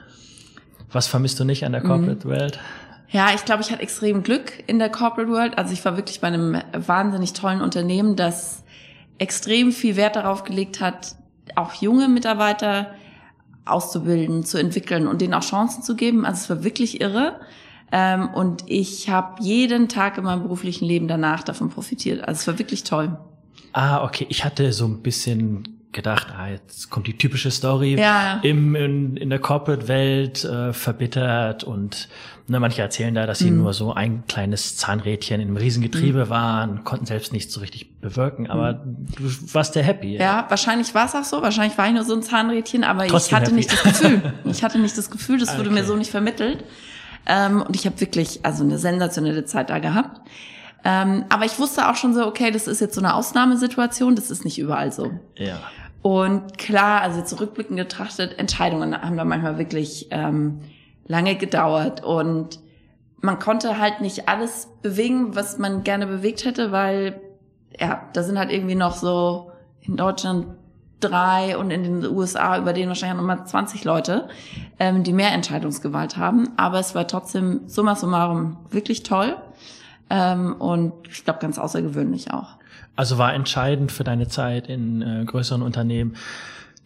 Was 0.91 1.07
vermisst 1.07 1.39
du 1.39 1.45
nicht 1.45 1.65
an 1.65 1.73
der 1.73 1.83
mhm. 1.83 1.89
Corporate-Welt? 1.89 2.59
Ja, 3.11 3.35
ich 3.35 3.45
glaube, 3.45 3.63
ich 3.63 3.71
hatte 3.71 3.83
extrem 3.83 4.23
Glück 4.23 4.53
in 4.67 4.79
der 4.79 4.91
Corporate 4.91 5.31
World. 5.31 5.57
Also 5.57 5.73
ich 5.73 5.85
war 5.85 5.97
wirklich 5.97 6.21
bei 6.21 6.29
einem 6.29 6.61
wahnsinnig 6.73 7.33
tollen 7.33 7.63
Unternehmen, 7.63 8.17
das 8.17 8.65
extrem 9.19 9.73
viel 9.73 9.97
Wert 9.97 10.17
darauf 10.17 10.45
gelegt 10.45 10.81
hat, 10.81 11.17
auch 11.57 11.73
junge 11.75 12.09
Mitarbeiter 12.09 12.95
auszubilden, 13.65 14.45
zu 14.45 14.59
entwickeln 14.59 15.07
und 15.07 15.21
denen 15.21 15.35
auch 15.35 15.43
Chancen 15.43 15.83
zu 15.83 15.97
geben. 15.97 16.25
Also 16.25 16.43
es 16.43 16.51
war 16.51 16.65
wirklich 16.65 17.01
irre. 17.01 17.41
Ähm, 17.91 18.29
und 18.29 18.65
ich 18.67 19.09
habe 19.09 19.43
jeden 19.43 19.89
Tag 19.89 20.19
in 20.19 20.25
meinem 20.25 20.43
beruflichen 20.43 20.85
Leben 20.85 21.09
danach 21.09 21.43
davon 21.43 21.71
profitiert. 21.71 22.27
Also 22.27 22.41
es 22.41 22.47
war 22.47 22.59
wirklich 22.59 22.85
toll. 22.85 23.17
Ah, 23.73 24.05
okay. 24.05 24.27
Ich 24.29 24.45
hatte 24.45 24.73
so 24.73 24.87
ein 24.87 25.03
bisschen 25.03 25.79
gedacht, 25.93 26.29
ah, 26.37 26.49
jetzt 26.49 26.91
kommt 26.91 27.07
die 27.07 27.17
typische 27.17 27.51
Story 27.51 27.99
ja. 27.99 28.41
im, 28.43 28.75
in, 28.75 29.17
in 29.17 29.31
der 29.31 29.39
Corporate-Welt 29.39 30.45
äh, 30.45 30.73
verbittert 30.75 31.65
und 31.65 32.09
ne, 32.47 32.61
manche 32.61 32.83
erzählen 32.83 33.15
da, 33.15 33.27
dass 33.27 33.39
sie 33.39 33.51
mhm. 33.51 33.63
nur 33.63 33.73
so 33.73 33.95
ein 33.95 34.25
kleines 34.29 34.77
Zahnrädchen 34.77 35.41
in 35.41 35.49
einem 35.49 35.57
Riesengetriebe 35.57 36.27
mhm. 36.27 36.31
waren, 36.31 36.85
konnten 36.85 37.07
selbst 37.07 37.33
nichts 37.33 37.55
so 37.55 37.61
richtig 37.61 38.01
bewirken, 38.01 38.51
aber 38.51 38.85
mhm. 38.85 39.07
du 39.17 39.55
warst 39.55 39.77
ja 39.77 39.83
happy. 39.83 40.17
Ja, 40.17 40.21
ja 40.21 40.47
wahrscheinlich 40.49 40.95
war 40.95 41.07
es 41.07 41.15
auch 41.15 41.25
so, 41.25 41.41
wahrscheinlich 41.41 41.79
war 41.79 41.87
ich 41.87 41.95
nur 41.95 42.05
so 42.05 42.15
ein 42.15 42.23
Zahnrädchen, 42.23 42.85
aber 42.85 43.07
Trotzdem 43.07 43.29
ich 43.29 43.35
hatte 43.35 43.45
happy. 43.47 43.57
nicht 43.57 43.73
das 43.73 43.83
Gefühl. 43.83 44.35
Ich 44.45 44.63
hatte 44.63 44.79
nicht 44.79 44.99
das 44.99 45.11
Gefühl, 45.11 45.39
das 45.39 45.57
wurde 45.57 45.71
okay. 45.71 45.81
mir 45.81 45.85
so 45.85 45.97
nicht 45.97 46.11
vermittelt. 46.11 46.65
Ähm, 47.27 47.63
und 47.63 47.77
ich 47.77 47.87
habe 47.87 48.01
wirklich 48.01 48.41
also 48.45 48.65
eine 48.65 48.79
sensationelle 48.79 49.45
Zeit 49.45 49.71
da 49.71 49.79
gehabt. 49.79 50.21
Ähm, 50.85 51.25
aber 51.29 51.45
ich 51.45 51.59
wusste 51.59 51.89
auch 51.89 51.97
schon 51.97 52.15
so, 52.15 52.27
okay, 52.27 52.51
das 52.51 52.67
ist 52.67 52.81
jetzt 52.81 52.95
so 52.95 53.01
eine 53.01 53.15
Ausnahmesituation, 53.15 54.15
das 54.15 54.31
ist 54.31 54.45
nicht 54.45 54.59
überall 54.59 54.93
so. 54.93 55.11
Ja. 55.37 55.59
Und 56.03 56.59
klar, 56.59 57.03
also 57.03 57.23
zurückblickend 57.23 57.79
betrachtet, 57.79 58.39
Entscheidungen 58.39 58.97
haben 59.01 59.17
da 59.17 59.25
manchmal 59.25 59.59
wirklich 59.59 60.09
ähm, 60.11 60.61
lange 61.07 61.35
gedauert 61.35 62.05
und 62.05 62.61
man 63.21 63.39
konnte 63.41 63.79
halt 63.79 64.01
nicht 64.01 64.29
alles 64.29 64.69
bewegen, 64.81 65.35
was 65.35 65.59
man 65.59 65.83
gerne 65.83 66.07
bewegt 66.07 66.45
hätte, 66.45 66.71
weil 66.71 67.21
ja, 67.79 68.09
da 68.13 68.23
sind 68.23 68.39
halt 68.39 68.53
irgendwie 68.53 68.77
noch 68.77 68.95
so 68.95 69.51
in 69.81 69.97
Deutschland 69.97 70.47
drei 71.01 71.57
und 71.57 71.71
in 71.71 71.83
den 71.83 72.07
USA 72.07 72.59
über 72.59 72.73
den 72.73 72.89
wahrscheinlich 72.89 73.19
nochmal 73.19 73.47
20 73.47 73.85
Leute, 73.85 74.29
ähm, 74.79 75.05
die 75.05 75.13
mehr 75.13 75.33
Entscheidungsgewalt 75.33 76.17
haben. 76.17 76.51
Aber 76.57 76.79
es 76.79 76.95
war 76.95 77.07
trotzdem 77.07 77.69
summa 77.69 77.95
summarum 77.95 78.57
wirklich 78.71 79.03
toll 79.03 79.37
ähm, 80.11 80.57
und 80.57 80.93
ich 81.09 81.25
glaube 81.25 81.41
ganz 81.41 81.59
außergewöhnlich 81.59 82.33
auch. 82.33 82.57
Also 82.97 83.19
war 83.19 83.33
entscheidend 83.33 83.93
für 83.93 84.05
deine 84.05 84.29
Zeit 84.29 84.69
in 84.69 85.03
äh, 85.03 85.25
größeren 85.25 85.63
Unternehmen, 85.63 86.17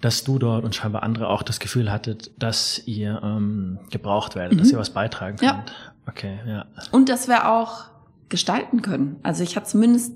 dass 0.03 0.25
du 0.25 0.38
dort 0.38 0.64
und 0.64 0.75
scheinbar 0.75 1.03
andere 1.03 1.29
auch 1.29 1.42
das 1.42 1.59
Gefühl 1.59 1.90
hattet, 1.90 2.31
dass 2.38 2.83
ihr 2.87 3.20
ähm, 3.22 3.79
gebraucht 3.90 4.35
werdet, 4.35 4.55
mhm. 4.55 4.59
dass 4.59 4.72
ihr 4.72 4.79
was 4.79 4.90
beitragen 4.90 5.38
könnt. 5.38 5.53
Ja. 5.53 5.64
Okay, 6.07 6.38
ja. 6.46 6.66
Und 6.90 7.09
dass 7.09 7.29
wir 7.29 7.48
auch 7.48 7.85
gestalten 8.29 8.83
können. 8.83 9.16
Also 9.22 9.42
ich 9.42 9.57
hatte 9.57 9.66
zumindest 9.66 10.12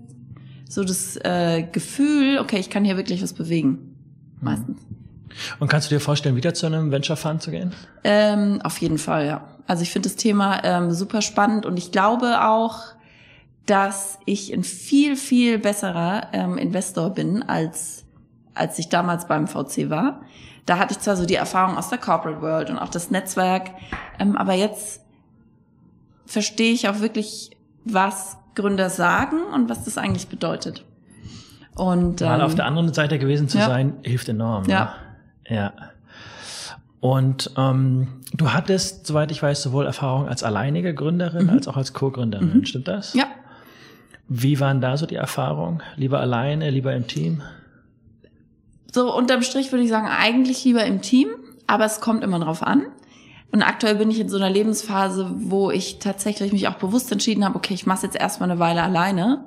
so 0.68 0.82
das 0.82 1.16
äh, 1.22 1.62
Gefühl, 1.70 2.38
okay, 2.40 2.58
ich 2.58 2.70
kann 2.70 2.84
hier 2.84 2.96
wirklich 2.96 3.22
was 3.22 3.32
bewegen. 3.32 3.85
Meistens. 4.46 4.80
Und 5.58 5.68
kannst 5.68 5.90
du 5.90 5.94
dir 5.94 6.00
vorstellen, 6.00 6.36
wieder 6.36 6.54
zu 6.54 6.66
einem 6.66 6.90
Venture 6.90 7.16
Fund 7.16 7.42
zu 7.42 7.50
gehen? 7.50 7.72
Ähm, 8.04 8.60
auf 8.62 8.78
jeden 8.78 8.98
Fall, 8.98 9.26
ja. 9.26 9.44
Also 9.66 9.82
ich 9.82 9.90
finde 9.90 10.08
das 10.08 10.16
Thema 10.16 10.64
ähm, 10.64 10.92
super 10.92 11.22
spannend 11.22 11.66
und 11.66 11.76
ich 11.76 11.92
glaube 11.92 12.46
auch, 12.46 12.82
dass 13.66 14.18
ich 14.24 14.52
ein 14.52 14.62
viel, 14.62 15.16
viel 15.16 15.58
besserer 15.58 16.28
ähm, 16.32 16.56
Investor 16.56 17.10
bin, 17.10 17.42
als, 17.42 18.04
als 18.54 18.78
ich 18.78 18.88
damals 18.88 19.26
beim 19.26 19.48
VC 19.48 19.90
war. 19.90 20.22
Da 20.66 20.78
hatte 20.78 20.92
ich 20.92 21.00
zwar 21.00 21.16
so 21.16 21.26
die 21.26 21.34
Erfahrung 21.34 21.76
aus 21.76 21.88
der 21.88 21.98
Corporate 21.98 22.40
World 22.40 22.70
und 22.70 22.78
auch 22.78 22.88
das 22.88 23.10
Netzwerk, 23.10 23.72
ähm, 24.18 24.36
aber 24.36 24.54
jetzt 24.54 25.00
verstehe 26.26 26.72
ich 26.72 26.88
auch 26.88 27.00
wirklich, 27.00 27.50
was 27.84 28.36
Gründer 28.54 28.88
sagen 28.88 29.42
und 29.52 29.68
was 29.68 29.84
das 29.84 29.98
eigentlich 29.98 30.28
bedeutet. 30.28 30.85
Und, 31.76 32.22
Mal 32.22 32.40
auf 32.40 32.52
ähm, 32.52 32.56
der 32.56 32.66
anderen 32.66 32.92
Seite 32.92 33.18
gewesen 33.18 33.48
zu 33.48 33.58
ja. 33.58 33.66
sein, 33.66 33.94
hilft 34.02 34.28
enorm. 34.28 34.64
Ne? 34.64 34.72
Ja. 34.72 34.94
Ne? 35.48 35.56
Ja. 35.56 35.72
Und 37.00 37.52
ähm, 37.56 38.08
du 38.32 38.52
hattest, 38.52 39.06
soweit 39.06 39.30
ich 39.30 39.42
weiß, 39.42 39.62
sowohl 39.62 39.86
Erfahrung 39.86 40.26
als 40.26 40.42
alleinige 40.42 40.94
Gründerin 40.94 41.44
mhm. 41.44 41.50
als 41.50 41.68
auch 41.68 41.76
als 41.76 41.92
Co-Gründerin. 41.92 42.58
Mhm. 42.58 42.64
Stimmt 42.64 42.88
das? 42.88 43.14
Ja. 43.14 43.26
Wie 44.28 44.58
waren 44.58 44.80
da 44.80 44.96
so 44.96 45.06
die 45.06 45.14
Erfahrungen? 45.14 45.82
Lieber 45.96 46.18
alleine, 46.18 46.70
lieber 46.70 46.94
im 46.94 47.06
Team? 47.06 47.42
So 48.92 49.14
unterm 49.14 49.42
Strich 49.42 49.70
würde 49.70 49.84
ich 49.84 49.90
sagen, 49.90 50.08
eigentlich 50.08 50.64
lieber 50.64 50.84
im 50.84 51.02
Team, 51.02 51.28
aber 51.66 51.84
es 51.84 52.00
kommt 52.00 52.24
immer 52.24 52.40
drauf 52.40 52.62
an. 52.62 52.86
Und 53.52 53.62
aktuell 53.62 53.94
bin 53.94 54.10
ich 54.10 54.18
in 54.18 54.28
so 54.28 54.36
einer 54.36 54.50
Lebensphase, 54.50 55.30
wo 55.36 55.70
ich 55.70 55.98
tatsächlich 55.98 56.52
mich 56.52 56.66
auch 56.66 56.74
bewusst 56.74 57.12
entschieden 57.12 57.44
habe, 57.44 57.54
okay, 57.54 57.74
ich 57.74 57.86
mache 57.86 58.04
jetzt 58.04 58.16
erstmal 58.16 58.50
eine 58.50 58.58
Weile 58.58 58.82
alleine, 58.82 59.44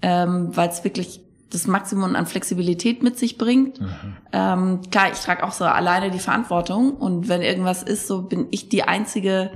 ähm, 0.00 0.56
weil 0.56 0.68
es 0.68 0.84
wirklich 0.84 1.23
das 1.54 1.66
Maximum 1.66 2.16
an 2.16 2.26
Flexibilität 2.26 3.02
mit 3.02 3.18
sich 3.18 3.38
bringt. 3.38 3.80
Mhm. 3.80 4.16
Ähm, 4.32 4.80
klar, 4.90 5.12
ich 5.12 5.18
trage 5.20 5.44
auch 5.44 5.52
so 5.52 5.64
alleine 5.64 6.10
die 6.10 6.18
Verantwortung 6.18 6.92
und 6.92 7.28
wenn 7.28 7.42
irgendwas 7.42 7.82
ist, 7.82 8.06
so 8.06 8.22
bin 8.22 8.48
ich 8.50 8.68
die 8.68 8.82
Einzige, 8.82 9.50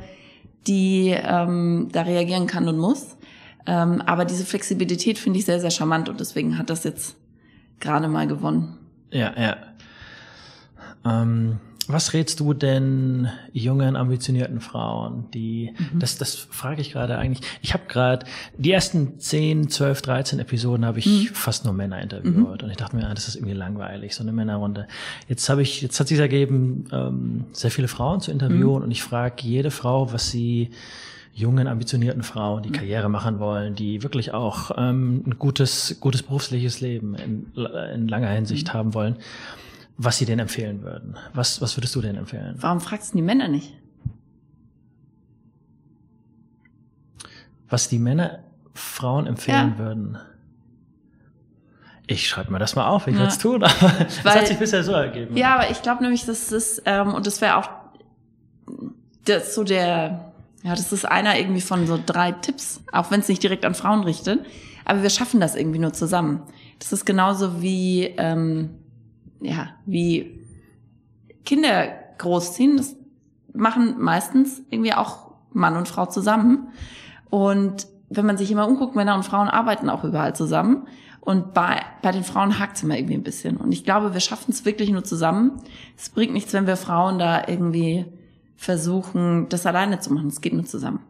die 0.66 1.14
ähm, 1.16 1.88
da 1.92 2.02
reagieren 2.02 2.46
kann 2.46 2.68
und 2.68 2.78
muss. 2.78 3.16
Ähm, 3.66 4.02
aber 4.06 4.24
diese 4.24 4.44
Flexibilität 4.44 5.18
finde 5.18 5.38
ich 5.38 5.44
sehr, 5.44 5.60
sehr 5.60 5.70
charmant 5.70 6.08
und 6.08 6.20
deswegen 6.20 6.56
hat 6.56 6.70
das 6.70 6.84
jetzt 6.84 7.16
gerade 7.80 8.08
mal 8.08 8.26
gewonnen. 8.26 8.78
Ja, 9.10 9.32
ja. 9.38 9.56
Ähm, 11.04 11.58
was 11.88 12.12
rätst 12.12 12.40
du 12.40 12.52
denn 12.52 13.28
jungen, 13.52 13.96
ambitionierten 13.96 14.60
Frauen, 14.60 15.24
die, 15.32 15.72
mhm. 15.76 15.98
das, 15.98 16.18
das 16.18 16.34
frage 16.34 16.82
ich 16.82 16.92
gerade 16.92 17.16
eigentlich. 17.16 17.46
Ich 17.62 17.72
habe 17.72 17.84
gerade, 17.88 18.26
die 18.58 18.70
ersten 18.70 19.18
10, 19.18 19.70
12, 19.70 20.02
13 20.02 20.38
Episoden 20.38 20.84
habe 20.84 20.98
ich 20.98 21.06
mhm. 21.06 21.34
fast 21.34 21.64
nur 21.64 21.72
Männer 21.72 22.00
interviewt 22.02 22.36
mhm. 22.36 22.44
und 22.46 22.70
ich 22.70 22.76
dachte 22.76 22.94
mir, 22.94 23.08
ah, 23.08 23.14
das 23.14 23.26
ist 23.26 23.36
irgendwie 23.36 23.54
langweilig, 23.54 24.14
so 24.14 24.22
eine 24.22 24.32
Männerrunde. 24.32 24.86
Jetzt 25.28 25.48
habe 25.48 25.62
ich, 25.62 25.80
jetzt 25.80 25.98
hat 25.98 26.08
sich 26.08 26.18
ergeben, 26.18 26.84
ähm, 26.92 27.46
sehr 27.52 27.70
viele 27.70 27.88
Frauen 27.88 28.20
zu 28.20 28.30
interviewen 28.30 28.80
mhm. 28.80 28.84
und 28.84 28.90
ich 28.90 29.02
frage 29.02 29.36
jede 29.42 29.70
Frau, 29.70 30.12
was 30.12 30.30
sie 30.30 30.70
jungen, 31.32 31.68
ambitionierten 31.68 32.22
Frauen, 32.22 32.64
die 32.64 32.68
mhm. 32.68 32.74
Karriere 32.74 33.08
machen 33.08 33.38
wollen, 33.38 33.74
die 33.74 34.02
wirklich 34.02 34.34
auch 34.34 34.72
ähm, 34.76 35.22
ein 35.26 35.38
gutes, 35.38 35.96
gutes 36.00 36.22
berufliches 36.22 36.80
Leben 36.82 37.14
in, 37.14 37.46
in 37.94 38.08
langer 38.08 38.28
Hinsicht 38.28 38.74
haben 38.74 38.92
wollen 38.92 39.16
was 39.98 40.16
sie 40.16 40.24
denn 40.24 40.38
empfehlen 40.38 40.82
würden. 40.82 41.16
Was, 41.34 41.60
was 41.60 41.76
würdest 41.76 41.94
du 41.96 42.00
denn 42.00 42.16
empfehlen? 42.16 42.54
Warum 42.60 42.80
fragst 42.80 43.12
du 43.12 43.18
die 43.18 43.22
Männer 43.22 43.48
nicht? 43.48 43.74
Was 47.68 47.88
die 47.88 47.98
Männer 47.98 48.44
Frauen 48.72 49.26
empfehlen 49.26 49.74
ja. 49.76 49.78
würden. 49.78 50.18
Ich 52.06 52.28
schreibe 52.28 52.52
mir 52.52 52.60
das 52.60 52.76
mal 52.76 52.86
auf, 52.86 53.08
ich 53.08 53.14
ja. 53.14 53.18
werde 53.18 53.32
es 53.32 53.38
tun, 53.38 53.64
aber 53.64 53.92
das 54.04 54.24
Weil, 54.24 54.40
hat 54.40 54.46
sich 54.46 54.56
bisher 54.56 54.84
so 54.84 54.92
ergeben. 54.92 55.36
Ja, 55.36 55.56
aber 55.56 55.70
ich 55.70 55.82
glaube 55.82 56.02
nämlich, 56.02 56.24
das 56.24 56.52
ist, 56.52 56.82
ähm, 56.86 57.12
und 57.12 57.26
das 57.26 57.40
wäre 57.40 57.56
auch 57.56 57.68
das 59.24 59.54
so 59.54 59.64
der, 59.64 60.32
ja, 60.62 60.70
das 60.70 60.92
ist 60.92 61.04
einer 61.04 61.38
irgendwie 61.38 61.60
von 61.60 61.86
so 61.88 61.98
drei 62.04 62.32
Tipps, 62.32 62.80
auch 62.92 63.10
wenn 63.10 63.20
es 63.20 63.28
nicht 63.28 63.42
direkt 63.42 63.64
an 63.64 63.74
Frauen 63.74 64.04
richtet. 64.04 64.46
Aber 64.84 65.02
wir 65.02 65.10
schaffen 65.10 65.40
das 65.40 65.56
irgendwie 65.56 65.80
nur 65.80 65.92
zusammen. 65.92 66.42
Das 66.78 66.92
ist 66.92 67.04
genauso 67.04 67.60
wie, 67.60 68.04
ähm, 68.16 68.70
ja, 69.40 69.68
wie 69.86 70.40
Kinder 71.44 71.88
großziehen. 72.18 72.76
Das 72.76 72.96
machen 73.52 73.96
meistens 73.98 74.62
irgendwie 74.70 74.94
auch 74.94 75.32
Mann 75.52 75.76
und 75.76 75.88
Frau 75.88 76.06
zusammen. 76.06 76.68
Und 77.30 77.86
wenn 78.08 78.26
man 78.26 78.38
sich 78.38 78.50
immer 78.50 78.66
umguckt, 78.66 78.96
Männer 78.96 79.14
und 79.14 79.24
Frauen 79.24 79.48
arbeiten 79.48 79.90
auch 79.90 80.04
überall 80.04 80.34
zusammen. 80.34 80.86
Und 81.20 81.52
bei, 81.52 81.82
bei 82.00 82.10
den 82.10 82.24
Frauen 82.24 82.58
hakt 82.58 82.76
es 82.76 82.82
immer 82.82 82.96
irgendwie 82.96 83.14
ein 83.14 83.22
bisschen. 83.22 83.58
Und 83.58 83.72
ich 83.72 83.84
glaube, 83.84 84.14
wir 84.14 84.20
schaffen 84.20 84.50
es 84.50 84.64
wirklich 84.64 84.90
nur 84.90 85.04
zusammen. 85.04 85.60
Es 85.96 86.08
bringt 86.08 86.32
nichts, 86.32 86.54
wenn 86.54 86.66
wir 86.66 86.76
Frauen 86.76 87.18
da 87.18 87.46
irgendwie 87.46 88.06
versuchen, 88.56 89.48
das 89.50 89.66
alleine 89.66 90.00
zu 90.00 90.12
machen. 90.12 90.28
Es 90.28 90.40
geht 90.40 90.54
nur 90.54 90.64
zusammen. 90.64 91.00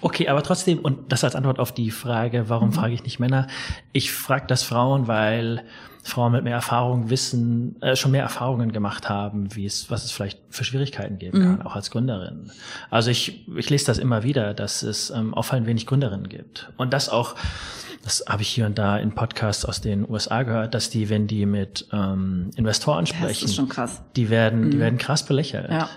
Okay, 0.00 0.28
aber 0.28 0.42
trotzdem, 0.42 0.78
und 0.78 1.10
das 1.12 1.24
als 1.24 1.34
Antwort 1.34 1.58
auf 1.58 1.72
die 1.72 1.90
Frage, 1.90 2.48
warum 2.48 2.68
mhm. 2.68 2.74
frage 2.74 2.94
ich 2.94 3.02
nicht 3.02 3.18
Männer? 3.18 3.48
Ich 3.92 4.12
frage 4.12 4.46
das 4.46 4.62
Frauen, 4.62 5.08
weil 5.08 5.64
Frauen 6.04 6.32
mit 6.32 6.44
mehr 6.44 6.54
Erfahrung 6.54 7.08
wissen, 7.08 7.80
äh, 7.80 7.96
schon 7.96 8.10
mehr 8.10 8.22
Erfahrungen 8.22 8.72
gemacht 8.72 9.08
haben, 9.08 9.56
wie 9.56 9.64
es, 9.64 9.90
was 9.90 10.04
es 10.04 10.12
vielleicht 10.12 10.38
für 10.50 10.62
Schwierigkeiten 10.62 11.18
geben 11.18 11.40
kann, 11.40 11.54
mhm. 11.56 11.62
auch 11.62 11.74
als 11.74 11.90
Gründerin. 11.90 12.50
Also 12.90 13.10
ich, 13.10 13.48
ich 13.56 13.70
lese 13.70 13.86
das 13.86 13.96
immer 13.96 14.22
wieder, 14.22 14.52
dass 14.52 14.82
es 14.82 15.08
ähm, 15.08 15.32
auffallend 15.32 15.66
wenig 15.66 15.86
Gründerinnen 15.86 16.28
gibt. 16.28 16.70
Und 16.76 16.92
das 16.92 17.08
auch, 17.08 17.36
das 18.04 18.22
habe 18.28 18.42
ich 18.42 18.48
hier 18.48 18.66
und 18.66 18.78
da 18.78 18.98
in 18.98 19.14
Podcasts 19.14 19.64
aus 19.64 19.80
den 19.80 20.08
USA 20.08 20.42
gehört, 20.42 20.74
dass 20.74 20.90
die, 20.90 21.08
wenn 21.08 21.26
die 21.26 21.46
mit 21.46 21.88
ähm, 21.90 22.50
Investoren 22.54 23.06
sprechen, 23.06 23.70
die 24.14 24.28
werden, 24.28 24.66
mhm. 24.66 24.70
die 24.72 24.78
werden 24.78 24.98
krass 24.98 25.24
belächelt. 25.24 25.70
Ja. 25.70 25.88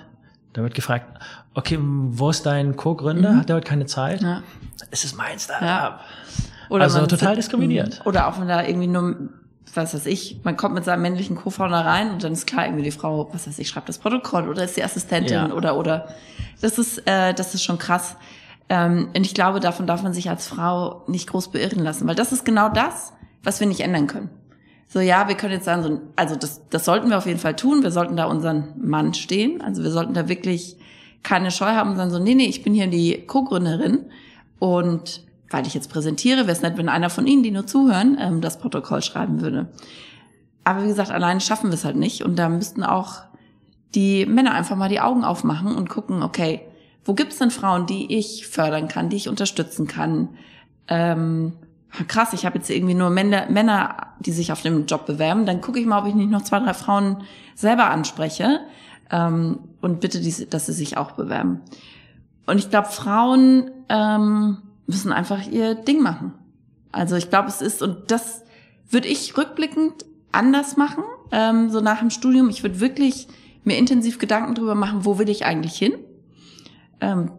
Da 0.54 0.64
wird 0.64 0.74
gefragt, 0.74 1.22
okay, 1.54 1.78
wo 1.82 2.30
ist 2.30 2.46
dein 2.46 2.78
Co-Gründer? 2.78 3.34
Mhm. 3.34 3.38
Hat 3.40 3.50
der 3.50 3.58
heute 3.58 3.68
keine 3.68 3.88
Zeit? 3.88 4.22
Ja. 4.22 4.42
Es 4.90 5.04
ist 5.04 5.18
mein 5.18 5.38
Startup. 5.38 5.68
Ja. 5.68 6.00
Oder 6.70 6.86
also 6.86 7.06
total 7.06 7.36
diskriminiert. 7.36 8.02
Oder 8.06 8.28
auch 8.28 8.40
wenn 8.40 8.48
da 8.48 8.64
irgendwie 8.64 8.88
nur 8.88 9.30
was 9.74 9.94
weiß 9.94 10.06
ich, 10.06 10.40
man 10.44 10.58
kommt 10.58 10.76
mit 10.76 10.86
seinem 10.86 11.02
männlichen 11.02 11.36
Co-Founder 11.36 11.86
rein 11.86 12.12
und 12.12 12.24
dann 12.24 12.34
ist 12.34 12.48
klar, 12.48 12.66
irgendwie 12.66 12.84
die 12.84 12.92
Frau, 12.92 13.30
was 13.32 13.48
weiß 13.48 13.60
ich, 13.60 13.70
schreibt 13.70 13.90
das 13.90 14.00
Protokoll 14.00 14.50
oder 14.50 14.64
ist 14.64 14.78
die 14.78 14.84
Assistentin 14.84 15.34
ja. 15.34 15.52
oder 15.52 15.78
oder 15.78 16.08
das 16.62 16.78
ist 16.78 17.00
äh, 17.08 17.34
das 17.34 17.54
ist 17.54 17.64
schon 17.64 17.78
krass. 17.78 18.16
Ähm, 18.70 19.10
und 19.16 19.26
ich 19.26 19.34
glaube, 19.34 19.60
davon 19.60 19.88
darf 19.88 20.04
man 20.04 20.14
sich 20.14 20.30
als 20.30 20.48
Frau 20.48 21.04
nicht 21.08 21.30
groß 21.30 21.52
beirren 21.52 21.80
lassen, 21.80 22.08
weil 22.08 22.16
das 22.16 22.32
ist 22.32 22.44
genau 22.44 22.70
das, 22.70 23.14
was 23.44 23.60
wir 23.60 23.68
nicht 23.68 23.82
ändern 23.82 24.08
können. 24.08 24.30
So, 24.90 25.00
ja, 25.00 25.28
wir 25.28 25.36
können 25.36 25.54
jetzt 25.54 25.66
sagen, 25.66 25.84
so, 25.84 26.02
also 26.16 26.36
das, 26.36 26.62
das 26.70 26.86
sollten 26.86 27.10
wir 27.10 27.18
auf 27.18 27.26
jeden 27.26 27.40
Fall 27.40 27.56
tun. 27.56 27.84
Wir 27.84 27.92
sollten 27.92 28.16
da 28.16 28.26
unseren 28.26 28.74
Mann 28.78 29.14
stehen. 29.14 29.62
Also 29.62 29.84
wir 29.84 29.92
sollten 29.92 30.14
da 30.14 30.30
wirklich 30.30 30.78
keine 31.24 31.52
Scheu 31.52 31.68
haben 31.68 31.92
und 31.92 31.98
sagen 31.98 32.10
so, 32.10 32.20
nee, 32.20 32.36
nee, 32.36 32.46
ich 32.46 32.64
bin 32.64 32.74
hier 32.74 32.88
die 32.88 33.26
Co-Gründerin 33.26 34.06
und 34.60 35.24
weil 35.50 35.66
ich 35.68 35.74
jetzt 35.74 35.90
präsentiere, 35.90 36.42
wäre 36.42 36.52
es 36.52 36.62
nett, 36.62 36.78
wenn 36.78 36.90
einer 36.90 37.10
von 37.10 37.28
Ihnen, 37.28 37.44
die 37.44 37.52
nur 37.52 37.68
zuhören, 37.68 38.18
ähm, 38.20 38.42
das 38.42 38.60
Protokoll 38.60 39.02
schreiben 39.02 39.42
würde. 39.42 39.70
Aber 40.64 40.84
wie 40.84 40.88
gesagt, 40.88 41.12
alleine 41.12 41.40
schaffen 41.40 41.70
wir 41.70 41.76
es 41.76 41.86
halt 41.86 41.96
nicht. 41.96 42.24
Und 42.24 42.38
da 42.38 42.50
müssten 42.50 42.84
auch 42.84 43.22
die 43.96 44.26
Männer 44.26 44.54
einfach 44.54 44.76
mal 44.76 44.90
die 44.90 45.00
Augen 45.00 45.24
aufmachen 45.24 45.76
und 45.76 45.90
gucken, 45.90 46.24
okay, 46.24 46.62
wo 47.06 47.14
gibt's 47.14 47.38
denn 47.38 47.52
Frauen, 47.52 47.86
die 47.86 48.18
ich 48.18 48.48
fördern 48.48 48.90
kann, 48.90 49.10
die 49.10 49.16
ich 49.16 49.30
unterstützen 49.30 49.88
kann? 49.88 50.30
Ähm, 50.90 51.54
krass, 52.10 52.34
ich 52.34 52.46
habe 52.46 52.58
jetzt 52.58 52.70
irgendwie 52.70 52.96
nur 52.96 53.10
Männer, 53.10 53.50
Männer, 53.50 54.08
die 54.20 54.34
sich 54.34 54.52
auf 54.52 54.62
dem 54.62 54.86
Job 54.88 55.06
bewerben. 55.06 55.46
Dann 55.46 55.62
gucke 55.62 55.80
ich 55.80 55.86
mal, 55.86 56.02
ob 56.02 56.08
ich 56.08 56.16
nicht 56.16 56.30
noch 56.30 56.42
zwei, 56.42 56.60
drei 56.60 56.74
Frauen 56.74 57.24
selber 57.56 57.90
anspreche 57.90 58.60
ähm, 59.10 59.60
und 59.80 60.02
bitte, 60.02 60.20
dass 60.48 60.66
sie 60.66 60.74
sich 60.74 60.98
auch 60.98 61.12
bewerben. 61.12 61.62
Und 62.46 62.58
ich 62.58 62.70
glaube, 62.70 62.90
Frauen 62.90 63.72
ähm, 63.88 64.58
müssen 64.88 65.12
einfach 65.12 65.46
ihr 65.46 65.76
Ding 65.76 66.02
machen. 66.02 66.34
Also 66.92 67.16
ich 67.16 67.30
glaube, 67.30 67.50
es 67.50 67.62
ist, 67.62 67.82
und 67.82 68.10
das 68.12 68.44
würde 68.90 69.08
ich 69.08 69.38
rückblickend 69.38 70.06
anders 70.32 70.78
machen, 70.78 71.04
ähm, 71.32 71.70
so 71.70 71.82
nach 71.82 72.00
dem 72.00 72.10
Studium. 72.10 72.50
Ich 72.50 72.64
würde 72.64 72.80
wirklich 72.80 73.28
mir 73.64 73.78
intensiv 73.78 74.18
Gedanken 74.18 74.56
drüber 74.56 74.76
machen, 74.76 75.06
wo 75.06 75.20
will 75.20 75.30
ich 75.30 75.46
eigentlich 75.46 75.78
hin? 75.78 75.94
Ähm, 77.02 77.32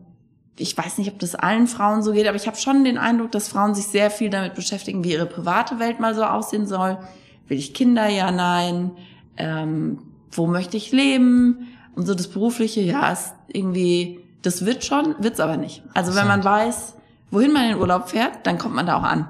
ich 0.58 0.76
weiß 0.76 0.98
nicht, 0.98 1.10
ob 1.10 1.18
das 1.18 1.34
allen 1.34 1.66
Frauen 1.66 2.02
so 2.02 2.12
geht, 2.12 2.26
aber 2.26 2.36
ich 2.36 2.46
habe 2.46 2.56
schon 2.56 2.84
den 2.84 2.98
Eindruck, 2.98 3.30
dass 3.32 3.48
Frauen 3.48 3.74
sich 3.74 3.86
sehr 3.86 4.10
viel 4.10 4.28
damit 4.28 4.54
beschäftigen, 4.54 5.04
wie 5.04 5.12
ihre 5.12 5.26
private 5.26 5.78
Welt 5.78 6.00
mal 6.00 6.14
so 6.14 6.24
aussehen 6.24 6.66
soll. 6.66 6.98
Will 7.46 7.58
ich 7.58 7.74
Kinder? 7.74 8.08
Ja, 8.08 8.30
nein. 8.30 8.90
Ähm, 9.36 10.00
wo 10.32 10.46
möchte 10.46 10.76
ich 10.76 10.92
leben? 10.92 11.68
Und 11.94 12.06
so 12.06 12.14
das 12.14 12.28
Berufliche, 12.28 12.80
ja, 12.80 13.10
ist 13.10 13.34
irgendwie, 13.48 14.20
das 14.42 14.64
wird 14.66 14.84
schon, 14.84 15.14
wird's 15.18 15.40
aber 15.40 15.56
nicht. 15.56 15.82
Also 15.94 16.14
wenn 16.14 16.26
man 16.26 16.44
weiß, 16.44 16.94
wohin 17.30 17.52
man 17.52 17.64
in 17.64 17.68
den 17.70 17.78
Urlaub 17.78 18.08
fährt, 18.08 18.46
dann 18.46 18.58
kommt 18.58 18.74
man 18.74 18.86
da 18.86 18.96
auch 18.96 19.02
an. 19.02 19.28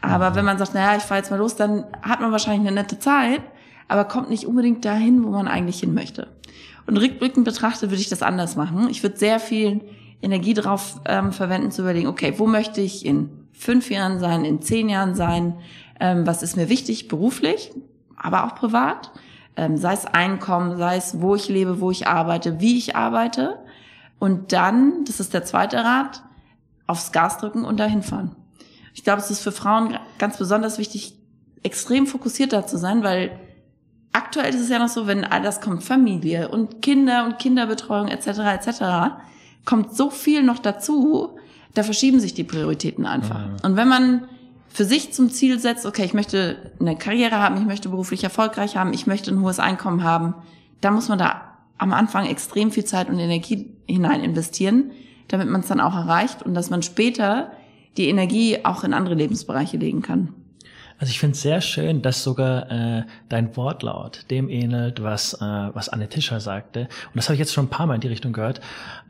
Aber 0.00 0.30
mhm. 0.30 0.34
wenn 0.36 0.44
man 0.44 0.58
sagt, 0.58 0.74
naja, 0.74 0.96
ich 0.96 1.02
fahre 1.02 1.20
jetzt 1.20 1.30
mal 1.30 1.36
los, 1.38 1.56
dann 1.56 1.84
hat 2.02 2.20
man 2.20 2.32
wahrscheinlich 2.32 2.66
eine 2.66 2.80
nette 2.80 2.98
Zeit, 2.98 3.42
aber 3.88 4.04
kommt 4.04 4.30
nicht 4.30 4.46
unbedingt 4.46 4.84
dahin, 4.84 5.24
wo 5.24 5.30
man 5.30 5.48
eigentlich 5.48 5.80
hin 5.80 5.94
möchte. 5.94 6.28
Und 6.86 6.96
rückblickend 6.96 7.44
betrachtet 7.44 7.90
würde 7.90 8.00
ich 8.00 8.08
das 8.08 8.22
anders 8.22 8.56
machen. 8.56 8.88
Ich 8.90 9.02
würde 9.02 9.16
sehr 9.16 9.40
viel 9.40 9.80
Energie 10.22 10.54
darauf 10.54 11.00
ähm, 11.06 11.32
verwenden, 11.32 11.70
zu 11.70 11.82
überlegen, 11.82 12.08
okay, 12.08 12.34
wo 12.36 12.46
möchte 12.46 12.80
ich 12.80 13.04
in 13.06 13.30
fünf 13.52 13.90
Jahren 13.90 14.18
sein, 14.18 14.44
in 14.44 14.62
zehn 14.62 14.88
Jahren 14.88 15.14
sein, 15.14 15.54
ähm, 15.98 16.26
was 16.26 16.42
ist 16.42 16.56
mir 16.56 16.68
wichtig 16.68 17.08
beruflich, 17.08 17.72
aber 18.16 18.44
auch 18.44 18.54
privat, 18.54 19.12
ähm, 19.56 19.76
sei 19.76 19.92
es 19.92 20.06
Einkommen, 20.06 20.76
sei 20.76 20.96
es, 20.96 21.20
wo 21.20 21.34
ich 21.34 21.48
lebe, 21.48 21.80
wo 21.80 21.90
ich 21.90 22.06
arbeite, 22.06 22.60
wie 22.60 22.78
ich 22.78 22.96
arbeite. 22.96 23.58
Und 24.18 24.52
dann, 24.52 25.04
das 25.04 25.20
ist 25.20 25.34
der 25.34 25.44
zweite 25.44 25.78
Rat, 25.78 26.22
aufs 26.90 27.12
Gas 27.12 27.38
drücken 27.38 27.64
und 27.64 27.78
dahin 27.78 28.02
fahren. 28.02 28.34
Ich 28.94 29.04
glaube, 29.04 29.20
es 29.20 29.30
ist 29.30 29.40
für 29.40 29.52
Frauen 29.52 29.96
ganz 30.18 30.36
besonders 30.36 30.78
wichtig, 30.78 31.14
extrem 31.62 32.06
fokussiert 32.06 32.52
da 32.52 32.66
zu 32.66 32.78
sein, 32.78 33.02
weil 33.02 33.38
aktuell 34.12 34.52
ist 34.52 34.60
es 34.60 34.68
ja 34.68 34.78
noch 34.78 34.88
so, 34.88 35.06
wenn 35.06 35.24
all 35.24 35.42
das 35.42 35.60
kommt, 35.60 35.84
Familie 35.84 36.48
und 36.48 36.82
Kinder 36.82 37.24
und 37.26 37.38
Kinderbetreuung 37.38 38.08
etc. 38.08 38.26
etc., 38.26 38.82
kommt 39.64 39.94
so 39.94 40.10
viel 40.10 40.42
noch 40.42 40.58
dazu, 40.58 41.38
da 41.74 41.82
verschieben 41.82 42.18
sich 42.18 42.34
die 42.34 42.44
Prioritäten 42.44 43.06
einfach. 43.06 43.46
Mhm. 43.46 43.56
Und 43.62 43.76
wenn 43.76 43.88
man 43.88 44.24
für 44.68 44.84
sich 44.84 45.12
zum 45.12 45.30
Ziel 45.30 45.58
setzt, 45.58 45.86
okay, 45.86 46.04
ich 46.04 46.14
möchte 46.14 46.72
eine 46.80 46.96
Karriere 46.96 47.36
haben, 47.36 47.56
ich 47.56 47.66
möchte 47.66 47.88
beruflich 47.88 48.24
erfolgreich 48.24 48.76
haben, 48.76 48.92
ich 48.92 49.06
möchte 49.06 49.30
ein 49.30 49.40
hohes 49.40 49.58
Einkommen 49.58 50.02
haben, 50.02 50.34
da 50.80 50.90
muss 50.90 51.08
man 51.08 51.18
da 51.18 51.58
am 51.78 51.92
Anfang 51.92 52.26
extrem 52.26 52.70
viel 52.70 52.84
Zeit 52.84 53.08
und 53.08 53.18
Energie 53.18 53.76
hinein 53.86 54.22
investieren, 54.22 54.92
damit 55.32 55.48
man 55.48 55.60
es 55.60 55.68
dann 55.68 55.80
auch 55.80 55.94
erreicht 55.94 56.42
und 56.42 56.54
dass 56.54 56.70
man 56.70 56.82
später 56.82 57.52
die 57.96 58.08
Energie 58.08 58.58
auch 58.64 58.84
in 58.84 58.92
andere 58.92 59.14
Lebensbereiche 59.14 59.76
legen 59.76 60.02
kann. 60.02 60.34
Also 60.98 61.12
ich 61.12 61.18
finde 61.18 61.34
es 61.34 61.40
sehr 61.40 61.62
schön, 61.62 62.02
dass 62.02 62.22
sogar 62.22 62.70
äh, 62.70 63.04
dein 63.30 63.56
Wortlaut 63.56 64.26
dem 64.30 64.50
ähnelt, 64.50 65.02
was, 65.02 65.32
äh, 65.32 65.38
was 65.40 65.88
Anne 65.88 66.08
Tischer 66.08 66.40
sagte. 66.40 66.80
Und 66.80 67.16
das 67.16 67.26
habe 67.26 67.34
ich 67.34 67.40
jetzt 67.40 67.54
schon 67.54 67.66
ein 67.66 67.70
paar 67.70 67.86
Mal 67.86 67.94
in 67.94 68.02
die 68.02 68.08
Richtung 68.08 68.34
gehört, 68.34 68.60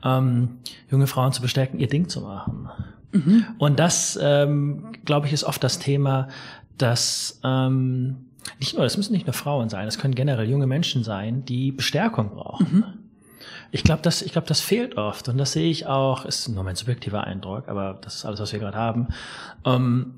ähm, 0.05 0.59
junge 0.89 1.09
Frauen 1.09 1.33
zu 1.33 1.43
bestärken, 1.43 1.81
ihr 1.81 1.89
Ding 1.89 2.09
zu 2.09 2.21
machen. 2.21 2.69
Mhm. 3.11 3.45
Und 3.59 3.81
das, 3.81 4.17
ähm, 4.23 4.93
glaube 5.05 5.27
ich, 5.27 5.33
ist 5.33 5.43
oft 5.43 5.65
das 5.65 5.81
Thema, 5.81 6.29
dass 6.79 7.41
ähm, 7.43 8.19
nicht 8.61 8.75
nur, 8.75 8.85
das 8.85 8.97
müssen 8.97 9.13
nicht 9.13 9.27
nur 9.27 9.35
Frauen 9.35 9.69
sein, 9.69 9.89
es 9.89 9.99
können 9.99 10.15
generell 10.15 10.49
junge 10.49 10.69
Menschen 10.69 11.03
sein, 11.03 11.45
die 11.45 11.73
Bestärkung 11.73 12.31
brauchen. 12.31 12.67
Mhm. 12.73 12.85
Ich 13.73 13.85
glaube, 13.85 14.03
das, 14.03 14.23
ich 14.23 14.33
glaube, 14.33 14.49
das 14.49 14.61
fehlt 14.61 14.97
oft 14.97 15.29
und 15.29 15.39
das 15.39 15.53
sehe 15.53 15.71
ich 15.71 15.87
auch. 15.87 16.25
Ist 16.25 16.49
nur 16.49 16.65
mein 16.65 16.77
subjektiver 16.77 17.25
Eindruck, 17.25 17.69
aber 17.69 17.99
das 18.03 18.17
ist 18.17 18.25
alles, 18.25 18.41
was 18.41 18.53
wir 18.53 18.59
gerade 18.59 18.77
haben. 18.77 19.09
Ähm, 19.65 20.15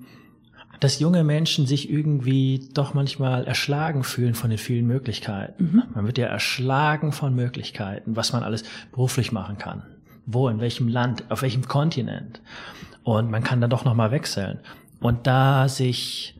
dass 0.83 0.99
junge 0.99 1.23
Menschen 1.23 1.67
sich 1.67 1.89
irgendwie 1.89 2.69
doch 2.75 2.93
manchmal 2.93 3.45
erschlagen 3.45 4.03
fühlen 4.03 4.35
von 4.35 4.51
den 4.51 4.59
vielen 4.59 4.85
Möglichkeiten. 4.87 5.65
Mhm. 5.65 5.83
Man 5.95 6.07
wird 6.07 6.19
ja 6.19 6.27
erschlagen 6.27 7.13
von 7.13 7.37
Möglichkeiten, 7.37 8.17
was 8.17 8.33
man 8.33 8.43
alles 8.43 8.65
beruflich 8.91 9.31
machen 9.31 9.59
kann. 9.59 9.85
Wo, 10.27 10.49
in 10.49 10.61
welchem 10.61 10.89
Land, 10.89 11.25
auf 11.31 11.43
welchem 11.43 11.69
Kontinent. 11.69 12.41
Und 13.05 13.31
man 13.31 13.45
kann 13.45 13.61
dann 13.61 13.71
doch 13.71 13.85
nochmal 13.85 14.11
wechseln. 14.11 14.59
Und 14.99 15.29
da 15.29 15.69
sich, 15.69 16.35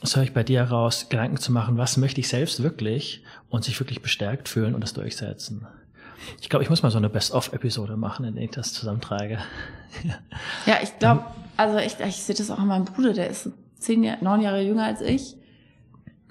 das 0.00 0.14
höre 0.14 0.22
ich 0.22 0.34
bei 0.34 0.44
dir 0.44 0.60
heraus, 0.60 1.08
Gedanken 1.08 1.38
zu 1.38 1.50
machen, 1.50 1.76
was 1.76 1.96
möchte 1.96 2.20
ich 2.20 2.28
selbst 2.28 2.62
wirklich 2.62 3.24
und 3.48 3.64
sich 3.64 3.78
wirklich 3.80 4.02
bestärkt 4.02 4.48
fühlen 4.48 4.76
und 4.76 4.82
das 4.82 4.92
durchsetzen. 4.92 5.66
Ich 6.40 6.48
glaube, 6.48 6.62
ich 6.62 6.70
muss 6.70 6.82
mal 6.82 6.90
so 6.90 6.98
eine 6.98 7.08
Best-of-Episode 7.08 7.96
machen, 7.96 8.24
in 8.24 8.34
der 8.34 8.44
ich 8.44 8.50
das 8.50 8.72
zusammentrage. 8.72 9.38
ja, 10.66 10.76
ich 10.82 10.98
glaube, 10.98 11.24
also 11.56 11.78
ich, 11.78 11.98
ich 12.00 12.16
sehe 12.16 12.34
das 12.34 12.50
auch 12.50 12.58
an 12.58 12.68
meinem 12.68 12.84
Bruder, 12.84 13.12
der 13.12 13.30
ist 13.30 13.50
zehn, 13.78 14.02
Jahre, 14.02 14.22
neun 14.22 14.40
Jahre 14.40 14.62
jünger 14.62 14.84
als 14.84 15.00
ich. 15.00 15.36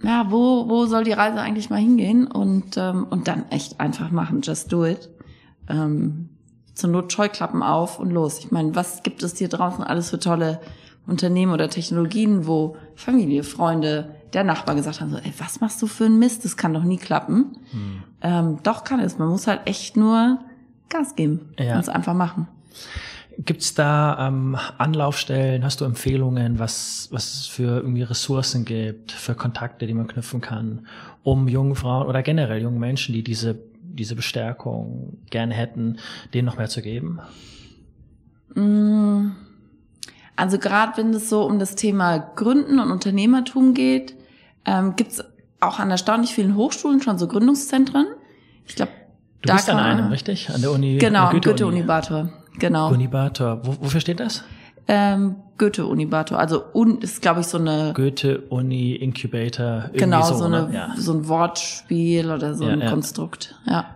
Ja, 0.02 0.28
wo, 0.30 0.70
wo 0.70 0.86
soll 0.86 1.04
die 1.04 1.12
Reise 1.12 1.40
eigentlich 1.40 1.70
mal 1.70 1.80
hingehen? 1.80 2.28
Und, 2.28 2.78
ähm, 2.78 3.06
und 3.10 3.28
dann 3.28 3.50
echt 3.50 3.80
einfach 3.80 4.12
machen, 4.12 4.42
just 4.42 4.72
do 4.72 4.86
it. 4.86 5.10
Ähm, 5.68 6.30
zur 6.74 6.90
Not 6.90 7.12
Scheuklappen 7.12 7.62
auf 7.62 8.00
und 8.00 8.12
los. 8.12 8.40
Ich 8.40 8.52
meine, 8.52 8.76
was 8.76 9.04
gibt 9.04 9.22
es 9.22 9.38
hier 9.38 9.50
draußen 9.50 9.84
alles 9.84 10.10
für 10.10 10.20
tolle 10.20 10.62
Unternehmen 11.06 11.52
oder 11.52 11.70
Technologien, 11.70 12.48
wo 12.48 12.78
Familie, 12.96 13.44
Freunde, 13.44 14.16
der 14.34 14.44
Nachbar 14.44 14.76
gesagt 14.76 15.02
haben, 15.02 15.12
so, 15.12 15.18
ey, 15.18 15.34
was 15.38 15.60
machst 15.60 15.82
du 15.82 15.88
für 15.88 16.06
einen 16.06 16.20
Mist? 16.20 16.46
Das 16.46 16.56
kann 16.56 16.74
doch 16.74 16.84
nie 16.84 16.98
klappen. 16.98 17.58
Hm. 17.72 18.04
Ähm, 18.22 18.60
doch 18.64 18.84
kann 18.84 19.00
es. 19.00 19.18
Man 19.18 19.30
muss 19.30 19.48
halt 19.48 19.62
echt 19.66 19.98
nur 19.98 20.40
Gas 20.90 21.16
geben 21.16 21.54
ja. 21.58 21.76
und 21.76 21.80
es 21.80 21.90
einfach 21.90 22.14
machen. 22.14 22.48
Gibt's 23.38 23.74
da 23.74 24.28
ähm, 24.28 24.58
Anlaufstellen, 24.78 25.64
hast 25.64 25.80
du 25.80 25.86
Empfehlungen, 25.86 26.60
was, 26.60 27.08
was 27.12 27.36
es 27.36 27.48
für 27.48 27.78
irgendwie 27.78 28.02
Ressourcen 28.02 28.66
gibt, 28.66 29.14
für 29.14 29.34
Kontakte, 29.34 29.88
die 29.88 29.94
man 29.94 30.08
knüpfen 30.08 30.42
kann, 30.42 30.88
um 31.24 31.48
jungen 31.48 31.76
Frauen 31.76 32.08
oder 32.08 32.22
generell 32.22 32.62
jungen 32.62 32.80
Menschen, 32.80 33.14
die 33.14 33.24
diese, 33.24 33.58
diese 33.82 34.16
Bestärkung 34.16 35.20
gerne 35.30 35.54
hätten, 35.54 36.00
denen 36.34 36.48
noch 36.48 36.58
mehr 36.58 36.68
zu 36.68 36.82
geben? 36.82 37.20
Mm. 38.56 39.32
Also 40.36 40.58
gerade 40.58 40.98
wenn 40.98 41.14
es 41.14 41.30
so 41.30 41.44
um 41.44 41.60
das 41.60 41.76
Thema 41.76 42.18
Gründen 42.18 42.80
und 42.80 42.92
Unternehmertum 42.92 43.74
geht, 43.74 44.16
ähm, 44.66 44.96
gibt 44.96 45.12
auch 45.60 45.80
an 45.80 45.92
erstaunlich 45.92 46.34
vielen 46.34 46.56
Hochschulen 46.56 47.02
schon 47.02 47.18
so 47.18 47.28
Gründungszentren. 47.28 48.08
Ich 48.66 48.76
glaube, 48.76 48.92
du 49.42 49.48
da 49.48 49.56
bist 49.56 49.70
an 49.70 49.80
einem, 49.80 50.08
richtig? 50.10 50.50
An 50.50 50.62
der 50.62 50.72
Uni. 50.72 50.98
Genau, 50.98 51.32
Goethe-Uni. 51.32 51.84
Goethe 51.84 52.30
Genau. 52.60 52.90
Unibator. 52.90 53.62
Wo, 53.64 53.78
wofür 53.80 54.02
steht 54.02 54.20
das? 54.20 54.44
Ähm, 54.88 55.36
Goethe-Unibator. 55.58 56.40
Also 56.40 56.64
un, 56.74 57.00
ist, 57.02 57.22
glaube 57.22 57.42
ich, 57.42 57.48
so 57.48 57.58
eine 57.58 57.94
Goethe-Uni-Incubator. 57.96 59.92
Genau, 59.94 60.24
so, 60.24 60.36
so, 60.36 60.46
eine, 60.46 60.70
ja. 60.74 60.94
so 60.98 61.14
ein 61.14 61.28
Wortspiel 61.28 62.32
oder 62.32 62.56
so 62.56 62.66
ja, 62.66 62.74
ein 62.74 62.82
ja. 62.82 62.90
Konstrukt. 62.90 63.56
Ja. 63.66 63.96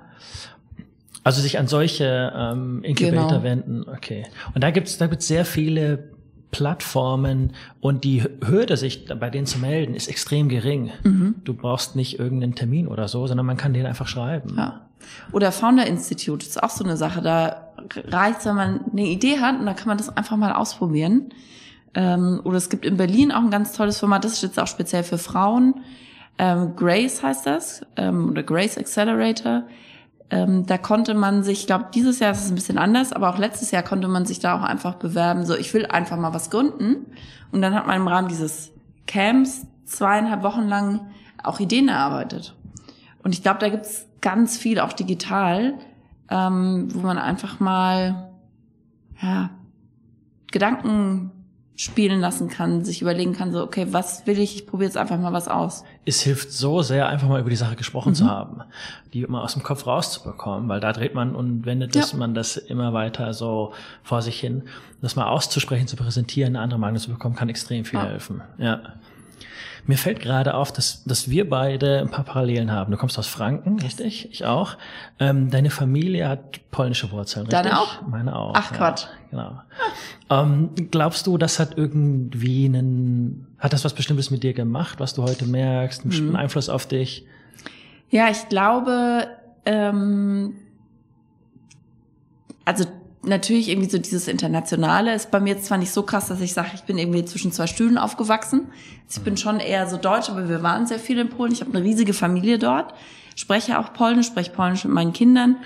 Also 1.23 1.41
sich 1.41 1.57
an 1.57 1.67
solche 1.67 2.33
ähm, 2.35 2.83
Incubator 2.83 3.27
genau. 3.27 3.43
wenden. 3.43 3.85
Okay. 3.87 4.25
Und 4.53 4.63
da 4.63 4.71
gibt's 4.71 4.97
da 4.97 5.07
gibt's 5.07 5.27
sehr 5.27 5.45
viele 5.45 6.12
Plattformen 6.53 7.51
und 7.81 8.05
die 8.05 8.23
Hürde, 8.23 8.77
sich 8.77 9.07
bei 9.07 9.29
denen 9.29 9.45
zu 9.45 9.59
melden, 9.59 9.95
ist 9.95 10.07
extrem 10.07 10.47
gering. 10.47 10.91
Mhm. 11.03 11.35
Du 11.43 11.53
brauchst 11.53 11.97
nicht 11.97 12.19
irgendeinen 12.19 12.55
Termin 12.55 12.87
oder 12.87 13.09
so, 13.09 13.27
sondern 13.27 13.45
man 13.45 13.57
kann 13.57 13.73
den 13.73 13.85
einfach 13.85 14.07
schreiben. 14.07 14.55
Ja. 14.55 14.81
Oder 15.33 15.51
Founder 15.51 15.85
Institute 15.85 16.45
ist 16.45 16.61
auch 16.61 16.69
so 16.69 16.83
eine 16.83 16.95
Sache. 16.95 17.21
Da 17.21 17.73
reicht, 18.07 18.45
wenn 18.45 18.55
man 18.55 18.79
eine 18.91 19.07
Idee 19.07 19.39
hat 19.39 19.59
und 19.59 19.65
da 19.65 19.73
kann 19.73 19.87
man 19.87 19.97
das 19.97 20.15
einfach 20.15 20.37
mal 20.37 20.53
ausprobieren. 20.53 21.33
Ähm, 21.95 22.39
oder 22.43 22.57
es 22.57 22.69
gibt 22.69 22.85
in 22.85 22.97
Berlin 22.97 23.31
auch 23.31 23.41
ein 23.41 23.51
ganz 23.51 23.73
tolles 23.73 23.99
Format, 23.99 24.23
das 24.23 24.33
ist 24.33 24.43
jetzt 24.43 24.59
auch 24.59 24.67
speziell 24.67 25.03
für 25.03 25.17
Frauen. 25.17 25.81
Ähm, 26.37 26.75
Grace 26.75 27.21
heißt 27.21 27.45
das, 27.45 27.85
ähm, 27.97 28.29
oder 28.29 28.43
Grace 28.43 28.77
Accelerator. 28.77 29.63
Ähm, 30.33 30.65
da 30.65 30.79
konnte 30.79 31.13
man 31.13 31.43
sich, 31.43 31.59
ich 31.59 31.67
glaube, 31.67 31.89
dieses 31.93 32.17
Jahr 32.17 32.31
ist 32.31 32.43
es 32.45 32.49
ein 32.49 32.55
bisschen 32.55 32.79
anders, 32.79 33.13
aber 33.13 33.29
auch 33.29 33.37
letztes 33.37 33.69
Jahr 33.69 33.83
konnte 33.83 34.07
man 34.07 34.25
sich 34.25 34.39
da 34.39 34.57
auch 34.57 34.63
einfach 34.63 34.95
bewerben, 34.95 35.45
so 35.45 35.55
ich 35.55 35.71
will 35.75 35.85
einfach 35.85 36.17
mal 36.17 36.33
was 36.33 36.49
gründen. 36.49 37.05
Und 37.51 37.61
dann 37.61 37.75
hat 37.75 37.85
man 37.85 37.97
im 37.97 38.07
Rahmen 38.07 38.29
dieses 38.29 38.71
Camps 39.05 39.67
zweieinhalb 39.85 40.41
Wochen 40.41 40.63
lang 40.63 41.01
auch 41.43 41.59
Ideen 41.59 41.87
erarbeitet. 41.87 42.55
Und 43.21 43.35
ich 43.35 43.43
glaube, 43.43 43.59
da 43.59 43.69
gibt's 43.69 44.07
ganz 44.21 44.57
viel 44.57 44.79
auch 44.79 44.93
digital, 44.93 45.75
ähm, 46.29 46.87
wo 46.91 47.01
man 47.01 47.19
einfach 47.19 47.59
mal 47.59 48.31
ja, 49.21 49.51
Gedanken 50.51 51.29
spielen 51.75 52.19
lassen 52.19 52.49
kann, 52.49 52.85
sich 52.85 53.01
überlegen 53.01 53.33
kann, 53.33 53.51
so, 53.51 53.63
okay, 53.63 53.87
was 53.89 54.27
will 54.27 54.37
ich? 54.37 54.55
Ich 54.55 54.67
probiere 54.67 54.87
jetzt 54.87 54.97
einfach 54.97 55.17
mal 55.17 55.33
was 55.33 55.47
aus. 55.47 55.83
Es 56.05 56.21
hilft 56.21 56.51
so 56.51 56.83
sehr, 56.83 57.07
einfach 57.07 57.27
mal 57.27 57.39
über 57.39 57.49
die 57.49 57.55
Sache 57.55 57.75
gesprochen 57.75 58.09
mhm. 58.09 58.15
zu 58.15 58.25
haben, 58.25 58.61
die 59.13 59.23
immer 59.23 59.43
aus 59.43 59.53
dem 59.53 59.63
Kopf 59.63 59.87
rauszubekommen, 59.87 60.69
weil 60.69 60.79
da 60.79 60.93
dreht 60.93 61.15
man 61.15 61.35
und 61.35 61.65
wendet 61.65 61.95
ja. 61.95 62.05
man 62.15 62.35
das 62.35 62.57
immer 62.57 62.93
weiter 62.93 63.33
so 63.33 63.73
vor 64.03 64.21
sich 64.21 64.39
hin. 64.39 64.63
Das 65.01 65.15
mal 65.15 65.27
auszusprechen, 65.27 65.87
zu 65.87 65.95
präsentieren, 65.95 66.55
eine 66.55 66.63
andere 66.63 66.79
Meinung 66.79 66.99
zu 66.99 67.11
bekommen, 67.11 67.35
kann 67.35 67.49
extrem 67.49 67.85
viel 67.85 67.99
ja. 67.99 68.05
helfen. 68.05 68.41
Ja. 68.57 68.81
Mir 69.85 69.97
fällt 69.97 70.21
gerade 70.21 70.53
auf, 70.53 70.71
dass, 70.71 71.03
dass 71.03 71.29
wir 71.29 71.49
beide 71.49 71.99
ein 71.99 72.09
paar 72.09 72.23
Parallelen 72.23 72.71
haben. 72.71 72.91
Du 72.91 72.97
kommst 72.97 73.19
aus 73.19 73.27
Franken, 73.27 73.79
richtig? 73.79 74.29
Ich 74.31 74.45
auch. 74.45 74.77
Ähm, 75.19 75.49
deine 75.49 75.69
Familie 75.69 76.29
hat 76.29 76.71
polnische 76.71 77.11
Wurzeln, 77.11 77.47
richtig? 77.47 77.63
Deine 77.63 77.79
auch? 77.79 78.01
Meine 78.07 78.35
auch. 78.35 78.53
Ach 78.55 78.71
Quatsch. 78.71 79.07
genau. 79.29 79.61
Ähm, 80.29 80.69
glaubst 80.89 81.27
du, 81.27 81.37
das 81.37 81.59
hat 81.59 81.77
irgendwie 81.77 82.65
einen, 82.65 83.47
hat 83.59 83.73
das 83.73 83.83
was 83.83 83.93
Bestimmtes 83.93 84.31
mit 84.31 84.43
dir 84.43 84.53
gemacht, 84.53 85.01
was 85.01 85.13
du 85.15 85.23
heute 85.23 85.45
merkst, 85.45 86.05
einen 86.05 86.29
mhm. 86.29 86.35
Einfluss 86.37 86.69
auf 86.69 86.87
dich? 86.87 87.25
Ja, 88.09 88.29
ich 88.29 88.47
glaube, 88.47 89.27
ähm, 89.65 90.55
also 92.63 92.85
natürlich 93.23 93.69
irgendwie 93.69 93.89
so 93.89 93.97
dieses 93.97 94.27
Internationale 94.27 95.13
ist 95.13 95.31
bei 95.31 95.39
mir 95.39 95.59
zwar 95.61 95.77
nicht 95.77 95.91
so 95.91 96.03
krass, 96.03 96.27
dass 96.27 96.41
ich 96.41 96.53
sage, 96.53 96.69
ich 96.75 96.83
bin 96.83 96.97
irgendwie 96.97 97.25
zwischen 97.25 97.51
zwei 97.51 97.67
Stühlen 97.67 97.97
aufgewachsen. 97.97 98.67
Ich 99.09 99.19
bin 99.21 99.37
schon 99.37 99.59
eher 99.59 99.87
so 99.87 99.97
deutsch, 99.97 100.29
aber 100.29 100.49
wir 100.49 100.63
waren 100.63 100.85
sehr 100.85 100.99
viel 100.99 101.19
in 101.19 101.29
Polen. 101.29 101.51
Ich 101.51 101.61
habe 101.61 101.75
eine 101.75 101.83
riesige 101.83 102.13
Familie 102.13 102.59
dort, 102.59 102.93
spreche 103.35 103.79
auch 103.79 103.93
Polnisch, 103.93 104.27
spreche 104.27 104.51
Polnisch 104.51 104.83
mit 104.83 104.93
meinen 104.93 105.13
Kindern. 105.13 105.57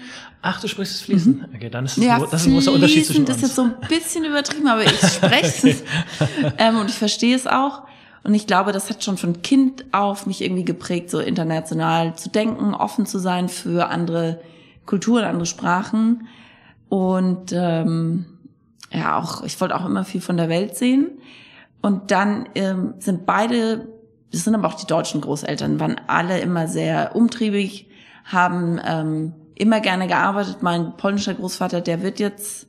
Ach, 0.41 0.61
du 0.61 0.67
sprichst 0.67 0.95
es 0.95 1.01
fließend? 1.01 1.39
Mhm. 1.39 1.55
Okay, 1.55 1.69
dann 1.69 1.85
ist 1.85 1.97
es 1.97 2.03
ja, 2.03 2.19
das 2.19 2.41
ist 2.41 2.47
ein 2.47 2.53
großer 2.53 2.71
Unterschied 2.71 3.05
zwischen 3.05 3.21
uns. 3.21 3.29
Das 3.29 3.37
ist 3.37 3.43
jetzt 3.43 3.55
so 3.55 3.63
ein 3.63 3.75
bisschen 3.89 4.23
übertrieben, 4.23 4.67
aber 4.67 4.83
ich 4.83 4.99
spreche 4.99 5.69
es 5.69 5.83
ähm, 6.57 6.77
und 6.77 6.89
ich 6.89 6.95
verstehe 6.95 7.35
es 7.35 7.47
auch. 7.47 7.83
Und 8.23 8.33
ich 8.33 8.45
glaube, 8.45 8.71
das 8.71 8.89
hat 8.89 9.03
schon 9.03 9.17
von 9.17 9.41
Kind 9.41 9.85
auf 9.93 10.25
mich 10.25 10.41
irgendwie 10.41 10.65
geprägt, 10.65 11.09
so 11.09 11.19
international 11.19 12.15
zu 12.15 12.29
denken, 12.29 12.73
offen 12.73 13.05
zu 13.05 13.19
sein 13.19 13.49
für 13.49 13.89
andere 13.89 14.41
Kulturen, 14.85 15.23
andere 15.23 15.45
Sprachen. 15.45 16.27
Und 16.89 17.51
ähm, 17.53 18.25
ja, 18.91 19.17
auch 19.17 19.43
ich 19.43 19.59
wollte 19.59 19.75
auch 19.75 19.85
immer 19.85 20.03
viel 20.03 20.21
von 20.21 20.37
der 20.37 20.49
Welt 20.49 20.75
sehen. 20.75 21.11
Und 21.81 22.11
dann 22.11 22.49
ähm, 22.55 22.95
sind 22.99 23.25
beide, 23.25 23.87
das 24.31 24.43
sind 24.43 24.55
aber 24.55 24.67
auch 24.67 24.73
die 24.75 24.87
deutschen 24.87 25.21
Großeltern, 25.21 25.79
waren 25.79 25.99
alle 26.07 26.39
immer 26.39 26.67
sehr 26.67 27.15
umtriebig, 27.15 27.89
haben 28.25 28.79
ähm, 28.85 29.33
immer 29.55 29.79
gerne 29.79 30.07
gearbeitet. 30.07 30.57
Mein 30.61 30.97
polnischer 30.97 31.33
Großvater, 31.33 31.81
der 31.81 32.01
wird 32.01 32.19
jetzt 32.19 32.67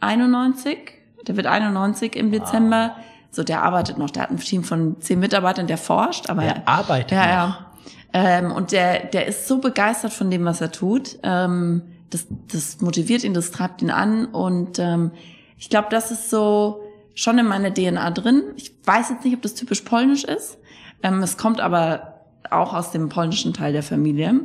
91, 0.00 0.78
der 1.26 1.36
wird 1.36 1.46
91 1.46 2.16
im 2.16 2.30
Dezember. 2.30 2.92
Wow. 2.94 3.04
So, 3.30 3.42
der 3.42 3.62
arbeitet 3.62 3.98
noch. 3.98 4.10
Der 4.10 4.24
hat 4.24 4.30
ein 4.30 4.36
Team 4.36 4.62
von 4.62 5.00
zehn 5.00 5.18
Mitarbeitern, 5.18 5.66
der 5.66 5.78
forscht, 5.78 6.30
aber 6.30 6.42
der 6.42 6.68
arbeitet 6.68 7.12
ja, 7.12 7.24
noch. 7.24 7.30
ja. 7.32 7.66
Ähm, 8.12 8.52
und 8.52 8.70
der, 8.70 9.06
der 9.06 9.26
ist 9.26 9.48
so 9.48 9.58
begeistert 9.58 10.12
von 10.12 10.30
dem, 10.30 10.44
was 10.44 10.60
er 10.60 10.70
tut. 10.70 11.18
Ähm, 11.24 11.82
das, 12.14 12.26
das 12.52 12.80
motiviert 12.80 13.24
ihn, 13.24 13.34
das 13.34 13.50
treibt 13.50 13.82
ihn 13.82 13.90
an 13.90 14.26
und 14.26 14.78
ähm, 14.78 15.10
ich 15.58 15.68
glaube, 15.68 15.88
das 15.90 16.10
ist 16.10 16.30
so 16.30 16.82
schon 17.14 17.38
in 17.38 17.46
meiner 17.46 17.72
DNA 17.72 18.10
drin. 18.10 18.42
Ich 18.56 18.74
weiß 18.84 19.10
jetzt 19.10 19.24
nicht, 19.24 19.34
ob 19.34 19.42
das 19.42 19.54
typisch 19.54 19.82
polnisch 19.82 20.24
ist. 20.24 20.58
Ähm, 21.02 21.22
es 21.22 21.36
kommt 21.36 21.60
aber 21.60 22.20
auch 22.50 22.74
aus 22.74 22.90
dem 22.90 23.08
polnischen 23.08 23.52
Teil 23.52 23.72
der 23.72 23.82
Familie 23.82 24.40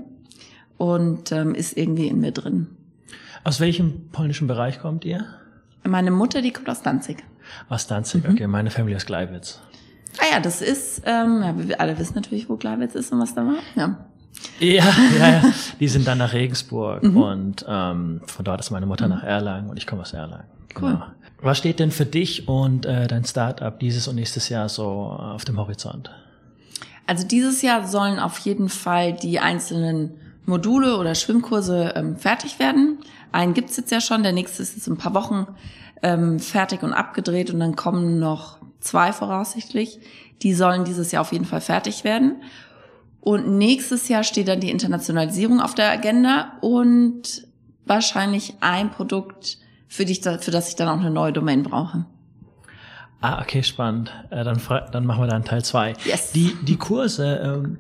und 0.78 1.32
ähm, 1.32 1.55
ist 1.55 1.78
irgendwie 1.78 2.07
in 2.07 2.20
mir 2.20 2.32
drin. 2.32 2.67
Aus 3.43 3.59
welchem 3.59 4.09
polnischen 4.11 4.47
Bereich 4.47 4.80
kommt 4.80 5.05
ihr? 5.05 5.26
Meine 5.84 6.11
Mutter, 6.11 6.41
die 6.41 6.51
kommt 6.51 6.70
aus 6.70 6.82
Danzig. 6.82 7.24
Aus 7.70 7.88
Danzig, 7.88 8.24
mhm. 8.24 8.32
okay. 8.32 8.47
Meine 8.47 8.72
Familie 8.72 8.97
aus 8.97 9.05
Gleiwitz. 9.05 9.61
Ah 10.17 10.34
ja, 10.34 10.39
das 10.39 10.61
ist, 10.61 11.03
ähm, 11.05 11.41
ja, 11.43 11.53
wir 11.57 11.80
alle 11.80 11.97
wissen 11.97 12.15
natürlich, 12.15 12.49
wo 12.49 12.57
Gleiwitz 12.57 12.95
ist 12.95 13.11
und 13.11 13.20
was 13.20 13.36
da 13.36 13.45
war. 13.45 13.57
Ja. 13.76 14.09
Ja, 14.59 14.84
ja, 15.19 15.30
ja. 15.30 15.43
Die 15.80 15.88
sind 15.88 16.07
dann 16.07 16.17
nach 16.17 16.34
Regensburg 16.34 17.03
mhm. 17.03 17.17
und 17.17 17.65
ähm, 17.67 18.21
von 18.25 18.45
dort 18.45 18.59
ist 18.59 18.71
meine 18.71 18.86
Mutter 18.86 19.07
mhm. 19.07 19.15
nach 19.15 19.23
Erlangen 19.23 19.69
und 19.69 19.77
ich 19.77 19.88
komme 19.88 20.01
aus 20.01 20.13
Erlangen. 20.13 20.47
Cool. 20.80 20.91
Genau. 20.91 21.05
Was 21.41 21.57
steht 21.57 21.80
denn 21.80 21.91
für 21.91 22.05
dich 22.05 22.47
und 22.47 22.86
äh, 22.86 23.07
dein 23.07 23.23
Startup 23.23 23.77
dieses 23.80 24.07
und 24.07 24.15
nächstes 24.15 24.49
Jahr 24.49 24.67
so 24.67 24.86
auf 24.86 25.45
dem 25.45 25.57
Horizont? 25.57 26.11
Also 27.07 27.25
dieses 27.25 27.61
Jahr 27.61 27.88
sollen 27.88 28.19
auf 28.19 28.38
jeden 28.39 28.69
Fall 28.69 29.13
die 29.13 29.39
einzelnen 29.39 30.11
Module 30.45 30.97
oder 30.97 31.15
Schwimmkurse 31.15 31.93
ähm, 31.95 32.17
fertig 32.17 32.59
werden. 32.59 32.99
Einen 33.32 33.53
gibt's 33.53 33.77
jetzt 33.77 33.91
ja 33.91 34.01
schon, 34.01 34.23
der 34.23 34.34
nächste 34.34 34.61
ist 34.61 34.75
jetzt 34.75 34.88
in 34.88 34.93
ein 34.93 34.97
paar 34.97 35.13
Wochen 35.13 35.47
ähm, 36.03 36.39
fertig 36.39 36.84
und 36.84 36.93
abgedreht 36.93 37.51
und 37.51 37.59
dann 37.59 37.75
kommen 37.75 38.19
noch 38.19 38.57
zwei 38.80 39.13
voraussichtlich. 39.13 39.99
Die 40.41 40.53
sollen 40.53 40.86
dieses 40.86 41.11
Jahr 41.11 41.21
auf 41.21 41.32
jeden 41.32 41.45
Fall 41.45 41.61
fertig 41.61 42.03
werden. 42.03 42.41
Und 43.22 43.57
nächstes 43.57 44.07
Jahr 44.07 44.24
steht 44.24 44.47
dann 44.47 44.59
die 44.59 44.70
Internationalisierung 44.70 45.59
auf 45.59 45.76
der 45.76 45.91
Agenda 45.91 46.53
und 46.61 47.47
wahrscheinlich 47.86 48.53
ein 48.61 48.91
Produkt, 48.91 49.57
für, 49.88 50.05
dich, 50.05 50.22
für 50.22 50.51
das 50.51 50.70
ich 50.70 50.76
dann 50.76 50.88
auch 50.88 50.99
eine 50.99 51.09
neue 51.09 51.34
Domain 51.34 51.63
brauche. 51.63 52.05
Ah, 53.22 53.41
okay, 53.41 53.63
spannend. 53.63 54.11
Äh, 54.30 54.43
dann, 54.45 54.61
dann 54.91 55.05
machen 55.05 55.24
wir 55.24 55.28
dann 55.28 55.43
Teil 55.43 55.63
zwei. 55.63 55.93
Yes. 56.05 56.32
Die, 56.32 56.55
die 56.61 56.78
Kurse, 56.78 57.41
ähm, 57.43 57.80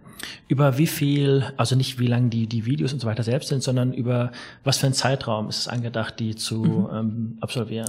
über 0.49 0.77
wie 0.77 0.87
viel, 0.87 1.45
also 1.55 1.77
nicht 1.77 1.97
wie 1.97 2.07
lang 2.07 2.29
die, 2.29 2.47
die 2.47 2.65
Videos 2.65 2.91
und 2.91 2.99
so 2.99 3.07
weiter 3.07 3.23
selbst 3.23 3.47
sind, 3.47 3.63
sondern 3.63 3.93
über 3.93 4.33
was 4.65 4.77
für 4.77 4.87
einen 4.87 4.95
Zeitraum 4.95 5.47
ist 5.47 5.59
es 5.59 5.67
angedacht, 5.69 6.19
die 6.19 6.35
zu 6.35 6.57
mhm. 6.57 6.89
ähm, 6.91 7.37
absolvieren? 7.39 7.87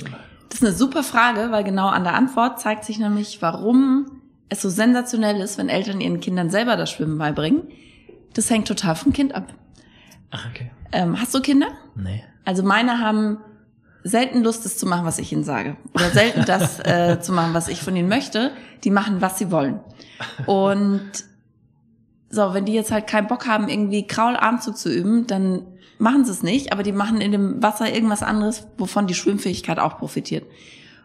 Das 0.48 0.60
ist 0.60 0.64
eine 0.64 0.76
super 0.76 1.02
Frage, 1.02 1.48
weil 1.50 1.64
genau 1.64 1.88
an 1.88 2.04
der 2.04 2.14
Antwort 2.14 2.60
zeigt 2.60 2.84
sich 2.84 2.98
nämlich, 2.98 3.42
warum 3.42 4.19
es 4.50 4.60
so 4.60 4.68
sensationell 4.68 5.40
ist, 5.40 5.56
wenn 5.56 5.68
Eltern 5.68 6.00
ihren 6.00 6.20
Kindern 6.20 6.50
selber 6.50 6.76
das 6.76 6.90
Schwimmen 6.90 7.16
beibringen. 7.16 7.62
Das 8.34 8.50
hängt 8.50 8.68
total 8.68 8.96
vom 8.96 9.12
Kind 9.12 9.34
ab. 9.34 9.54
Ach, 10.30 10.46
okay. 10.50 10.70
Ähm, 10.92 11.20
hast 11.20 11.34
du 11.34 11.40
Kinder? 11.40 11.68
Nee. 11.94 12.22
Also 12.44 12.62
meine 12.62 12.98
haben 12.98 13.38
selten 14.02 14.42
Lust, 14.42 14.64
das 14.64 14.76
zu 14.76 14.86
machen, 14.86 15.04
was 15.04 15.18
ich 15.18 15.32
ihnen 15.32 15.44
sage. 15.44 15.76
Oder 15.94 16.10
selten 16.10 16.44
das 16.44 16.80
äh, 16.84 17.20
zu 17.20 17.32
machen, 17.32 17.54
was 17.54 17.68
ich 17.68 17.80
von 17.82 17.94
ihnen 17.96 18.08
möchte. 18.08 18.50
Die 18.84 18.90
machen, 18.90 19.20
was 19.20 19.38
sie 19.38 19.50
wollen. 19.50 19.80
Und 20.46 21.10
so, 22.28 22.54
wenn 22.54 22.64
die 22.64 22.72
jetzt 22.72 22.92
halt 22.92 23.06
keinen 23.06 23.26
Bock 23.26 23.46
haben, 23.46 23.68
irgendwie 23.68 24.06
Kraularmzug 24.06 24.76
zu 24.76 24.92
üben, 24.92 25.26
dann 25.26 25.62
machen 25.98 26.24
sie 26.24 26.30
es 26.30 26.42
nicht, 26.42 26.72
aber 26.72 26.82
die 26.82 26.92
machen 26.92 27.20
in 27.20 27.32
dem 27.32 27.62
Wasser 27.62 27.92
irgendwas 27.92 28.22
anderes, 28.22 28.66
wovon 28.78 29.06
die 29.06 29.14
Schwimmfähigkeit 29.14 29.78
auch 29.78 29.98
profitiert. 29.98 30.44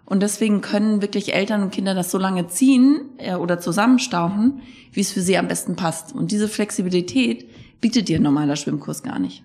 Und 0.06 0.22
deswegen 0.22 0.62
können 0.62 1.02
wirklich 1.02 1.34
Eltern 1.34 1.64
und 1.64 1.72
Kinder 1.72 1.96
das 1.96 2.12
so 2.12 2.18
lange 2.18 2.48
ziehen 2.48 3.02
äh, 3.18 3.36
oder 3.36 3.60
zusammenstauchen, 3.60 4.62
wie 4.92 5.02
es 5.02 5.12
für 5.12 5.22
sie 5.22 5.38
am 5.38 5.48
besten 5.48 5.76
passt. 5.76 6.14
Und 6.14 6.32
diese 6.32 6.48
Flexibilität 6.48 7.50
bietet 7.82 8.08
dir 8.08 8.20
ein 8.20 8.24
normaler 8.24 8.56
Schwimmkurs 8.56 9.02
gar 9.02 9.20
nicht. 9.20 9.44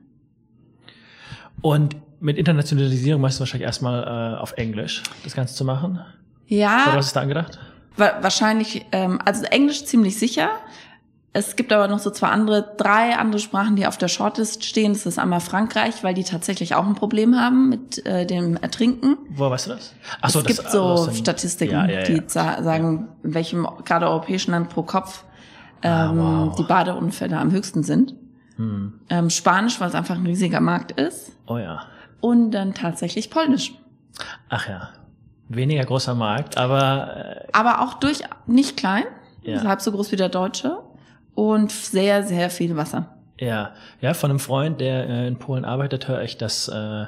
Und 1.62 1.96
mit 2.20 2.36
Internationalisierung 2.36 3.22
meinst 3.22 3.38
du 3.38 3.40
wahrscheinlich 3.40 3.66
erstmal 3.66 4.02
äh, 4.34 4.38
auf 4.38 4.52
Englisch 4.52 5.02
das 5.24 5.34
Ganze 5.34 5.54
zu 5.54 5.64
machen? 5.64 6.00
Ja. 6.46 6.84
Oder 6.88 6.98
was 6.98 7.06
ist 7.06 7.16
da 7.16 7.20
angedacht? 7.22 7.58
Wa 7.96 8.18
wahrscheinlich, 8.20 8.84
ähm, 8.92 9.18
also 9.24 9.44
Englisch 9.44 9.84
ziemlich 9.84 10.18
sicher. 10.18 10.50
Es 11.32 11.54
gibt 11.54 11.72
aber 11.72 11.86
noch 11.86 12.00
so 12.00 12.10
zwei 12.10 12.28
andere, 12.28 12.74
drei 12.76 13.16
andere 13.16 13.38
Sprachen, 13.38 13.76
die 13.76 13.86
auf 13.86 13.96
der 13.96 14.08
Shortlist 14.08 14.64
stehen. 14.64 14.94
Das 14.94 15.06
ist 15.06 15.16
einmal 15.18 15.40
Frankreich, 15.40 16.02
weil 16.02 16.12
die 16.12 16.24
tatsächlich 16.24 16.74
auch 16.74 16.84
ein 16.84 16.96
Problem 16.96 17.36
haben 17.36 17.68
mit 17.68 18.04
äh, 18.04 18.26
dem 18.26 18.56
Ertrinken. 18.56 19.16
Woher 19.30 19.52
weißt 19.52 19.66
du 19.68 19.70
das? 19.70 19.94
Ach 20.20 20.30
so, 20.30 20.40
es 20.40 20.46
das, 20.46 20.56
gibt 20.56 20.70
so 20.70 21.06
das 21.06 21.18
Statistiken, 21.18 21.72
ja, 21.72 21.86
ja, 21.86 22.00
ja. 22.00 22.04
die 22.04 22.22
sagen, 22.26 23.08
in 23.22 23.34
welchem 23.34 23.66
gerade 23.84 24.08
europäischen 24.08 24.50
Land 24.50 24.70
pro 24.70 24.82
Kopf 24.82 25.22
ah, 25.82 26.10
ähm, 26.10 26.20
ah, 26.20 26.46
wow. 26.46 26.56
die 26.56 26.64
Badeunfälle 26.64 27.38
am 27.38 27.52
höchsten 27.52 27.84
sind. 27.84 28.16
Hm. 28.56 29.00
Ähm, 29.08 29.30
Spanisch, 29.30 29.80
weil 29.80 29.88
es 29.88 29.94
einfach 29.94 30.16
ein 30.16 30.26
riesiger 30.26 30.60
Markt 30.60 30.92
ist. 30.92 31.30
Oh 31.46 31.58
ja. 31.58 31.84
Und 32.20 32.50
dann 32.50 32.74
tatsächlich 32.74 33.30
Polnisch. 33.30 33.72
Ach 34.48 34.68
ja. 34.68 34.88
Weniger 35.48 35.84
großer 35.84 36.16
Markt, 36.16 36.56
aber. 36.56 37.44
Äh, 37.46 37.48
aber 37.52 37.82
auch 37.82 37.94
durch 37.94 38.22
nicht 38.46 38.76
klein. 38.76 39.04
Ja. 39.42 39.62
Halb 39.62 39.80
so 39.80 39.92
groß 39.92 40.10
wie 40.12 40.16
der 40.16 40.28
Deutsche. 40.28 40.78
Und 41.34 41.72
sehr, 41.72 42.22
sehr 42.24 42.50
viel 42.50 42.76
Wasser. 42.76 43.16
Ja, 43.38 43.72
ja, 44.00 44.12
von 44.12 44.30
einem 44.30 44.38
Freund, 44.38 44.80
der 44.80 45.08
äh, 45.08 45.26
in 45.26 45.36
Polen 45.36 45.64
arbeitet, 45.64 46.08
höre 46.08 46.22
ich, 46.22 46.36
dass 46.36 46.68
äh, 46.68 47.06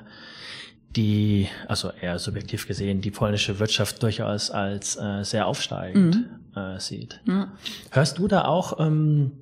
die, 0.96 1.48
also 1.68 1.90
eher 2.00 2.18
subjektiv 2.18 2.66
gesehen, 2.66 3.00
die 3.00 3.10
polnische 3.10 3.58
Wirtschaft 3.58 4.02
durchaus 4.02 4.50
als 4.50 4.96
äh, 4.96 5.24
sehr 5.24 5.46
aufsteigend 5.46 6.26
mhm. 6.54 6.60
äh, 6.60 6.80
sieht. 6.80 7.20
Mhm. 7.24 7.48
Hörst 7.90 8.18
du 8.18 8.28
da 8.28 8.46
auch 8.46 8.80
ähm, 8.80 9.32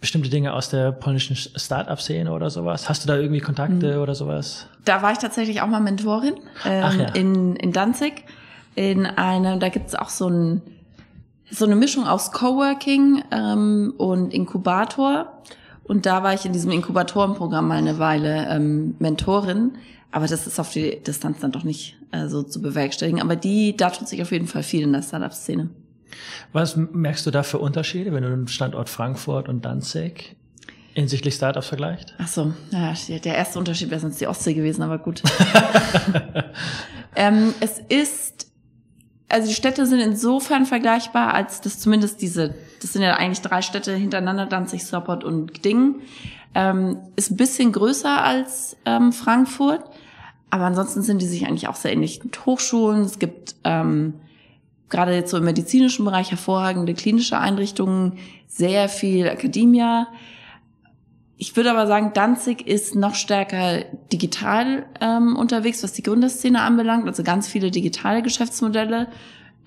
bestimmte 0.00 0.28
Dinge 0.28 0.52
aus 0.52 0.68
der 0.68 0.92
polnischen 0.92 1.36
Start-up-Szene 1.36 2.30
oder 2.30 2.50
sowas? 2.50 2.88
Hast 2.88 3.04
du 3.04 3.08
da 3.08 3.16
irgendwie 3.16 3.40
Kontakte 3.40 3.96
mhm. 3.96 4.02
oder 4.02 4.14
sowas? 4.14 4.68
Da 4.84 5.02
war 5.02 5.12
ich 5.12 5.18
tatsächlich 5.18 5.62
auch 5.62 5.66
mal 5.66 5.80
Mentorin 5.80 6.34
ähm, 6.66 7.00
ja. 7.00 7.08
in, 7.14 7.56
in 7.56 7.72
Danzig. 7.72 8.24
In 8.74 9.06
einem, 9.06 9.60
da 9.60 9.68
gibt's 9.68 9.94
auch 9.94 10.08
so 10.08 10.28
ein 10.28 10.62
so 11.50 11.64
eine 11.64 11.76
Mischung 11.76 12.06
aus 12.06 12.32
Coworking 12.32 13.22
ähm, 13.30 13.94
und 13.96 14.32
Inkubator. 14.32 15.42
Und 15.84 16.06
da 16.06 16.22
war 16.22 16.34
ich 16.34 16.46
in 16.46 16.52
diesem 16.52 16.70
Inkubatorenprogramm 16.70 17.68
mal 17.68 17.78
eine 17.78 17.98
Weile 17.98 18.48
ähm, 18.48 18.96
Mentorin. 18.98 19.72
Aber 20.10 20.26
das 20.26 20.46
ist 20.46 20.58
auf 20.58 20.70
die 20.70 21.02
Distanz 21.02 21.40
dann 21.40 21.52
doch 21.52 21.64
nicht 21.64 21.96
äh, 22.12 22.28
so 22.28 22.42
zu 22.42 22.62
bewerkstelligen. 22.62 23.20
Aber 23.20 23.36
die, 23.36 23.76
da 23.76 23.90
tut 23.90 24.08
sich 24.08 24.22
auf 24.22 24.32
jeden 24.32 24.46
Fall 24.46 24.62
viel 24.62 24.82
in 24.82 24.92
der 24.92 25.02
Startup-Szene. 25.02 25.70
Was 26.52 26.76
merkst 26.76 27.26
du 27.26 27.30
da 27.30 27.42
für 27.42 27.58
Unterschiede, 27.58 28.12
wenn 28.12 28.22
du 28.22 28.30
den 28.30 28.48
Standort 28.48 28.88
Frankfurt 28.88 29.48
und 29.48 29.64
Danzig 29.64 30.36
hinsichtlich 30.94 31.34
Startups 31.34 31.66
vergleicht? 31.66 32.14
Ach 32.18 32.28
so, 32.28 32.52
ja, 32.70 32.94
der 33.18 33.34
erste 33.34 33.58
Unterschied 33.58 33.90
wäre 33.90 34.00
sonst 34.00 34.20
die 34.20 34.28
Ostsee 34.28 34.54
gewesen, 34.54 34.82
aber 34.82 34.98
gut. 34.98 35.22
ähm, 37.16 37.52
es 37.60 37.80
ist 37.88 38.46
also 39.28 39.48
die 39.48 39.54
Städte 39.54 39.86
sind 39.86 40.00
insofern 40.00 40.66
vergleichbar, 40.66 41.34
als 41.34 41.60
dass 41.60 41.80
zumindest 41.80 42.20
diese, 42.20 42.54
das 42.80 42.92
sind 42.92 43.02
ja 43.02 43.14
eigentlich 43.14 43.40
drei 43.40 43.62
Städte 43.62 43.94
hintereinander, 43.94 44.46
Danzig, 44.46 44.84
Sopot 44.86 45.24
und 45.24 45.54
Gdingen, 45.54 45.96
ähm, 46.54 46.98
ist 47.16 47.30
ein 47.30 47.36
bisschen 47.36 47.72
größer 47.72 48.22
als 48.22 48.76
ähm, 48.84 49.12
Frankfurt. 49.12 49.82
Aber 50.50 50.66
ansonsten 50.66 51.02
sind 51.02 51.20
die 51.20 51.26
sich 51.26 51.46
eigentlich 51.46 51.66
auch 51.66 51.74
sehr 51.74 51.92
ähnlich. 51.92 52.22
Mit 52.22 52.46
Hochschulen, 52.46 53.02
es 53.02 53.18
gibt 53.18 53.56
ähm, 53.64 54.14
gerade 54.88 55.12
jetzt 55.14 55.32
so 55.32 55.38
im 55.38 55.44
medizinischen 55.44 56.04
Bereich 56.04 56.30
hervorragende 56.30 56.94
klinische 56.94 57.38
Einrichtungen, 57.38 58.18
sehr 58.46 58.88
viel 58.88 59.28
Akademia. 59.28 60.06
Ich 61.46 61.56
würde 61.56 61.70
aber 61.70 61.86
sagen, 61.86 62.12
Danzig 62.14 62.66
ist 62.66 62.94
noch 62.94 63.14
stärker 63.14 63.82
digital 64.10 64.86
ähm, 65.02 65.36
unterwegs, 65.36 65.82
was 65.82 65.92
die 65.92 66.02
Gründerszene 66.02 66.62
anbelangt. 66.62 67.06
Also 67.06 67.22
ganz 67.22 67.48
viele 67.48 67.70
digitale 67.70 68.22
Geschäftsmodelle. 68.22 69.08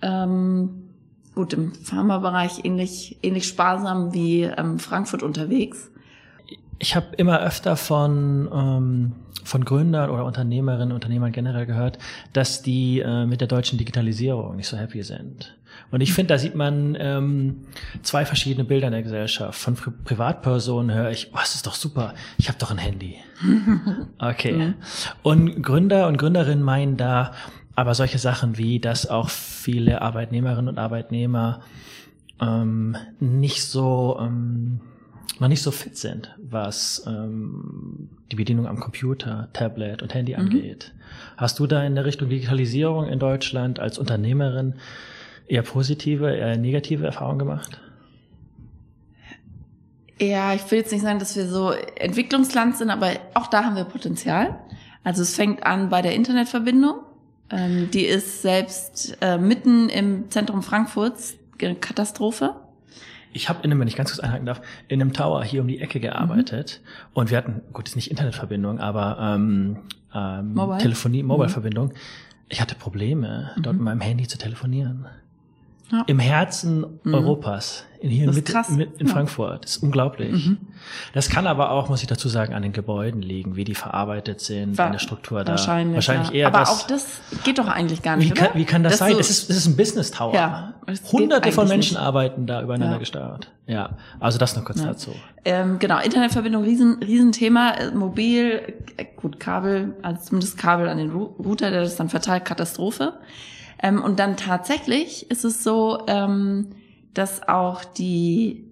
Ähm, 0.01 0.89
gut, 1.35 1.53
im 1.53 1.75
Pharmabereich 1.75 2.65
ähnlich, 2.65 3.19
ähnlich 3.21 3.47
sparsam 3.47 4.11
wie 4.11 4.41
ähm, 4.41 4.79
Frankfurt 4.79 5.21
unterwegs. 5.21 5.91
Ich 6.79 6.95
habe 6.95 7.07
immer 7.17 7.39
öfter 7.41 7.75
von, 7.75 8.49
ähm, 8.53 9.11
von 9.43 9.65
Gründern 9.65 10.09
oder 10.09 10.25
Unternehmerinnen, 10.25 10.91
Unternehmern 10.93 11.31
generell 11.31 11.65
gehört, 11.65 11.97
dass 12.33 12.61
die 12.61 12.99
äh, 12.99 13.25
mit 13.25 13.41
der 13.41 13.47
deutschen 13.47 13.77
Digitalisierung 13.77 14.55
nicht 14.55 14.67
so 14.67 14.77
happy 14.77 15.01
sind. 15.03 15.57
Und 15.91 16.01
ich 16.01 16.13
finde, 16.13 16.33
da 16.33 16.37
sieht 16.37 16.55
man 16.55 16.97
ähm, 16.99 17.61
zwei 18.01 18.25
verschiedene 18.25 18.65
Bilder 18.65 18.87
in 18.87 18.93
der 18.93 19.03
Gesellschaft. 19.03 19.59
Von 19.59 19.75
Pri 19.75 19.91
Privatpersonen 20.03 20.95
höre 20.95 21.11
ich, 21.11 21.29
oh, 21.33 21.37
das 21.37 21.55
ist 21.55 21.65
doch 21.65 21.75
super, 21.75 22.13
ich 22.37 22.49
habe 22.49 22.57
doch 22.59 22.71
ein 22.71 22.77
Handy. 22.77 23.17
Okay. 24.19 24.53
Mhm. 24.53 24.73
Und 25.21 25.61
Gründer 25.61 26.07
und 26.07 26.17
Gründerinnen 26.17 26.63
meinen 26.63 26.97
da 26.97 27.33
aber 27.75 27.93
solche 27.93 28.17
Sachen 28.17 28.57
wie, 28.57 28.79
dass 28.79 29.07
auch 29.07 29.29
viele 29.29 30.01
Arbeitnehmerinnen 30.01 30.67
und 30.67 30.79
Arbeitnehmer 30.79 31.61
ähm, 32.41 32.97
nicht 33.19 33.63
so 33.63 34.17
ähm, 34.19 34.81
noch 35.39 35.47
nicht 35.47 35.61
so 35.61 35.71
fit 35.71 35.97
sind, 35.97 36.35
was 36.37 37.03
ähm, 37.07 38.09
die 38.31 38.35
Bedienung 38.35 38.67
am 38.67 38.79
Computer, 38.79 39.49
Tablet 39.53 40.01
und 40.01 40.13
Handy 40.13 40.33
mhm. 40.33 40.39
angeht. 40.39 40.93
Hast 41.37 41.59
du 41.59 41.67
da 41.67 41.83
in 41.83 41.95
der 41.95 42.05
Richtung 42.05 42.29
Digitalisierung 42.29 43.07
in 43.07 43.19
Deutschland 43.19 43.79
als 43.79 43.97
Unternehmerin 43.97 44.75
eher 45.47 45.63
positive, 45.63 46.35
eher 46.35 46.57
negative 46.57 47.05
Erfahrungen 47.05 47.39
gemacht? 47.39 47.79
Ja, 50.19 50.53
ich 50.53 50.69
will 50.71 50.79
jetzt 50.79 50.91
nicht 50.91 51.03
sagen, 51.03 51.19
dass 51.19 51.35
wir 51.35 51.47
so 51.47 51.71
Entwicklungsland 51.71 52.75
sind, 52.77 52.89
aber 52.89 53.11
auch 53.33 53.47
da 53.47 53.63
haben 53.63 53.75
wir 53.75 53.83
Potenzial. 53.83 54.59
Also 55.03 55.21
es 55.21 55.35
fängt 55.35 55.65
an 55.65 55.89
bei 55.89 56.01
der 56.01 56.15
Internetverbindung. 56.15 56.95
Ähm, 57.49 57.89
die 57.91 58.05
ist 58.05 58.41
selbst 58.41 59.17
äh, 59.21 59.37
mitten 59.37 59.89
im 59.89 60.29
Zentrum 60.29 60.63
Frankfurts 60.63 61.37
Katastrophe. 61.57 62.55
Ich 63.37 63.49
habe 63.49 63.59
in 63.61 63.71
einem, 63.71 63.79
wenn 63.79 63.87
ich 63.87 63.95
ganz 63.95 64.09
kurz 64.09 64.19
einhaken 64.19 64.47
darf, 64.47 64.61
in 64.87 64.99
einem 64.99 65.13
Tower 65.13 65.43
hier 65.43 65.61
um 65.61 65.67
die 65.67 65.79
Ecke 65.79 65.99
gearbeitet 65.99 66.81
mhm. 66.83 67.09
und 67.13 67.29
wir 67.29 67.37
hatten, 67.37 67.61
gut, 67.71 67.87
ist 67.87 67.95
nicht 67.95 68.09
Internetverbindung, 68.09 68.79
aber 68.79 69.17
ähm, 69.21 69.77
ähm, 70.13 70.55
Mobile? 70.55 70.79
Telefonie, 70.79 71.21
Mobile-Verbindung. 71.21 71.89
Mhm. 71.89 71.93
Ich 72.49 72.61
hatte 72.61 72.73
Probleme, 72.73 73.51
dort 73.57 73.75
mhm. 73.75 73.83
mit 73.83 73.85
meinem 73.85 74.01
Handy 74.01 74.27
zu 74.27 74.39
telefonieren. 74.39 75.05
Ja. 75.91 76.03
Im 76.07 76.19
Herzen 76.19 76.85
mhm. 77.03 77.13
Europas. 77.13 77.83
In, 77.99 78.09
hier 78.11 78.31
mit, 78.31 78.53
mit, 78.69 78.99
in 78.99 79.07
ja. 79.07 79.13
Frankfurt. 79.13 79.63
Das 79.63 79.77
ist 79.77 79.83
unglaublich. 79.83 80.31
Mhm. 80.31 80.57
Das 81.13 81.29
kann 81.29 81.47
aber 81.47 81.71
auch, 81.71 81.89
muss 81.89 82.01
ich 82.01 82.07
dazu 82.07 82.29
sagen, 82.29 82.53
an 82.53 82.61
den 82.61 82.71
Gebäuden 82.71 83.23
liegen, 83.23 83.55
wie 83.55 83.63
die 83.63 83.73
verarbeitet 83.73 84.39
sind, 84.39 84.77
War, 84.77 84.87
in 84.87 84.91
der 84.91 84.99
Struktur 84.99 85.43
da. 85.43 85.53
Wahrscheinlich, 85.53 85.95
wahrscheinlich 85.95 86.33
eher 86.33 86.47
aber 86.47 86.59
das. 86.59 86.69
auch 86.69 86.87
das 86.87 87.21
geht 87.43 87.57
doch 87.57 87.67
eigentlich 87.67 88.03
gar 88.03 88.17
nicht. 88.17 88.29
Wie, 88.29 88.33
kann, 88.33 88.49
wie 88.53 88.65
kann 88.65 88.83
das, 88.83 88.93
das 88.93 88.99
sein? 88.99 89.13
So 89.13 89.19
es, 89.19 89.29
ist, 89.31 89.49
es 89.49 89.57
ist 89.57 89.65
ein 89.65 89.77
Business 89.77 90.11
Tower. 90.11 90.35
Ja, 90.35 90.73
Hunderte 91.11 91.51
von 91.51 91.67
Menschen 91.67 91.95
nicht. 91.95 92.03
arbeiten 92.03 92.45
da 92.45 92.61
übereinander 92.61 92.95
ja. 92.95 92.99
gesteuert. 92.99 93.51
Ja, 93.65 93.97
also 94.19 94.37
das 94.37 94.55
noch 94.55 94.63
kurz 94.63 94.79
ja. 94.79 94.87
dazu. 94.87 95.15
Ähm, 95.43 95.79
genau, 95.79 95.99
Internetverbindung, 95.99 96.63
riesen, 96.63 97.01
Riesenthema. 97.01 97.71
Äh, 97.71 97.91
mobil, 97.91 98.75
äh, 98.97 99.05
gut, 99.15 99.39
Kabel, 99.39 99.95
also 100.03 100.21
zumindest 100.21 100.57
Kabel 100.57 100.87
an 100.87 100.97
den 100.97 101.09
Router, 101.11 101.71
der 101.71 101.81
das 101.81 101.95
dann 101.95 102.09
verteilt, 102.09 102.45
Katastrophe. 102.45 103.13
Ähm, 103.81 104.01
und 104.01 104.19
dann 104.19 104.37
tatsächlich 104.37 105.29
ist 105.29 105.45
es 105.45 105.63
so, 105.63 106.03
ähm, 106.07 106.69
dass 107.13 107.47
auch 107.47 107.83
die 107.83 108.67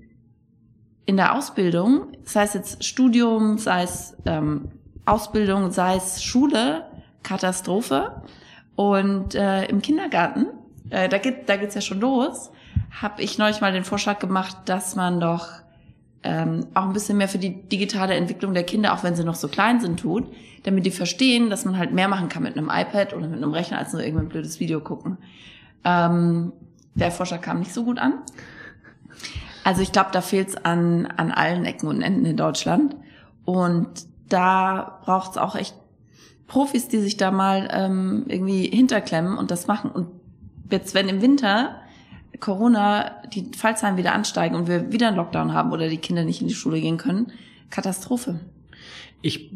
in 1.05 1.17
der 1.17 1.35
Ausbildung, 1.35 2.07
sei 2.23 2.43
es 2.43 2.53
jetzt 2.53 2.83
Studium, 2.83 3.57
sei 3.57 3.83
es 3.83 4.15
ähm, 4.25 4.69
Ausbildung, 5.05 5.71
sei 5.71 5.95
es 5.95 6.23
Schule, 6.23 6.85
Katastrophe. 7.21 8.23
Und 8.75 9.35
äh, 9.35 9.65
im 9.65 9.81
Kindergarten, 9.81 10.47
äh, 10.89 11.07
da 11.07 11.17
geht 11.17 11.47
da 11.47 11.57
geht's 11.57 11.75
ja 11.75 11.81
schon 11.81 11.99
los, 12.01 12.51
habe 13.01 13.21
ich 13.21 13.37
neulich 13.37 13.61
mal 13.61 13.71
den 13.71 13.83
Vorschlag 13.83 14.19
gemacht, 14.19 14.57
dass 14.65 14.95
man 14.95 15.19
doch 15.19 15.47
ähm, 16.25 16.65
auch 16.73 16.83
ein 16.83 16.93
bisschen 16.93 17.17
mehr 17.17 17.27
für 17.27 17.37
die 17.37 17.61
digitale 17.61 18.15
Entwicklung 18.15 18.53
der 18.53 18.63
Kinder, 18.63 18.93
auch 18.93 19.03
wenn 19.03 19.15
sie 19.15 19.23
noch 19.23 19.35
so 19.35 19.47
klein 19.47 19.79
sind, 19.79 19.99
tut, 19.99 20.25
damit 20.63 20.85
die 20.85 20.91
verstehen, 20.91 21.49
dass 21.49 21.63
man 21.63 21.77
halt 21.77 21.93
mehr 21.93 22.07
machen 22.07 22.27
kann 22.29 22.43
mit 22.43 22.57
einem 22.57 22.69
iPad 22.69 23.13
oder 23.13 23.27
mit 23.27 23.37
einem 23.37 23.53
Rechner, 23.53 23.77
als 23.77 23.93
nur 23.93 24.01
irgendein 24.01 24.29
blödes 24.29 24.59
Video 24.59 24.81
gucken. 24.81 25.17
Ähm, 25.83 26.51
der 26.95 27.11
Vorschlag 27.11 27.41
kam 27.41 27.59
nicht 27.59 27.73
so 27.73 27.83
gut 27.83 27.99
an. 27.99 28.15
Also 29.63 29.81
ich 29.81 29.91
glaube, 29.91 30.09
da 30.11 30.21
fehlt 30.21 30.49
es 30.49 30.57
an, 30.57 31.05
an 31.05 31.31
allen 31.31 31.65
Ecken 31.65 31.87
und 31.87 32.01
Enden 32.01 32.25
in 32.25 32.37
Deutschland. 32.37 32.95
Und 33.45 33.87
da 34.29 34.99
braucht 35.03 35.31
es 35.31 35.37
auch 35.37 35.55
echt 35.55 35.75
Profis, 36.47 36.87
die 36.87 36.99
sich 36.99 37.17
da 37.17 37.31
mal 37.31 37.69
ähm, 37.71 38.25
irgendwie 38.27 38.67
hinterklemmen 38.67 39.37
und 39.37 39.51
das 39.51 39.67
machen. 39.67 39.91
Und 39.91 40.07
jetzt, 40.71 40.93
wenn 40.93 41.09
im 41.09 41.21
Winter 41.21 41.81
Corona 42.39 43.21
die 43.33 43.51
Fallzahlen 43.55 43.97
wieder 43.97 44.13
ansteigen 44.13 44.55
und 44.55 44.67
wir 44.67 44.91
wieder 44.91 45.07
einen 45.07 45.17
Lockdown 45.17 45.53
haben 45.53 45.71
oder 45.71 45.89
die 45.89 45.97
Kinder 45.97 46.23
nicht 46.23 46.41
in 46.41 46.47
die 46.47 46.53
Schule 46.53 46.79
gehen 46.79 46.97
können, 46.97 47.31
Katastrophe. 47.69 48.39
Ich 49.21 49.51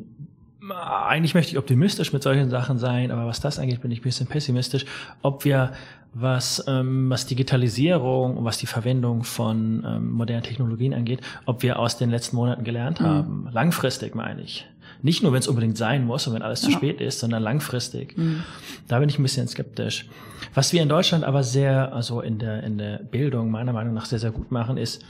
eigentlich 0.72 1.34
möchte 1.34 1.52
ich 1.52 1.58
optimistisch 1.58 2.14
mit 2.14 2.22
solchen 2.22 2.50
Sachen 2.50 2.78
sein, 2.78 3.12
aber 3.12 3.26
was 3.26 3.40
das 3.40 3.60
angeht, 3.60 3.82
bin 3.82 3.92
ich 3.92 4.02
ein 4.02 4.04
bisschen 4.04 4.28
pessimistisch, 4.28 4.86
ob 5.22 5.46
wir 5.46 5.72
was, 6.14 6.64
ähm, 6.68 7.10
was 7.10 7.26
Digitalisierung 7.26 8.38
und 8.38 8.46
was 8.46 8.58
die 8.58 8.66
Verwendung 8.66 9.24
von 9.24 9.84
ähm, 9.86 10.12
modernen 10.12 10.44
Technologien 10.44 10.94
angeht, 10.94 11.22
ob 11.46 11.62
wir 11.64 11.80
aus 11.80 11.98
den 11.98 12.10
letzten 12.10 12.36
Monaten 12.36 12.64
gelernt 12.64 13.00
mhm. 13.00 13.06
haben. 13.06 13.50
Langfristig 13.52 14.16
meine 14.16 14.42
ich. 14.42 14.68
Nicht 15.02 15.24
nur, 15.24 15.32
wenn 15.32 15.40
es 15.40 15.48
unbedingt 15.48 15.78
sein 15.78 16.06
muss 16.06 16.28
und 16.28 16.34
wenn 16.34 16.42
alles 16.42 16.62
ja. 16.62 16.70
zu 16.70 16.72
spät 16.74 17.00
ist, 17.00 17.20
sondern 17.20 17.42
langfristig. 17.42 18.18
Mhm. 18.18 18.44
Da 18.88 19.00
bin 19.00 19.10
ich 19.10 19.18
ein 19.18 19.24
bisschen 19.24 19.48
skeptisch. 19.48 20.08
Was 20.54 20.74
wir 20.74 20.82
in 20.82 20.90
Deutschland 20.90 21.24
aber 21.24 21.44
sehr, 21.44 21.94
also 21.94 22.22
in 22.22 22.40
der, 22.40 22.64
in 22.64 22.78
der 22.78 22.98
Bildung 22.98 23.52
meiner 23.52 23.74
Meinung 23.74 23.94
nach 23.94 24.06
sehr, 24.06 24.20
sehr 24.20 24.32
gut 24.32 24.52
machen, 24.52 24.78
ist, 24.78 25.04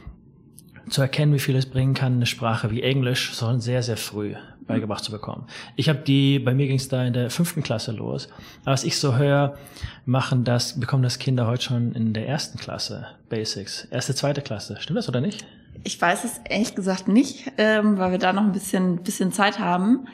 zu 0.89 1.01
erkennen, 1.01 1.33
wie 1.33 1.39
viel 1.39 1.55
es 1.55 1.67
bringen 1.67 1.93
kann, 1.93 2.13
eine 2.13 2.25
Sprache 2.25 2.71
wie 2.71 2.81
Englisch 2.81 3.35
schon 3.35 3.59
sehr, 3.59 3.83
sehr 3.83 3.97
früh 3.97 4.33
beigebracht 4.69 5.03
zu 5.03 5.11
bekommen. 5.11 5.47
Ich 5.75 5.89
habe 5.89 5.99
die, 5.99 6.39
bei 6.39 6.53
mir 6.53 6.67
ging 6.67 6.77
es 6.77 6.87
da 6.87 7.03
in 7.03 7.13
der 7.13 7.29
fünften 7.29 7.63
Klasse 7.63 7.91
los. 7.91 8.29
Aber 8.61 8.73
was 8.73 8.83
ich 8.83 8.97
so 8.97 9.17
höre, 9.17 9.57
machen 10.05 10.43
das, 10.43 10.79
bekommen 10.79 11.03
das 11.03 11.17
Kinder 11.17 11.47
heute 11.47 11.63
schon 11.63 11.93
in 11.93 12.13
der 12.13 12.27
ersten 12.27 12.59
Klasse 12.59 13.07
Basics. 13.29 13.85
Erste, 13.85 14.13
zweite 14.13 14.41
Klasse. 14.41 14.77
Stimmt 14.79 14.97
das 14.97 15.09
oder 15.09 15.21
nicht? 15.21 15.45
Ich 15.83 16.01
weiß 16.01 16.23
es 16.23 16.39
ehrlich 16.49 16.75
gesagt 16.75 17.07
nicht, 17.07 17.51
ähm, 17.57 17.97
weil 17.97 18.11
wir 18.11 18.19
da 18.19 18.33
noch 18.33 18.43
ein 18.43 18.51
bisschen, 18.51 19.03
bisschen 19.03 19.31
Zeit 19.31 19.59
haben. 19.59 20.07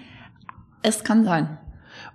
Es 0.82 1.04
kann 1.04 1.26
sein. 1.26 1.58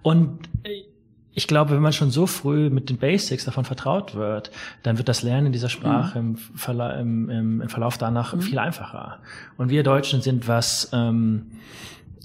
Und 0.02 0.48
äh, 0.62 0.84
ich 1.32 1.46
glaube, 1.46 1.72
wenn 1.72 1.82
man 1.82 1.92
schon 1.92 2.10
so 2.10 2.26
früh 2.26 2.70
mit 2.70 2.90
den 2.90 2.98
Basics 2.98 3.44
davon 3.44 3.64
vertraut 3.64 4.14
wird, 4.14 4.50
dann 4.82 4.98
wird 4.98 5.08
das 5.08 5.22
Lernen 5.22 5.52
dieser 5.52 5.68
Sprache 5.68 6.20
mhm. 6.20 6.30
im, 6.30 6.36
Verla 6.36 6.92
im, 6.94 7.30
im, 7.30 7.60
im, 7.60 7.68
Verlauf 7.68 7.98
danach 7.98 8.34
mhm. 8.34 8.42
viel 8.42 8.58
einfacher. 8.58 9.18
Und 9.56 9.70
wir 9.70 9.82
Deutschen 9.82 10.22
sind, 10.22 10.48
was 10.48 10.90
ähm, 10.92 11.52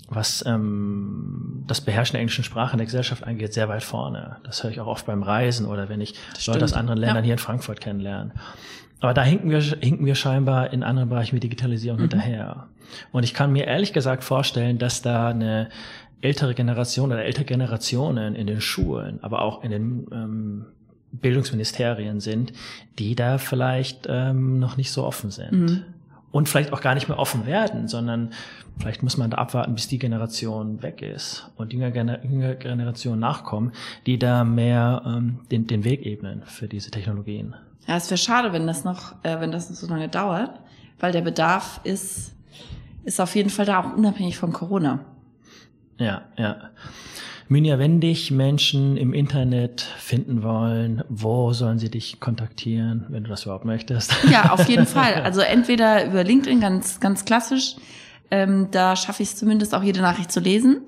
was 0.07 0.45
ähm, 0.45 1.63
das 1.67 1.82
Beherrschen 1.82 2.13
der 2.13 2.21
englischen 2.21 2.43
Sprache 2.43 2.73
in 2.73 2.78
der 2.78 2.86
Gesellschaft 2.86 3.23
angeht, 3.23 3.53
sehr 3.53 3.69
weit 3.69 3.84
vorne. 3.84 4.38
Das 4.43 4.63
höre 4.63 4.71
ich 4.71 4.80
auch 4.80 4.88
oft 4.88 5.05
beim 5.05 5.23
Reisen 5.23 5.65
oder 5.65 5.89
wenn 5.89 6.01
ich 6.01 6.13
Leute 6.45 6.63
aus 6.63 6.73
anderen 6.73 6.99
Ländern 6.99 7.17
ja. 7.17 7.23
hier 7.23 7.34
in 7.34 7.39
Frankfurt 7.39 7.82
kennenlerne. 7.82 8.32
Aber 9.06 9.14
da 9.14 9.24
hinken 9.24 9.51
wir, 9.51 9.62
hinken 9.62 10.03
wir 10.08 10.16
scheinbar 10.16 10.74
in 10.74 10.82
anderen 10.82 11.10
Bereichen 11.10 11.36
wie 11.36 11.39
Digitalisierung 11.39 11.99
mhm. 11.99 12.10
hinterher. 12.10 12.66
Und 13.12 13.24
ich 13.24 13.36
kann 13.36 13.51
mir 13.51 13.66
ehrlich 13.66 13.93
gesagt 13.93 14.24
vorstellen, 14.24 14.80
dass 14.80 15.03
da 15.03 15.28
eine 15.28 15.70
ältere 16.22 16.56
Generation 16.56 17.12
oder 17.12 17.24
ältere 17.24 17.45
Generationen 17.45 18.34
in 18.34 18.47
den 18.47 18.62
Schulen, 18.62 19.20
aber 19.22 19.43
auch 19.43 19.64
in 19.64 19.70
den 19.70 20.08
ähm, 20.12 20.66
Bildungsministerien 21.12 22.20
sind, 22.20 22.53
die 22.97 23.14
da 23.14 23.38
vielleicht 23.38 24.08
ähm, 24.10 24.58
noch 24.58 24.76
nicht 24.76 24.91
so 24.91 25.03
offen 25.03 25.30
sind. 25.30 25.51
Mhm 25.51 25.84
und 26.32 26.49
vielleicht 26.49 26.74
auch 26.74 26.82
gar 26.82 26.95
nicht 26.95 27.08
mehr 27.08 27.18
offen 27.18 27.45
werden, 27.45 27.88
sondern 27.88 28.32
vielleicht 28.78 29.01
muss 29.03 29.16
man 29.16 29.30
da 29.30 29.38
abwarten, 29.38 29.74
bis 29.74 29.88
die 29.88 29.99
Generation 29.99 30.84
weg 30.84 31.01
ist 31.01 31.49
und 31.56 31.72
jüngere, 31.72 31.95
jüngere 32.26 32.56
Generationen 32.56 33.22
nachkommen, 33.22 33.72
die 34.06 34.20
da 34.20 34.43
mehr 34.43 35.01
ähm, 35.06 35.39
den, 35.49 35.66
den 35.66 35.86
Weg 35.86 36.06
ebnen 36.06 36.41
für 36.43 36.68
diese 36.68 36.91
Technologien. 36.91 37.56
Ja, 37.88 37.97
es 37.97 38.09
wäre 38.09 38.17
schade, 38.17 38.53
wenn 38.53 38.67
das 38.67 38.83
noch, 38.83 39.13
äh, 39.23 39.39
wenn 39.39 39.51
das 39.51 39.69
noch 39.69 39.77
so 39.77 39.88
lange 39.88 40.09
dauert, 40.09 40.59
weil 40.99 41.11
der 41.11 41.21
Bedarf 41.21 41.79
ist, 41.83 42.33
ist 43.03 43.19
auf 43.19 43.36
jeden 43.36 43.49
Fall 43.49 43.65
da 43.65 43.81
auch 43.81 43.95
unabhängig 43.95 44.38
von 44.38 44.51
Corona. 44.51 45.05
Ja, 45.99 46.23
ja. 46.38 46.69
Mynja, 47.47 47.77
wenn 47.77 48.01
dich 48.01 48.31
Menschen 48.31 48.97
im 48.97 49.13
Internet 49.13 49.81
finden 49.81 50.41
wollen, 50.41 51.03
wo 51.09 51.53
sollen 51.53 51.77
sie 51.77 51.91
dich 51.91 52.19
kontaktieren, 52.19 53.05
wenn 53.09 53.23
du 53.23 53.29
das 53.29 53.43
überhaupt 53.43 53.65
möchtest? 53.65 54.15
Ja, 54.31 54.49
auf 54.51 54.67
jeden 54.67 54.86
Fall. 54.88 55.21
Also 55.21 55.41
entweder 55.41 56.07
über 56.07 56.23
LinkedIn, 56.23 56.59
ganz, 56.59 56.99
ganz 56.99 57.23
klassisch. 57.23 57.75
Ähm, 58.32 58.69
da 58.71 58.95
schaffe 58.95 59.23
ich 59.23 59.30
es 59.30 59.36
zumindest 59.36 59.73
auch 59.76 59.84
jede 59.84 60.01
Nachricht 60.01 60.32
zu 60.32 60.39
lesen. 60.39 60.82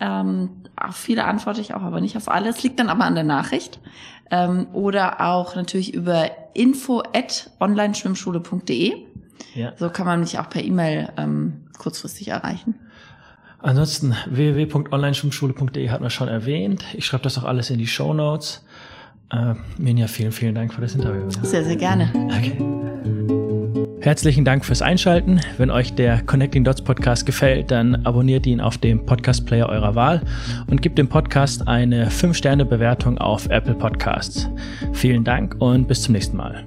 Ähm, 0.00 0.50
auf 0.76 0.96
viele 0.96 1.24
antworte 1.24 1.60
ich 1.60 1.74
auch, 1.74 1.82
aber 1.82 2.00
nicht 2.00 2.16
auf 2.16 2.30
alles. 2.30 2.62
Liegt 2.62 2.78
dann 2.78 2.88
aber 2.88 3.04
an 3.04 3.14
der 3.14 3.24
Nachricht. 3.24 3.80
Ähm, 4.30 4.66
oder 4.72 5.20
auch 5.20 5.54
natürlich 5.54 5.94
über 5.94 6.30
info 6.54 7.02
at 7.14 7.50
onlineschwimmschule.de. 7.60 8.94
Ja. 9.54 9.72
So 9.76 9.88
kann 9.90 10.06
man 10.06 10.20
mich 10.20 10.38
auch 10.38 10.50
per 10.50 10.62
E-Mail 10.62 11.10
ähm, 11.16 11.64
kurzfristig 11.78 12.28
erreichen. 12.28 12.74
Ansonsten 13.58 14.14
www.onlineschwimmschule.de 14.28 15.90
hat 15.90 16.00
man 16.00 16.10
schon 16.10 16.28
erwähnt. 16.28 16.84
Ich 16.94 17.06
schreibe 17.06 17.24
das 17.24 17.38
auch 17.38 17.44
alles 17.44 17.70
in 17.70 17.78
die 17.78 17.86
Show 17.86 18.12
Notes. 18.12 18.64
Äh, 19.30 19.54
Minja, 19.78 20.06
vielen, 20.06 20.32
vielen 20.32 20.54
Dank 20.54 20.74
für 20.74 20.80
das 20.80 20.94
Interview. 20.94 21.28
Sehr, 21.42 21.64
sehr 21.64 21.76
gerne. 21.76 22.10
Okay. 22.14 22.75
Herzlichen 24.06 24.44
Dank 24.44 24.64
fürs 24.64 24.82
Einschalten. 24.82 25.40
Wenn 25.58 25.68
euch 25.68 25.92
der 25.92 26.22
Connecting 26.22 26.62
Dots 26.62 26.80
Podcast 26.80 27.26
gefällt, 27.26 27.72
dann 27.72 28.06
abonniert 28.06 28.46
ihn 28.46 28.60
auf 28.60 28.78
dem 28.78 29.04
Podcast 29.04 29.46
Player 29.46 29.68
eurer 29.68 29.96
Wahl 29.96 30.22
und 30.68 30.80
gebt 30.80 30.96
dem 30.96 31.08
Podcast 31.08 31.66
eine 31.66 32.08
5-Sterne-Bewertung 32.08 33.18
auf 33.18 33.50
Apple 33.50 33.74
Podcasts. 33.74 34.48
Vielen 34.92 35.24
Dank 35.24 35.56
und 35.58 35.88
bis 35.88 36.02
zum 36.02 36.12
nächsten 36.12 36.36
Mal. 36.36 36.64